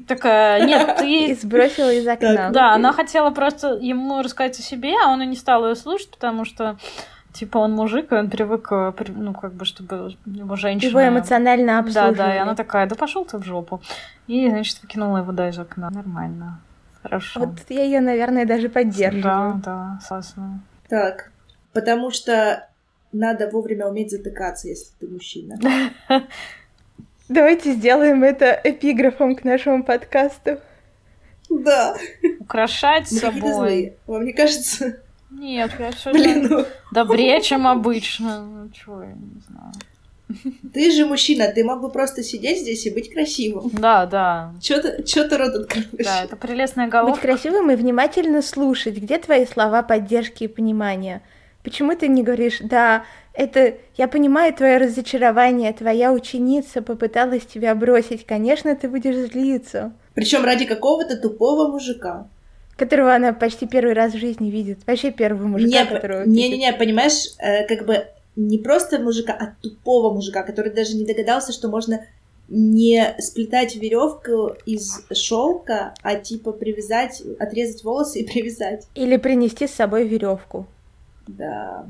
Такая, 0.07 0.67
нет, 0.67 1.01
и 1.03 1.29
ты... 1.29 1.41
сбросила 1.41 1.91
из 1.95 2.07
окна. 2.07 2.51
Да, 2.51 2.75
она 2.75 2.93
хотела 2.93 3.31
просто 3.31 3.79
ему 3.81 4.21
рассказать 4.21 4.59
о 4.59 4.63
себе, 4.63 4.93
а 5.03 5.09
он 5.09 5.23
и 5.23 5.27
не 5.27 5.37
стал 5.37 5.67
ее 5.67 5.75
слушать, 5.75 6.11
потому 6.11 6.45
что, 6.45 6.79
типа, 7.33 7.59
он 7.59 7.73
мужик, 7.73 8.13
и 8.13 8.15
он 8.15 8.31
привык, 8.31 8.69
э, 8.73 8.93
ну, 9.09 9.35
как 9.35 9.53
бы, 9.53 9.65
чтобы 9.65 10.15
его 10.27 10.57
женщина... 10.57 10.89
Его 10.91 11.09
эмоционально 11.09 11.73
Да, 11.75 11.79
обслуживали. 11.79 12.17
да, 12.17 12.35
и 12.35 12.39
она 12.39 12.55
такая, 12.55 12.87
да 12.87 12.95
пошел 12.97 13.25
ты 13.25 13.39
в 13.39 13.45
жопу. 13.45 13.81
И, 14.27 14.49
значит, 14.49 14.81
выкинула 14.83 15.19
его, 15.19 15.33
да, 15.33 15.49
из 15.49 15.59
окна. 15.59 15.91
Нормально. 15.91 16.61
Хорошо. 17.03 17.41
Вот 17.41 17.59
я 17.69 17.85
ее, 17.85 18.01
наверное, 18.01 18.45
даже 18.47 18.69
поддерживаю. 18.69 19.23
Да, 19.23 19.61
да, 19.65 20.01
согласна. 20.03 20.61
Так, 20.89 21.31
потому 21.73 22.11
что 22.11 22.69
надо 23.13 23.49
вовремя 23.51 23.87
уметь 23.89 24.11
затыкаться, 24.11 24.69
если 24.69 24.93
ты 24.99 25.07
мужчина. 25.09 25.59
Давайте 27.29 27.73
сделаем 27.73 28.23
это 28.25 28.61
эпиграфом 28.65 29.37
к 29.37 29.45
нашему 29.45 29.85
подкасту. 29.85 30.59
Да, 31.49 31.97
Украшать 32.39 33.09
собой. 33.09 33.95
Вам 34.07 34.25
не 34.25 34.33
кажется? 34.33 35.01
Нет, 35.31 35.71
я 35.79 35.93
все 35.93 36.13
Блин, 36.13 36.49
ну, 36.51 36.65
добрее, 36.91 37.41
чем 37.41 37.67
обычно. 37.67 38.45
Ну, 38.45 38.69
чего, 38.71 39.03
я 39.03 39.13
не 39.13 39.41
знаю. 39.49 39.73
ты 40.73 40.91
же 40.91 41.07
мужчина, 41.07 41.49
ты 41.49 41.65
мог 41.65 41.81
бы 41.81 41.91
просто 41.91 42.23
сидеть 42.23 42.61
здесь 42.61 42.87
и 42.87 42.91
быть 42.91 43.13
красивым. 43.13 43.71
Да, 43.73 44.07
да. 44.07 44.53
Чё 44.61 44.81
ты, 44.81 45.03
чё 45.05 45.29
ты 45.29 45.37
рот 45.37 45.55
открываешь? 45.55 46.05
Да, 46.05 46.25
это 46.25 46.37
прелестная 46.37 46.87
Быть 46.87 46.93
головка. 46.93 47.21
красивым 47.21 47.71
и 47.71 47.77
внимательно 47.77 48.43
слушать. 48.43 48.97
Где 48.97 49.19
твои 49.19 49.47
слова 49.47 49.83
поддержки 49.83 50.45
и 50.45 50.49
понимания? 50.49 51.23
Почему 51.63 51.95
ты 51.95 52.09
не 52.09 52.23
говоришь, 52.23 52.59
да, 52.61 53.05
это 53.35 53.75
я 53.97 54.09
понимаю 54.09 54.55
твое 54.55 54.79
разочарование, 54.79 55.73
твоя 55.73 56.13
ученица 56.13 56.81
попыталась 56.81 57.45
тебя 57.45 57.75
бросить, 57.75 58.25
конечно, 58.25 58.75
ты 58.75 58.89
будешь 58.89 59.31
злиться. 59.31 59.93
Причем 60.15 60.45
ради 60.45 60.65
какого-то 60.65 61.17
тупого 61.17 61.69
мужика. 61.71 62.29
Которого 62.81 63.15
она 63.15 63.35
почти 63.35 63.67
первый 63.67 63.93
раз 63.93 64.15
в 64.15 64.19
жизни 64.19 64.51
видит. 64.51 64.79
Вообще 64.87 65.11
первого 65.11 65.47
мужика, 65.47 65.83
Не, 65.83 65.87
которого 65.87 66.25
не, 66.25 66.45
видит. 66.45 66.59
не, 66.59 66.65
не, 66.65 66.73
понимаешь, 66.73 67.35
э, 67.39 67.67
как 67.67 67.85
бы 67.87 68.07
не 68.37 68.57
просто 68.57 68.99
мужика, 68.99 69.35
а 69.39 69.55
тупого 69.63 70.15
мужика, 70.15 70.43
который 70.43 70.73
даже 70.73 70.97
не 70.97 71.05
догадался, 71.05 71.53
что 71.53 71.69
можно 71.69 72.07
не 72.49 73.15
сплетать 73.19 73.77
веревку 73.77 74.55
из 74.65 75.05
шелка, 75.13 75.93
а 76.03 76.15
типа 76.17 76.53
привязать, 76.53 77.23
отрезать 77.39 77.85
волосы 77.85 78.21
и 78.21 78.27
привязать. 78.33 78.87
Или 78.95 79.19
принести 79.19 79.67
с 79.69 79.73
собой 79.73 80.09
веревку. 80.09 80.67
Да. 81.29 81.87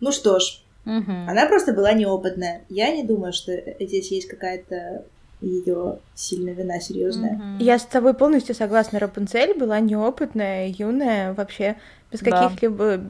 Ну 0.00 0.10
что 0.10 0.40
ж, 0.40 0.60
Мгм. 0.84 1.28
она 1.30 1.46
просто 1.46 1.72
была 1.72 1.92
неопытная. 1.92 2.62
Я 2.68 2.90
не 2.90 3.04
думаю, 3.04 3.32
что 3.32 3.52
здесь 3.78 4.10
есть 4.10 4.26
какая-то 4.28 5.04
ее 5.44 5.98
сильная 6.14 6.54
вина 6.54 6.80
серьезная. 6.80 7.34
Мгм. 7.34 7.58
Я 7.58 7.78
с 7.78 7.84
тобой 7.84 8.14
полностью 8.14 8.54
согласна. 8.54 8.98
Рапунцель 8.98 9.58
была 9.58 9.80
неопытная, 9.80 10.68
юная, 10.68 11.34
вообще 11.34 11.76
без 12.10 12.20
Да. 12.20 12.30
каких-либо... 12.30 13.00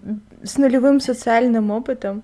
с 0.42 0.58
нулевым 0.58 1.00
социальным 1.00 1.70
опытом. 1.70 2.22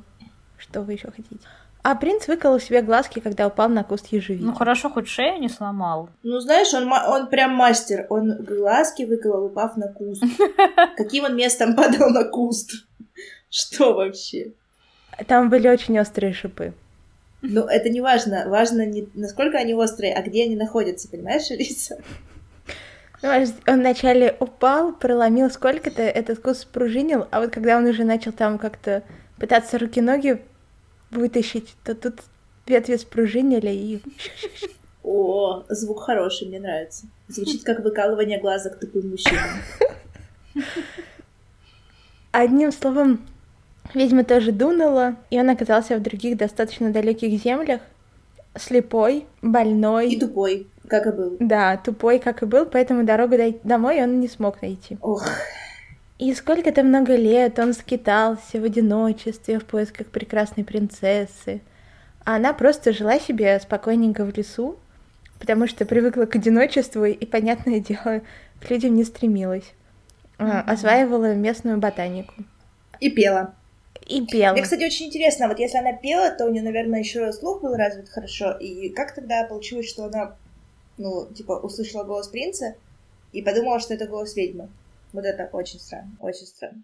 Что 0.58 0.82
вы 0.82 0.92
еще 0.94 1.10
хотите? 1.10 1.40
А 1.82 1.94
принц 1.94 2.28
выколол 2.28 2.60
себе 2.60 2.82
глазки, 2.82 3.20
когда 3.20 3.46
упал 3.46 3.70
на 3.70 3.84
куст 3.84 4.08
ежевики. 4.08 4.42
Ну 4.42 4.52
хорошо, 4.54 4.90
хоть 4.90 5.08
шею 5.08 5.40
не 5.40 5.48
сломал. 5.48 6.10
Ну, 6.22 6.38
знаешь, 6.40 6.74
он, 6.74 6.92
он 6.92 7.28
прям 7.28 7.54
мастер. 7.54 8.06
Он 8.10 8.36
глазки 8.44 9.04
выколол, 9.04 9.46
упав 9.46 9.78
на 9.78 9.88
куст. 9.88 10.22
Каким 10.96 11.24
он 11.24 11.36
местом 11.36 11.74
падал 11.74 12.10
на 12.10 12.24
куст? 12.24 12.72
Что 13.50 13.94
вообще? 13.94 14.52
Там 15.26 15.48
были 15.48 15.68
очень 15.68 15.98
острые 15.98 16.34
шипы. 16.34 16.74
Ну, 17.42 17.66
это 17.66 17.88
не 17.88 18.00
важно. 18.00 18.44
Важно 18.48 18.84
не 18.84 19.08
насколько 19.14 19.58
они 19.58 19.74
острые, 19.74 20.14
а 20.14 20.22
где 20.22 20.44
они 20.44 20.56
находятся, 20.56 21.08
понимаешь, 21.08 21.50
Алиса? 21.50 21.98
Ну, 23.22 23.28
он 23.66 23.80
вначале 23.80 24.34
упал, 24.40 24.92
проломил 24.94 25.50
сколько-то, 25.50 26.02
этот 26.02 26.38
куст 26.40 26.62
спружинил, 26.62 27.28
а 27.30 27.40
вот 27.40 27.50
когда 27.50 27.76
он 27.76 27.84
уже 27.84 28.04
начал 28.04 28.32
там 28.32 28.58
как-то 28.58 29.02
пытаться 29.38 29.78
руки-ноги 29.78 30.40
вытащить, 31.10 31.74
то 31.84 31.94
тут 31.94 32.20
ветви 32.66 32.96
спружинили 32.96 33.70
и... 33.70 34.02
О, 35.02 35.64
звук 35.68 36.02
хороший, 36.02 36.48
мне 36.48 36.60
нравится. 36.60 37.06
Звучит 37.28 37.64
как 37.64 37.80
выкалывание 37.80 38.38
глазок 38.38 38.78
тупым 38.78 39.10
мужчинам. 39.10 39.60
Одним 42.32 42.70
словом, 42.70 43.26
ведьма 43.94 44.24
тоже 44.24 44.52
дунула, 44.52 45.16
и 45.30 45.38
он 45.40 45.48
оказался 45.50 45.96
в 45.96 46.02
других 46.02 46.36
достаточно 46.36 46.90
далеких 46.90 47.40
землях, 47.42 47.80
слепой, 48.56 49.26
больной, 49.42 50.08
И 50.10 50.18
тупой, 50.20 50.66
как 50.88 51.06
и 51.06 51.10
был. 51.12 51.36
да, 51.38 51.76
тупой, 51.76 52.18
как 52.18 52.42
и 52.42 52.46
был, 52.46 52.66
поэтому 52.66 53.04
дорогу 53.04 53.36
домой 53.64 54.02
он 54.02 54.20
не 54.20 54.28
смог 54.28 54.60
найти. 54.62 54.98
Ох, 55.00 55.24
И 56.18 56.34
сколько-то 56.34 56.82
много 56.82 57.14
лет 57.16 57.58
он 57.58 57.72
скитался 57.74 58.60
в 58.60 58.64
одиночестве 58.64 59.58
в 59.58 59.64
поисках 59.64 60.08
прекрасной 60.08 60.64
принцессы, 60.64 61.60
а 62.24 62.36
она 62.36 62.52
просто 62.52 62.92
жила 62.92 63.18
себе 63.18 63.58
спокойненько 63.60 64.24
в 64.24 64.36
лесу, 64.36 64.76
потому 65.38 65.66
что 65.66 65.86
привыкла 65.86 66.26
к 66.26 66.34
одиночеству 66.36 67.04
и, 67.04 67.24
понятное 67.26 67.80
дело, 67.88 68.20
к 68.60 68.70
людям 68.70 68.94
не 68.96 69.04
стремилась. 69.04 69.72
А, 70.38 70.60
Осваивала 70.62 71.34
местную 71.34 71.78
ботанику. 71.78 72.34
и 72.98 73.10
пела. 73.10 73.54
И 74.10 74.26
пела. 74.26 74.52
Мне, 74.52 74.62
кстати, 74.62 74.84
очень 74.84 75.06
интересно, 75.06 75.46
вот 75.46 75.58
если 75.58 75.78
она 75.78 75.92
пела, 75.92 76.30
то 76.30 76.46
у 76.46 76.50
нее, 76.50 76.62
наверное, 76.62 76.98
еще 76.98 77.32
слух 77.32 77.62
был 77.62 77.74
развит 77.74 78.08
хорошо. 78.08 78.52
И 78.58 78.88
как 78.88 79.14
тогда 79.14 79.44
получилось, 79.44 79.88
что 79.88 80.06
она, 80.06 80.36
ну, 80.98 81.32
типа, 81.32 81.52
услышала 81.52 82.02
голос 82.02 82.28
принца 82.28 82.74
и 83.32 83.40
подумала, 83.40 83.78
что 83.78 83.94
это 83.94 84.06
голос 84.06 84.34
ведьмы? 84.34 84.68
Вот 85.12 85.24
это 85.24 85.48
очень 85.52 85.78
странно, 85.78 86.16
очень 86.18 86.46
странно. 86.46 86.82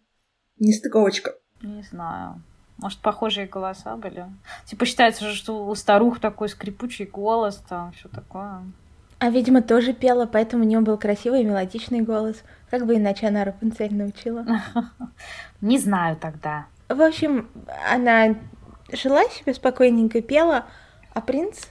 Нестыковочка. 0.58 1.34
Не 1.62 1.82
знаю. 1.82 2.42
Может, 2.78 3.00
похожие 3.00 3.46
голоса 3.46 3.96
были? 3.96 4.26
Типа 4.66 4.86
считается 4.86 5.28
же, 5.28 5.34
что 5.34 5.66
у 5.66 5.74
старух 5.74 6.20
такой 6.20 6.48
скрипучий 6.48 7.06
голос, 7.06 7.62
там 7.68 7.92
все 7.92 8.08
такое. 8.08 8.62
А, 9.18 9.30
видимо, 9.30 9.62
тоже 9.62 9.94
пела, 9.94 10.26
поэтому 10.26 10.62
у 10.62 10.66
нее 10.66 10.80
был 10.80 10.98
красивый 10.98 11.40
и 11.40 11.44
мелодичный 11.44 12.02
голос. 12.02 12.36
Как 12.70 12.86
бы 12.86 12.96
иначе 12.96 13.26
она 13.26 13.44
Рапунцель 13.44 13.94
научила? 13.94 14.44
Не 15.60 15.78
знаю 15.78 16.16
тогда. 16.16 16.66
В 16.88 17.02
общем, 17.02 17.48
она 17.90 18.36
жила 18.92 19.24
себе 19.24 19.54
спокойненько, 19.54 20.22
пела, 20.22 20.66
а 21.12 21.20
принц 21.20 21.64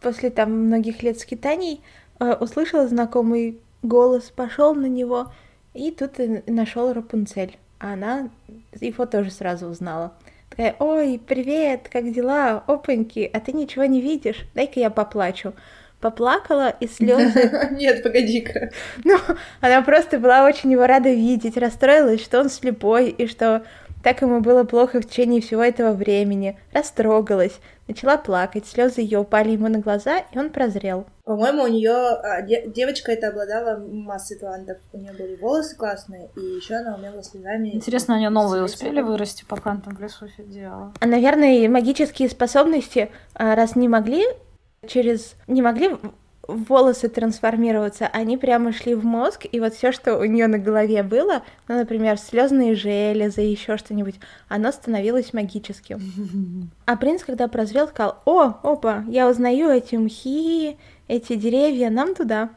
после 0.00 0.30
там 0.30 0.52
многих 0.66 1.02
лет 1.02 1.18
скитаний 1.18 1.82
э, 2.18 2.34
услышал 2.34 2.86
знакомый 2.88 3.58
голос, 3.82 4.32
пошел 4.34 4.74
на 4.74 4.86
него, 4.86 5.32
и 5.74 5.90
тут 5.90 6.20
и 6.20 6.42
нашел 6.46 6.92
Рапунцель. 6.92 7.58
А 7.78 7.94
она 7.94 8.30
его 8.80 9.06
тоже 9.06 9.30
сразу 9.30 9.66
узнала. 9.66 10.12
Такая, 10.50 10.76
ой, 10.78 11.20
привет, 11.26 11.88
как 11.90 12.12
дела? 12.12 12.62
Опаньки, 12.66 13.28
а 13.32 13.40
ты 13.40 13.52
ничего 13.52 13.86
не 13.86 14.00
видишь? 14.00 14.44
Дай-ка 14.54 14.80
я 14.80 14.90
поплачу. 14.90 15.54
Поплакала, 16.00 16.68
и 16.68 16.86
слезы... 16.86 17.68
Нет, 17.72 18.02
погоди-ка. 18.02 18.70
Ну, 19.04 19.18
она 19.60 19.82
просто 19.82 20.18
была 20.18 20.44
очень 20.44 20.72
его 20.72 20.86
рада 20.86 21.10
видеть, 21.10 21.56
расстроилась, 21.56 22.22
что 22.22 22.40
он 22.40 22.50
слепой, 22.50 23.08
и 23.08 23.26
что 23.26 23.64
так 24.02 24.22
ему 24.22 24.40
было 24.40 24.64
плохо 24.64 25.00
в 25.00 25.06
течение 25.06 25.40
всего 25.40 25.62
этого 25.62 25.92
времени. 25.92 26.58
Растрогалась, 26.72 27.58
начала 27.88 28.16
плакать, 28.16 28.66
слезы 28.66 29.00
ее 29.00 29.18
упали 29.20 29.50
ему 29.50 29.68
на 29.68 29.78
глаза, 29.78 30.18
и 30.32 30.38
он 30.38 30.50
прозрел. 30.50 31.06
По-моему, 31.24 31.62
у 31.62 31.68
нее 31.68 31.92
а, 31.92 32.42
де- 32.42 32.66
девочка 32.66 33.12
это 33.12 33.28
обладала 33.28 33.78
массой 33.78 34.38
талантов. 34.38 34.78
У 34.92 34.98
нее 34.98 35.12
были 35.12 35.36
волосы 35.36 35.76
классные, 35.76 36.30
и 36.36 36.40
еще 36.40 36.74
она 36.74 36.96
умела 36.96 37.22
слезами. 37.22 37.74
Интересно, 37.74 38.16
у 38.16 38.18
нее 38.18 38.30
новые 38.30 38.64
успели 38.64 39.00
вырасти, 39.00 39.44
пока 39.48 39.70
она 39.72 39.80
там 39.80 39.94
в 39.96 40.00
лесу 40.00 40.26
сидела. 40.36 40.92
А, 41.00 41.06
наверное, 41.06 41.68
магические 41.68 42.28
способности, 42.28 43.10
а, 43.34 43.54
раз 43.54 43.76
не 43.76 43.88
могли 43.88 44.24
через 44.86 45.36
не 45.46 45.62
могли 45.62 45.96
волосы 46.52 47.08
трансформироваться, 47.08 48.06
они 48.06 48.36
прямо 48.36 48.72
шли 48.72 48.94
в 48.94 49.04
мозг, 49.04 49.46
и 49.50 49.60
вот 49.60 49.74
все, 49.74 49.92
что 49.92 50.18
у 50.18 50.24
нее 50.24 50.46
на 50.46 50.58
голове 50.58 51.02
было, 51.02 51.42
ну, 51.68 51.76
например, 51.76 52.18
слезные 52.18 52.74
железы, 52.74 53.40
еще 53.40 53.76
что-нибудь, 53.76 54.16
оно 54.48 54.72
становилось 54.72 55.32
магическим. 55.32 56.70
А 56.84 56.96
принц, 56.96 57.24
когда 57.24 57.48
прозрел, 57.48 57.88
сказал, 57.88 58.18
о, 58.26 58.54
опа, 58.62 59.04
я 59.08 59.28
узнаю 59.28 59.70
эти 59.70 59.96
мхи, 59.96 60.76
эти 61.08 61.36
деревья, 61.36 61.90
нам 61.90 62.14
туда. 62.14 62.50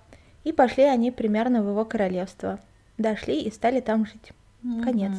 И 0.44 0.52
пошли 0.52 0.84
они 0.84 1.12
примерно 1.12 1.64
в 1.64 1.70
его 1.70 1.86
королевство. 1.86 2.60
Дошли 2.98 3.42
и 3.42 3.52
стали 3.52 3.80
там 3.80 4.06
жить. 4.06 4.32
Конец. 4.84 5.14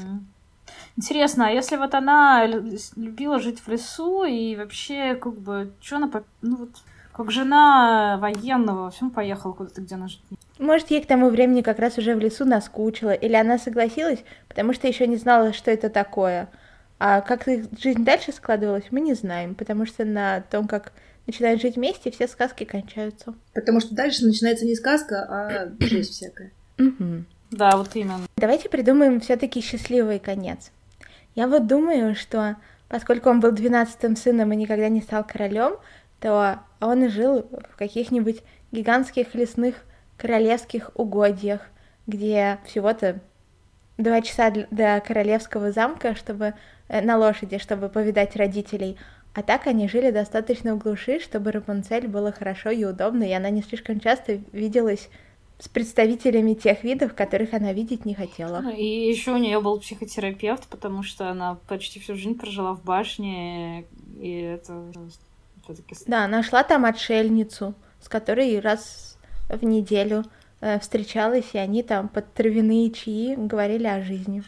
Интересно, 0.96 1.48
а 1.48 1.50
если 1.50 1.76
вот 1.76 1.94
она 1.94 2.46
любила 2.46 3.38
жить 3.38 3.60
в 3.60 3.68
лесу 3.68 4.24
и 4.24 4.56
вообще, 4.56 5.14
как 5.14 5.38
бы, 5.38 5.72
что 5.80 5.96
она, 5.96 6.10
ну 6.40 6.56
вот, 6.56 6.70
как 7.16 7.30
жена 7.30 8.18
военного, 8.20 8.82
во 8.84 8.90
всем 8.90 9.10
поехала 9.10 9.54
куда-то, 9.54 9.80
где 9.80 9.94
она 9.94 10.08
жить 10.08 10.20
Может, 10.58 10.90
ей 10.90 11.02
к 11.02 11.06
тому 11.06 11.30
времени 11.30 11.62
как 11.62 11.78
раз 11.78 11.96
уже 11.96 12.14
в 12.14 12.18
лесу 12.18 12.44
наскучила, 12.44 13.14
или 13.14 13.34
она 13.34 13.58
согласилась, 13.58 14.22
потому 14.48 14.74
что 14.74 14.86
еще 14.86 15.06
не 15.06 15.16
знала, 15.16 15.54
что 15.54 15.70
это 15.70 15.88
такое. 15.88 16.50
А 16.98 17.22
как 17.22 17.48
их 17.48 17.66
жизнь 17.80 18.04
дальше 18.04 18.32
складывалась, 18.32 18.84
мы 18.90 19.00
не 19.00 19.14
знаем, 19.14 19.54
потому 19.54 19.86
что 19.86 20.04
на 20.04 20.42
том, 20.42 20.68
как 20.68 20.92
начинают 21.26 21.62
жить 21.62 21.76
вместе, 21.76 22.10
все 22.10 22.28
сказки 22.28 22.64
кончаются. 22.64 23.34
Потому 23.54 23.80
что 23.80 23.94
дальше 23.94 24.26
начинается 24.26 24.66
не 24.66 24.74
сказка, 24.74 25.26
а 25.26 25.72
жизнь 25.80 26.12
всякая. 26.12 26.52
Угу. 26.78 27.24
Да, 27.50 27.78
вот 27.78 27.96
именно. 27.96 28.26
Давайте 28.36 28.68
придумаем 28.68 29.20
все-таки 29.20 29.62
счастливый 29.62 30.18
конец. 30.18 30.70
Я 31.34 31.48
вот 31.48 31.66
думаю, 31.66 32.14
что 32.14 32.56
поскольку 32.88 33.30
он 33.30 33.40
был 33.40 33.52
двенадцатым 33.52 34.16
сыном 34.16 34.52
и 34.52 34.56
никогда 34.56 34.90
не 34.90 35.00
стал 35.00 35.24
королем, 35.24 35.76
то 36.26 36.58
он 36.80 37.08
жил 37.08 37.48
в 37.70 37.76
каких-нибудь 37.76 38.42
гигантских 38.72 39.36
лесных 39.36 39.76
королевских 40.16 40.90
угодьях, 40.96 41.60
где 42.08 42.58
всего-то 42.66 43.20
два 43.96 44.20
часа 44.22 44.50
до 44.50 45.00
королевского 45.06 45.70
замка, 45.70 46.16
чтобы 46.16 46.54
э, 46.88 47.00
на 47.00 47.16
лошади, 47.16 47.58
чтобы 47.58 47.88
повидать 47.88 48.34
родителей. 48.34 48.96
А 49.34 49.44
так 49.44 49.68
они 49.68 49.86
жили 49.86 50.10
достаточно 50.10 50.74
в 50.74 50.78
глуши, 50.78 51.20
чтобы 51.20 51.52
Рапунцель 51.52 52.08
было 52.08 52.32
хорошо 52.32 52.70
и 52.70 52.84
удобно, 52.84 53.22
и 53.22 53.32
она 53.32 53.50
не 53.50 53.62
слишком 53.62 54.00
часто 54.00 54.40
виделась 54.50 55.08
с 55.60 55.68
представителями 55.68 56.54
тех 56.54 56.82
видов, 56.82 57.14
которых 57.14 57.54
она 57.54 57.72
видеть 57.72 58.04
не 58.04 58.14
хотела. 58.14 58.68
И 58.72 58.84
еще 58.84 59.30
у 59.30 59.36
нее 59.36 59.60
был 59.60 59.78
психотерапевт, 59.78 60.66
потому 60.66 61.04
что 61.04 61.30
она 61.30 61.60
почти 61.68 62.00
всю 62.00 62.16
жизнь 62.16 62.36
прожила 62.36 62.74
в 62.74 62.82
башне, 62.82 63.84
и 64.20 64.40
это 64.40 64.90
да, 66.06 66.28
нашла 66.28 66.62
там 66.62 66.84
отшельницу, 66.84 67.74
с 68.00 68.08
которой 68.08 68.58
раз 68.60 69.18
в 69.48 69.64
неделю 69.64 70.24
э, 70.60 70.78
встречалась, 70.78 71.46
и 71.52 71.58
они 71.58 71.82
там 71.82 72.08
под 72.08 72.32
травяные 72.34 72.90
чаи 72.90 73.34
говорили 73.36 73.86
о 73.86 74.02
жизни. 74.02 74.42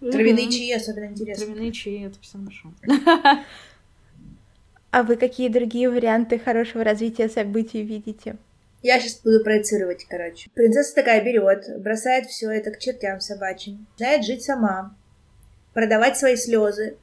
Травяные 0.00 0.50
чаи 0.50 0.72
особенно 0.72 1.06
интересно. 1.06 1.46
Травяные 1.46 1.72
чаи, 1.72 2.06
это 2.06 2.18
все 2.20 2.38
нашел. 2.38 2.72
А 4.92 5.02
вы 5.02 5.16
какие 5.16 5.50
другие 5.50 5.90
варианты 5.90 6.38
хорошего 6.38 6.82
развития 6.82 7.28
событий 7.28 7.82
видите? 7.82 8.36
Я 8.82 8.98
сейчас 8.98 9.20
буду 9.20 9.44
проецировать, 9.44 10.06
короче. 10.08 10.48
Принцесса 10.54 10.94
такая 10.94 11.22
берет, 11.22 11.82
бросает 11.82 12.28
все 12.28 12.50
это 12.50 12.70
к 12.70 12.78
чертям 12.78 13.20
собачьим, 13.20 13.86
начинает 13.92 14.24
жить 14.24 14.44
сама, 14.44 14.94
продавать 15.74 16.16
свои 16.16 16.36
слезы 16.36 16.96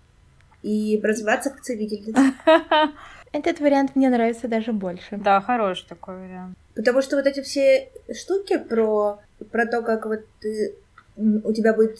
и 0.63 0.99
развиваться 1.03 1.51
как 1.51 1.61
целительница. 1.61 2.33
Этот 3.33 3.59
вариант 3.59 3.95
мне 3.95 4.09
нравится 4.09 4.47
даже 4.47 4.71
больше. 4.73 5.17
Да, 5.17 5.41
хороший 5.41 5.87
такой 5.89 6.17
вариант. 6.17 6.55
Потому 6.75 7.01
что 7.01 7.15
вот 7.15 7.25
эти 7.25 7.41
все 7.41 7.89
штуки 8.13 8.57
про, 8.57 9.19
про 9.51 9.65
то, 9.65 9.81
как 9.81 10.05
вот 10.05 10.21
ты, 10.39 10.75
у 11.17 11.51
тебя 11.51 11.73
будет 11.73 11.97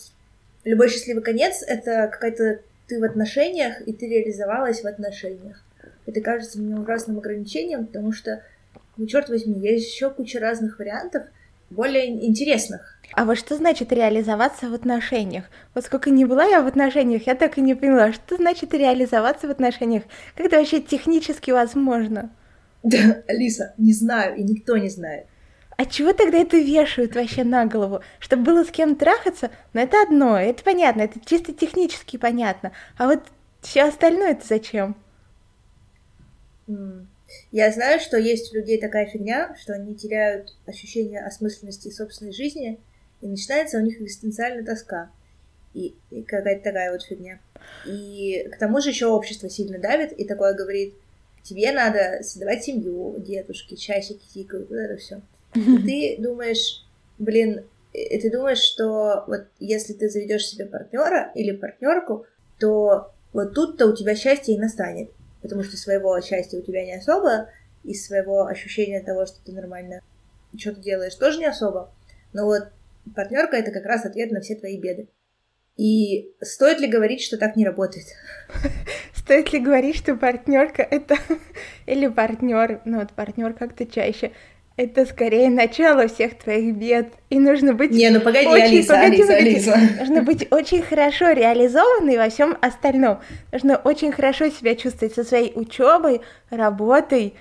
любой 0.64 0.90
счастливый 0.90 1.24
конец, 1.24 1.64
это 1.68 2.08
какая-то 2.08 2.62
ты 2.88 3.00
в 3.00 3.04
отношениях, 3.04 3.82
и 3.82 3.94
ты 3.94 4.08
реализовалась 4.08 4.84
в 4.84 4.88
отношениях. 4.88 5.64
Это 6.06 6.22
кажется 6.22 6.60
мне 6.60 6.76
ужасным 6.76 7.18
ограничением, 7.18 7.88
потому 7.88 8.12
что, 8.12 8.44
ну, 8.98 9.08
черт 9.08 9.30
возьми, 9.30 9.60
есть 9.60 9.92
еще 9.92 10.12
куча 10.12 10.40
разных 10.40 10.78
вариантов, 10.78 11.24
более 11.74 12.08
интересных. 12.26 13.00
А 13.16 13.26
вот 13.26 13.38
что 13.38 13.56
значит 13.56 13.92
реализоваться 13.92 14.70
в 14.70 14.74
отношениях? 14.74 15.46
Вот 15.76 15.86
сколько 15.86 16.10
не 16.10 16.26
была 16.26 16.46
я 16.46 16.62
в 16.62 16.68
отношениях, 16.68 17.28
я 17.28 17.36
так 17.36 17.58
и 17.58 17.62
не 17.62 17.76
поняла, 17.76 18.12
что 18.12 18.38
значит 18.38 18.74
реализоваться 18.74 19.48
в 19.48 19.52
отношениях? 19.52 20.04
Как 20.36 20.48
это 20.48 20.58
вообще 20.58 20.82
технически 20.82 21.52
возможно? 21.52 22.32
Да, 22.82 23.24
Алиса, 23.28 23.74
не 23.78 23.94
знаю, 23.94 24.36
и 24.36 24.44
никто 24.44 24.78
не 24.78 24.90
знает. 24.90 25.28
А 25.78 25.86
чего 25.86 26.14
тогда 26.14 26.38
это 26.38 26.58
вешают 26.58 27.16
вообще 27.16 27.44
на 27.44 27.66
голову? 27.66 28.02
Чтобы 28.20 28.44
было 28.44 28.64
с 28.64 28.72
кем 28.72 28.96
трахаться? 28.96 29.52
Но 29.74 29.82
это 29.82 30.02
одно, 30.02 30.38
это 30.38 30.64
понятно, 30.64 31.02
это 31.02 31.20
чисто 31.26 31.54
технически 31.54 32.18
понятно. 32.18 32.72
А 32.98 33.08
вот 33.08 33.24
все 33.62 33.84
остальное 33.84 34.32
это 34.32 34.46
зачем? 34.48 34.96
Mm. 36.68 37.06
Я 37.52 37.72
знаю, 37.72 38.00
что 38.00 38.18
есть 38.18 38.52
у 38.52 38.56
людей 38.56 38.80
такая 38.80 39.06
фигня, 39.06 39.56
что 39.60 39.74
они 39.74 39.96
теряют 39.96 40.56
ощущение 40.66 41.24
осмысленности 41.24 41.90
собственной 41.90 42.34
жизни, 42.34 42.80
и 43.22 43.28
начинается 43.28 43.78
у 43.78 43.82
них 43.82 44.02
экзистенциальная 44.02 44.66
тоска. 44.66 45.12
И, 45.74 45.96
и 46.12 46.22
какая-то 46.24 46.64
такая 46.64 46.92
вот 46.92 47.02
фигня. 47.04 47.40
И 47.86 48.48
к 48.52 48.58
тому 48.58 48.80
же 48.80 48.90
еще 48.90 49.08
общество 49.08 49.50
сильно 49.50 49.80
давит 49.80 50.12
и 50.12 50.26
такое 50.26 50.54
говорит, 50.54 50.94
тебе 51.42 51.72
надо 51.72 52.22
создавать 52.22 52.64
семью, 52.64 53.16
дедушки, 53.20 53.76
часики 53.76 54.24
тикают, 54.34 54.70
вот 54.70 54.78
это 54.78 54.98
все. 54.98 55.22
И 55.56 55.78
ты 56.18 56.22
думаешь, 56.22 56.86
блин, 57.18 57.64
ты 57.92 58.32
думаешь, 58.32 58.60
что 58.60 59.24
вот 59.28 59.46
если 59.60 59.94
ты 59.94 60.10
заведешь 60.10 60.48
себе 60.48 60.66
партнера 60.66 61.32
или 61.36 61.52
партнерку, 61.52 62.26
то 62.60 63.12
вот 63.32 63.54
тут-то 63.54 63.88
у 63.88 63.96
тебя 63.96 64.16
счастье 64.16 64.56
и 64.56 64.60
настанет 64.60 65.10
потому 65.44 65.62
что 65.62 65.78
своего 65.78 66.20
счастья 66.22 66.58
у 66.58 66.64
тебя 66.64 66.84
не 66.84 66.96
особо, 66.96 67.50
и 67.84 67.94
своего 67.94 68.48
ощущения 68.48 69.02
того, 69.02 69.26
что 69.28 69.44
ты 69.44 69.52
нормально 69.52 70.02
что-то 70.58 70.80
делаешь, 70.80 71.16
тоже 71.16 71.40
не 71.40 71.46
особо. 71.46 71.94
Но 72.32 72.46
вот 72.46 72.70
партнерка 73.16 73.58
это 73.58 73.72
как 73.72 73.86
раз 73.86 74.06
ответ 74.06 74.32
на 74.32 74.42
все 74.42 74.56
твои 74.56 74.80
беды. 74.80 75.10
И 75.76 76.34
стоит 76.42 76.80
ли 76.80 76.88
говорить, 76.88 77.22
что 77.22 77.38
так 77.38 77.56
не 77.56 77.66
работает? 77.66 78.06
Стоит 79.16 79.52
ли 79.54 79.60
говорить, 79.60 79.96
что 79.96 80.16
партнерка 80.16 80.84
это 80.84 81.18
или 81.86 82.08
партнер, 82.08 82.82
ну 82.86 83.00
вот 83.00 83.14
партнер 83.14 83.54
как-то 83.54 83.86
чаще, 83.86 84.32
это 84.76 85.06
скорее 85.06 85.50
начало 85.50 86.08
всех 86.08 86.38
твоих 86.38 86.76
бед. 86.76 87.14
И 87.30 87.40
нужно 87.40 87.74
быть... 87.74 87.92
Не, 87.92 88.10
ну 88.10 88.20
погоди, 88.20 88.48
очень, 88.48 88.64
Алиса, 88.64 88.94
погоди, 88.94 89.22
Алиса, 89.22 89.28
погоди. 89.28 89.50
Алиса. 89.50 89.80
Нужно 90.00 90.22
быть 90.24 90.48
очень 90.52 90.82
хорошо 90.82 91.32
реализованной 91.32 92.18
во 92.18 92.30
всем 92.30 92.58
остальном. 92.62 93.20
Нужно 93.52 93.78
очень 93.78 94.12
хорошо 94.12 94.50
себя 94.50 94.76
чувствовать 94.76 95.14
со 95.14 95.24
своей 95.24 95.52
учебой, 95.56 96.22
работой, 96.50 97.36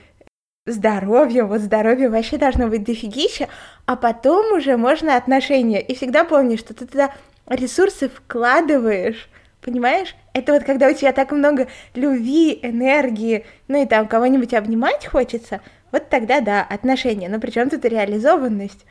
здоровьем. 0.67 1.49
Вот 1.49 1.63
здоровье 1.63 2.11
вообще 2.11 2.37
должно 2.37 2.69
быть 2.69 2.85
дофигища, 2.85 3.49
а 3.87 3.97
потом 3.97 4.53
уже 4.53 4.77
можно 4.77 5.17
отношения. 5.17 5.81
И 5.81 5.95
всегда 5.95 6.25
помни, 6.25 6.57
что 6.57 6.75
ты 6.75 6.87
туда 6.87 7.15
ресурсы 7.49 8.09
вкладываешь, 8.09 9.29
Понимаешь? 9.63 10.17
Это 10.33 10.53
вот 10.55 10.65
когда 10.65 10.89
у 10.89 10.93
тебя 10.93 11.13
так 11.13 11.31
много 11.31 11.69
любви, 11.95 12.59
энергии, 12.63 13.47
ну 13.69 13.81
и 13.81 13.87
там 13.87 14.09
кого-нибудь 14.09 14.55
обнимать 14.55 15.07
хочется, 15.07 15.61
вот 15.93 16.09
тогда 16.09 16.41
да, 16.41 16.63
отношения. 16.63 17.29
Но 17.29 17.39
при 17.39 17.51
чем 17.51 17.71
тут 17.71 17.85
реализованность? 17.85 18.85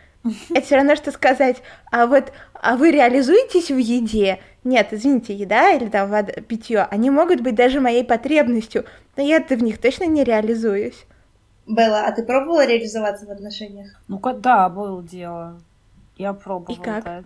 Это 0.51 0.61
все 0.61 0.75
равно, 0.75 0.95
что 0.95 1.11
сказать, 1.11 1.57
а 1.91 2.05
вот, 2.05 2.31
а 2.53 2.75
вы 2.77 2.91
реализуетесь 2.91 3.71
в 3.71 3.77
еде? 3.77 4.39
Нет, 4.63 4.89
извините, 4.91 5.33
еда 5.33 5.71
или 5.71 5.89
там 5.89 6.09
вода, 6.11 6.31
питье, 6.33 6.83
они 6.83 7.09
могут 7.09 7.41
быть 7.41 7.55
даже 7.55 7.81
моей 7.81 8.03
потребностью, 8.03 8.85
но 9.17 9.23
я-то 9.23 9.55
в 9.55 9.63
них 9.63 9.79
точно 9.81 10.03
не 10.03 10.23
реализуюсь. 10.23 11.05
Белла, 11.67 12.05
а 12.05 12.11
ты 12.11 12.23
пробовала 12.23 12.65
реализоваться 12.67 13.25
в 13.25 13.31
отношениях? 13.31 13.99
Ну, 14.07 14.19
да, 14.19 14.69
было 14.69 15.01
дело. 15.01 15.59
Я 16.17 16.33
пробовала. 16.33 16.75
И 16.75 16.79
как? 16.79 17.03
Да. 17.03 17.23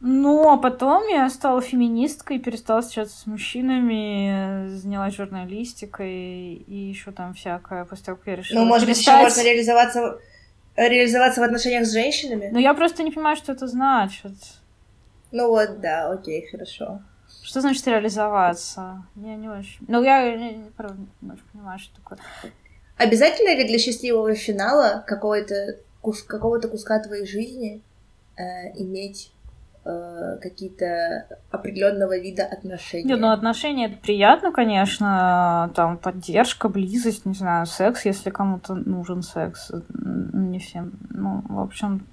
Ну, 0.00 0.48
а 0.48 0.56
потом 0.56 1.08
я 1.08 1.28
стала 1.28 1.60
феминисткой, 1.60 2.38
перестала 2.38 2.82
встречаться 2.82 3.18
с 3.18 3.26
мужчинами, 3.26 4.68
занялась 4.68 5.14
журналистикой 5.14 6.54
и 6.54 6.74
еще 6.74 7.10
там 7.10 7.34
всякое, 7.34 7.84
после 7.84 8.04
того, 8.04 8.18
как 8.18 8.26
я 8.28 8.36
решила 8.36 8.60
Ну, 8.60 8.66
может 8.66 8.86
перестать... 8.86 9.06
быть, 9.06 9.32
еще 9.32 9.36
можно 9.36 9.50
реализоваться, 9.50 10.18
реализоваться 10.76 11.40
в 11.40 11.44
отношениях 11.44 11.84
с 11.84 11.92
женщинами? 11.92 12.48
Ну, 12.52 12.60
я 12.60 12.74
просто 12.74 13.02
не 13.02 13.10
понимаю, 13.10 13.36
что 13.36 13.50
это 13.52 13.66
значит. 13.66 14.34
Ну 15.32 15.48
вот, 15.48 15.80
да, 15.80 16.10
окей, 16.10 16.46
хорошо. 16.48 17.00
Что 17.42 17.60
значит 17.60 17.86
реализоваться? 17.88 19.04
Я 19.16 19.34
не 19.34 19.48
очень... 19.48 19.84
Ну, 19.88 20.02
я, 20.02 20.20
я 20.20 20.58
правда, 20.76 20.96
не 21.20 21.32
очень 21.32 21.44
понимаю, 21.52 21.78
что 21.80 21.96
такое. 21.96 22.20
Обязательно 22.96 23.54
ли 23.56 23.64
для 23.64 23.78
счастливого 23.78 24.34
финала 24.34 25.02
какого-то 25.06 25.76
кус 26.00 26.22
какого-то 26.22 26.68
куска 26.68 27.00
твоей 27.00 27.26
жизни 27.26 27.80
э, 28.36 28.42
иметь 28.76 29.32
э, 29.88 30.38
какие-то 30.40 31.26
определенного 31.50 32.18
вида 32.18 32.44
отношения? 32.44 33.04
Нет, 33.04 33.20
ну 33.20 33.30
отношения 33.30 33.86
это 33.86 33.96
приятно, 33.96 34.52
конечно, 34.52 35.70
там 35.74 35.96
поддержка, 35.96 36.68
близость, 36.68 37.26
не 37.26 37.34
знаю, 37.34 37.66
секс, 37.66 38.04
если 38.04 38.30
кому-то 38.30 38.74
нужен 38.74 39.22
секс, 39.22 39.72
не 39.98 40.58
всем. 40.58 40.92
Ну, 41.10 41.42
в 41.48 41.60
общем, 41.60 42.06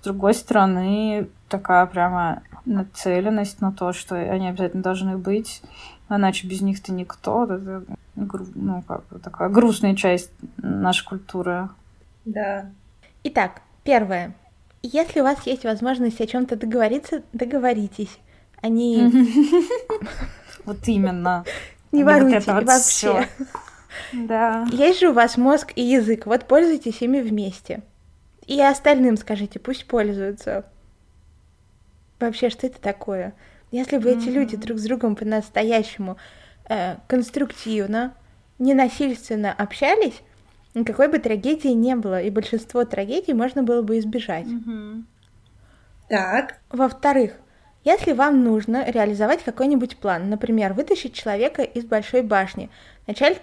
другой 0.02 0.34
стороны, 0.34 1.28
такая 1.48 1.86
прямо 1.86 2.42
нацеленность 2.64 3.60
на 3.60 3.72
то, 3.72 3.92
что 3.92 4.16
они 4.16 4.48
обязательно 4.48 4.82
должны 4.82 5.16
быть, 5.16 5.62
иначе 6.08 6.46
без 6.46 6.60
них 6.60 6.82
ты 6.82 6.92
никто. 6.92 7.44
Это, 7.44 7.84
ну, 8.16 8.82
как 8.82 9.04
такая 9.22 9.48
грустная 9.48 9.94
часть 9.94 10.32
нашей 10.56 11.06
культуры. 11.06 11.68
Да. 12.24 12.70
Итак, 13.22 13.62
первое. 13.84 14.34
Если 14.82 15.20
у 15.20 15.24
вас 15.24 15.46
есть 15.46 15.64
возможность 15.64 16.20
о 16.20 16.26
чем-то 16.26 16.56
договориться, 16.56 17.22
договоритесь. 17.32 18.18
Они... 18.62 19.10
Вот 20.64 20.86
именно. 20.86 21.44
Не 21.92 22.04
воруйте 22.04 22.40
вообще. 22.40 23.28
Да. 24.12 24.66
Есть 24.70 25.00
же 25.00 25.08
у 25.08 25.12
вас 25.12 25.36
мозг 25.36 25.72
и 25.74 25.82
язык, 25.82 26.26
вот 26.26 26.46
пользуйтесь 26.46 27.02
ими 27.02 27.20
вместе. 27.20 27.82
И 28.46 28.60
остальным 28.60 29.16
скажите, 29.16 29.58
пусть 29.58 29.86
пользуются. 29.86 30.64
Вообще, 32.20 32.50
что 32.50 32.68
это 32.68 32.80
такое? 32.80 33.34
Если 33.72 33.98
бы 33.98 34.10
эти 34.10 34.28
люди 34.28 34.56
друг 34.56 34.78
с 34.78 34.84
другом 34.84 35.16
по-настоящему 35.16 36.16
э, 36.68 36.96
конструктивно, 37.08 38.14
ненасильственно 38.58 39.52
общались, 39.52 40.22
никакой 40.74 41.08
бы 41.08 41.18
трагедии 41.18 41.68
не 41.68 41.96
было, 41.96 42.20
и 42.22 42.30
большинство 42.30 42.84
трагедий 42.84 43.34
можно 43.34 43.62
было 43.62 43.82
бы 43.82 43.98
избежать. 43.98 44.46
Так. 46.08 46.58
Во-вторых, 46.70 47.32
если 47.84 48.12
вам 48.12 48.44
нужно 48.44 48.90
реализовать 48.90 49.42
какой-нибудь 49.42 49.96
план, 49.96 50.28
например, 50.28 50.74
вытащить 50.74 51.14
человека 51.14 51.62
из 51.62 51.84
большой 51.84 52.22
башни, 52.22 52.68
вначале 53.06 53.38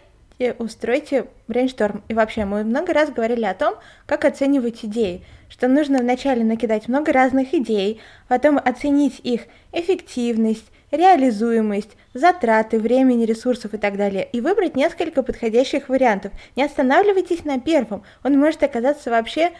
устройте 0.59 1.27
брейншторм. 1.47 2.03
И 2.07 2.13
вообще, 2.13 2.45
мы 2.45 2.63
много 2.63 2.93
раз 2.93 3.09
говорили 3.09 3.45
о 3.45 3.55
том, 3.55 3.75
как 4.05 4.25
оценивать 4.25 4.85
идеи, 4.85 5.23
что 5.49 5.67
нужно 5.67 5.99
вначале 5.99 6.43
накидать 6.43 6.87
много 6.87 7.11
разных 7.11 7.53
идей, 7.53 7.99
потом 8.27 8.59
оценить 8.63 9.19
их 9.23 9.43
эффективность, 9.71 10.71
реализуемость, 10.91 11.97
затраты, 12.13 12.79
времени, 12.79 13.25
ресурсов 13.25 13.73
и 13.73 13.77
так 13.77 13.97
далее, 13.97 14.27
и 14.31 14.41
выбрать 14.41 14.75
несколько 14.75 15.23
подходящих 15.23 15.89
вариантов. 15.89 16.31
Не 16.55 16.63
останавливайтесь 16.63 17.43
на 17.45 17.59
первом, 17.59 18.03
он 18.23 18.37
может 18.39 18.63
оказаться 18.63 19.09
вообще 19.09 19.51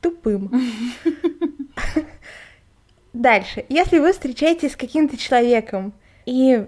тупым. 0.00 0.50
Дальше. 3.12 3.64
Если 3.68 3.98
вы 3.98 4.12
встречаетесь 4.12 4.72
с 4.72 4.76
каким-то 4.76 5.16
человеком 5.16 5.92
и 6.24 6.66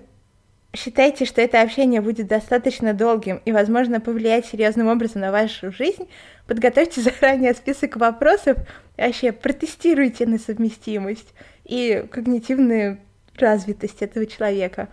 считаете, 0.75 1.25
что 1.25 1.41
это 1.41 1.63
общение 1.63 2.01
будет 2.01 2.27
достаточно 2.27 2.93
долгим 2.93 3.41
и, 3.45 3.53
возможно, 3.53 4.01
повлиять 4.01 4.47
серьезным 4.47 4.89
образом 4.89 5.23
на 5.23 5.33
вашу 5.33 5.73
жизнь, 5.73 6.09
подготовьте 6.47 7.01
заранее 7.01 7.55
список 7.55 7.97
вопросов, 7.97 8.59
вообще 8.97 9.33
протестируйте 9.33 10.27
на 10.27 10.39
совместимость 10.39 11.33
и 11.65 12.05
когнитивную 12.11 12.99
развитость 13.39 14.03
этого 14.03 14.27
человека. 14.27 14.89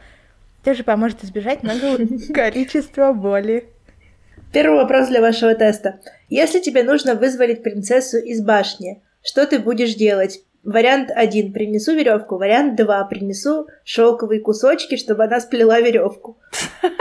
Тоже 0.63 0.83
поможет 0.83 1.23
избежать 1.23 1.63
многого 1.63 1.97
количества 2.33 3.13
боли. 3.13 3.65
Первый 4.53 4.81
вопрос 4.81 5.07
для 5.07 5.21
вашего 5.21 5.55
теста. 5.55 5.99
Если 6.29 6.59
тебе 6.59 6.83
нужно 6.83 7.15
вызволить 7.15 7.63
принцессу 7.63 8.17
из 8.17 8.41
башни, 8.41 9.01
что 9.23 9.47
ты 9.47 9.59
будешь 9.59 9.95
делать? 9.95 10.41
Вариант 10.63 11.09
один 11.15 11.53
принесу 11.53 11.95
веревку. 11.95 12.37
Вариант 12.37 12.75
два 12.75 13.03
принесу 13.05 13.67
шелковые 13.83 14.41
кусочки, 14.41 14.97
чтобы 14.97 15.23
она 15.23 15.39
сплела 15.39 15.79
веревку. 15.79 16.37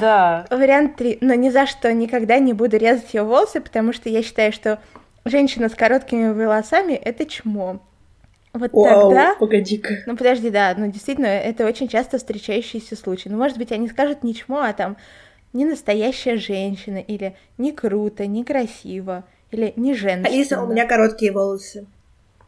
Да. 0.00 0.46
Вариант 0.50 0.96
три. 0.96 1.16
Но 1.22 1.32
ни 1.32 1.48
за 1.48 1.66
что 1.66 1.90
никогда 1.94 2.38
не 2.38 2.52
буду 2.52 2.76
резать 2.76 3.14
ее 3.14 3.22
волосы, 3.22 3.62
потому 3.62 3.94
что 3.94 4.10
я 4.10 4.22
считаю, 4.22 4.52
что 4.52 4.80
женщина 5.24 5.70
с 5.70 5.74
короткими 5.74 6.30
волосами 6.30 6.92
это 6.92 7.24
чмо. 7.24 7.80
Вот 8.52 8.72
Вау, 8.72 9.10
тогда... 9.10 9.34
погоди-ка. 9.34 9.98
Ну 10.06 10.16
подожди, 10.16 10.50
да, 10.50 10.74
ну 10.76 10.90
действительно, 10.90 11.26
это 11.26 11.66
очень 11.66 11.88
часто 11.88 12.18
встречающийся 12.18 12.96
случай. 12.96 13.28
Ну, 13.28 13.36
может 13.36 13.58
быть, 13.58 13.72
они 13.72 13.88
скажут 13.88 14.24
не 14.24 14.34
чмо, 14.34 14.62
а 14.62 14.72
там 14.72 14.96
не 15.52 15.64
настоящая 15.64 16.36
женщина, 16.36 16.98
или 16.98 17.36
не 17.58 17.72
круто, 17.72 18.26
не 18.26 18.44
красиво, 18.44 19.24
или 19.50 19.72
не 19.76 19.94
женщина. 19.94 20.28
Алиса, 20.28 20.62
у 20.62 20.66
меня 20.66 20.86
короткие 20.86 21.32
волосы. 21.32 21.86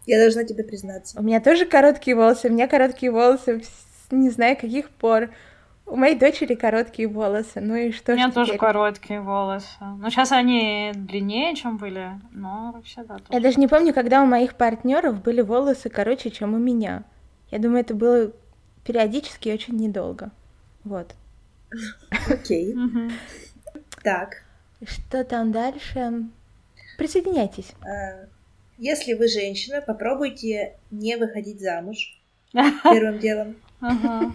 Я 0.06 0.18
должна 0.18 0.44
тебе 0.44 0.64
признаться. 0.64 1.18
У 1.18 1.22
меня 1.22 1.40
тоже 1.40 1.66
короткие 1.66 2.16
волосы, 2.16 2.48
у 2.48 2.52
меня 2.52 2.66
короткие 2.66 3.12
волосы, 3.12 3.62
не 4.10 4.30
знаю 4.30 4.56
каких 4.56 4.90
пор. 4.90 5.30
У 5.90 5.96
моей 5.96 6.16
дочери 6.18 6.54
короткие 6.54 7.08
волосы, 7.08 7.60
ну 7.60 7.74
и 7.74 7.90
что 7.90 8.12
У 8.12 8.14
меня 8.14 8.30
тоже 8.30 8.56
короткие 8.56 9.20
волосы. 9.20 9.66
Ну, 9.80 10.08
сейчас 10.10 10.30
они 10.32 10.92
длиннее, 10.94 11.54
чем 11.56 11.76
были, 11.78 12.10
но 12.30 12.72
вообще, 12.72 13.02
да. 13.04 13.18
Я 13.28 13.40
даже 13.40 13.58
не 13.58 13.66
помню, 13.66 13.92
когда 13.92 14.22
у 14.22 14.26
моих 14.26 14.54
партнеров 14.54 15.20
были 15.22 15.40
волосы 15.40 15.88
короче, 15.90 16.30
чем 16.30 16.54
у 16.54 16.58
меня. 16.58 17.02
Я 17.50 17.58
думаю, 17.58 17.80
это 17.80 17.94
было 17.94 18.30
периодически 18.84 19.48
и 19.48 19.52
очень 19.52 19.76
недолго. 19.76 20.30
Вот. 20.84 21.14
Окей. 22.28 22.74
Так. 24.02 24.42
Что 24.82 25.24
там 25.24 25.52
дальше? 25.52 26.24
Присоединяйтесь. 26.96 27.72
а, 27.82 28.26
Если 28.78 29.12
вы 29.12 29.28
женщина, 29.28 29.82
попробуйте 29.82 30.76
не 30.90 31.16
выходить 31.16 31.60
замуж 31.60 32.18
первым 32.52 33.18
делом. 33.18 33.56
Ага. 33.80 34.32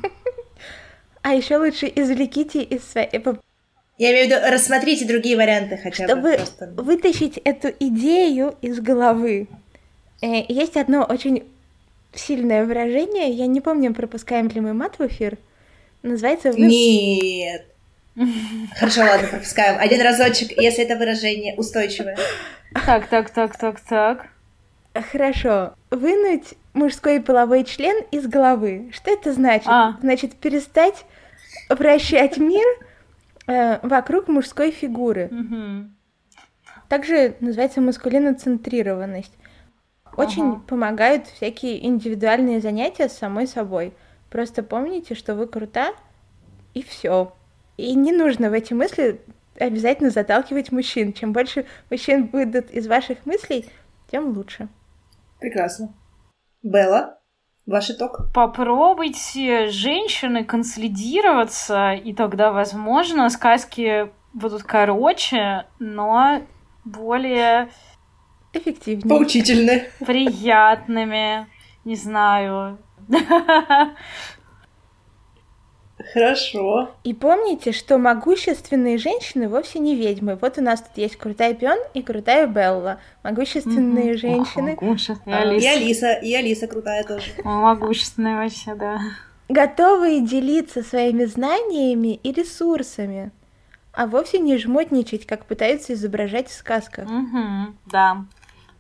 А 1.26 1.34
еще 1.34 1.58
лучше 1.58 1.92
извлеките 1.96 2.62
из 2.62 2.84
своей... 2.88 3.10
Я 3.98 4.12
имею 4.12 4.28
в 4.28 4.30
виду, 4.30 4.36
рассмотрите 4.48 5.06
другие 5.06 5.36
варианты 5.36 5.76
хотя 5.76 6.04
бы. 6.04 6.12
Чтобы 6.12 6.36
просто. 6.36 6.74
вытащить 6.78 7.38
эту 7.44 7.70
идею 7.80 8.56
из 8.62 8.80
головы. 8.80 9.48
Э, 10.22 10.44
Есть 10.48 10.78
одно 10.78 11.04
очень 11.04 11.44
сильное 12.14 12.64
выражение, 12.64 13.32
я 13.32 13.48
не 13.48 13.60
помню, 13.60 13.92
пропускаем 13.96 14.50
ли 14.50 14.62
мы 14.62 14.76
мат 14.76 15.00
в 15.00 15.08
эфир. 15.08 15.40
Называется 16.04 16.52
вы... 16.52 16.60
Нет. 16.60 17.66
Хорошо, 18.76 19.02
ладно, 19.02 19.28
пропускаем. 19.28 19.80
Один 19.80 20.02
разочек, 20.02 20.52
если 20.56 20.84
это 20.84 20.96
выражение 20.96 21.56
устойчивое. 21.56 22.20
Так, 22.86 23.08
так, 23.08 23.32
так, 23.32 23.58
так, 23.58 23.80
так. 23.80 24.28
Хорошо. 25.12 25.74
Вынуть 25.90 26.54
мужской 26.74 27.20
половой 27.20 27.64
член 27.64 28.04
из 28.12 28.28
головы. 28.28 28.92
Что 28.94 29.12
это 29.12 29.34
значит? 29.34 29.68
А. 29.68 29.98
Значит, 30.02 30.36
перестать 30.36 31.04
вращать 31.70 32.38
мир 32.38 32.66
э, 33.48 33.80
вокруг 33.88 34.28
мужской 34.28 34.72
фигуры. 34.72 35.30
Также 36.90 37.36
называется 37.40 37.82
маскулиноцентрированность. 37.82 39.34
Очень 40.16 40.52
Ага. 40.52 40.62
помогают 40.68 41.28
всякие 41.28 41.86
индивидуальные 41.86 42.62
занятия 42.62 43.10
с 43.10 43.18
самой 43.18 43.48
собой. 43.48 43.94
Просто 44.30 44.64
помните, 44.64 45.16
что 45.16 45.36
вы 45.36 45.48
крута, 45.48 45.94
и 46.74 46.84
все. 46.84 47.34
И 47.78 47.94
не 47.96 48.12
нужно 48.12 48.50
в 48.50 48.54
эти 48.54 48.74
мысли 48.74 49.20
обязательно 49.58 50.10
заталкивать 50.10 50.72
мужчин. 50.72 51.12
Чем 51.12 51.34
больше 51.34 51.66
мужчин 51.90 52.28
выйдут 52.32 52.70
из 52.70 52.88
ваших 52.88 53.26
мыслей, 53.26 53.66
тем 54.10 54.30
лучше. 54.30 54.68
Прекрасно. 55.40 55.94
Белла, 56.64 57.15
ваш 57.66 57.92
итог? 57.92 58.32
Попробуйте, 58.34 59.68
женщины, 59.70 60.44
консолидироваться, 60.44 61.94
и 61.94 62.14
тогда, 62.14 62.52
возможно, 62.52 63.30
сказки 63.30 64.10
будут 64.34 64.64
короче, 64.64 65.66
но 65.80 66.42
более 66.84 67.70
эффективнее. 68.54 69.10
Поучительны. 69.10 69.88
Приятными. 70.06 71.48
Не 71.84 71.96
знаю. 71.96 72.78
Хорошо. 76.16 76.92
И 77.04 77.14
помните, 77.14 77.74
что 77.74 77.98
могущественные 77.98 78.98
женщины 78.98 79.50
вовсе 79.50 79.80
не 79.80 79.98
ведьмы. 79.98 80.38
Вот 80.42 80.58
у 80.58 80.62
нас 80.62 80.80
тут 80.80 80.96
есть 80.96 81.18
крутая 81.18 81.54
Пион 81.54 81.78
и 81.94 82.02
крутая 82.02 82.48
Белла. 82.48 83.02
Могущественные 83.24 84.12
Мгм. 84.12 84.18
женщины, 84.18 84.74
Ох, 84.76 84.82
могущественная 84.82 85.42
А, 85.42 85.44
И 85.44 85.50
Алиса. 85.66 85.72
Алиса, 85.74 86.14
и 86.14 86.34
Алиса 86.34 86.68
крутая 86.68 87.04
тоже. 87.04 87.32
О, 87.44 87.50
Могущественная 87.50 88.42
вообще, 88.42 88.76
да. 88.76 88.98
готовые 89.50 90.22
делиться 90.22 90.84
своими 90.84 91.26
знаниями 91.26 92.16
и 92.24 92.32
ресурсами, 92.32 93.32
а 93.92 94.08
вовсе 94.08 94.40
не 94.40 94.58
жмотничать, 94.58 95.26
как 95.28 95.46
пытаются 95.46 95.92
изображать 95.96 96.48
в 96.48 96.54
сказках. 96.54 97.10
Мгм, 97.10 97.78
Да, 97.92 98.24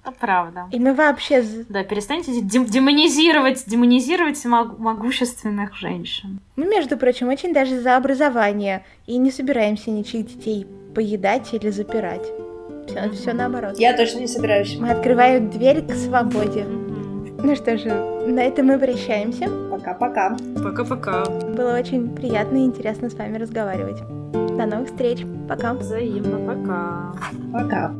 это 0.06 0.12
правда. 0.20 0.68
И 0.72 0.80
мы 0.80 0.94
вообще... 0.94 1.44
Да, 1.70 1.84
перестаньте 1.84 2.32
дем- 2.42 2.66
демонизировать, 2.66 3.64
демонизировать 3.68 4.44
мог- 4.46 4.78
могущественных 4.80 5.76
женщин. 5.76 6.40
Мы, 6.56 6.66
между 6.68 6.98
прочим, 6.98 7.30
очень 7.30 7.54
даже 7.54 7.80
за 7.80 7.98
образование 7.98 8.84
и 9.08 9.18
не 9.18 9.32
собираемся 9.32 9.92
ничьих 9.92 10.28
детей 10.28 10.68
поедать 10.94 11.54
или 11.54 11.70
запирать. 11.70 12.26
Все, 12.88 13.10
все 13.12 13.34
наоборот. 13.34 13.80
Я 13.80 13.96
точно 13.98 14.20
не 14.20 14.28
собираюсь. 14.28 14.78
Мы 14.80 14.92
открываем 14.92 15.50
дверь 15.50 15.82
к 15.82 15.94
свободе. 15.94 16.66
Ну 16.66 17.56
что 17.56 17.78
же, 17.78 17.90
на 18.28 18.40
этом 18.42 18.68
мы 18.68 18.80
прощаемся. 18.80 19.50
Пока-пока. 19.70 20.38
Пока-пока. 20.64 21.26
Было 21.26 21.78
очень 21.78 22.10
приятно 22.16 22.58
и 22.58 22.66
интересно 22.66 23.10
с 23.10 23.14
вами 23.16 23.38
разговаривать. 23.38 24.00
До 24.32 24.66
новых 24.66 24.88
встреч. 24.88 25.26
Пока. 25.50 25.74
Взаимно, 25.74 26.38
пока. 26.40 27.14
Пока. 27.52 27.94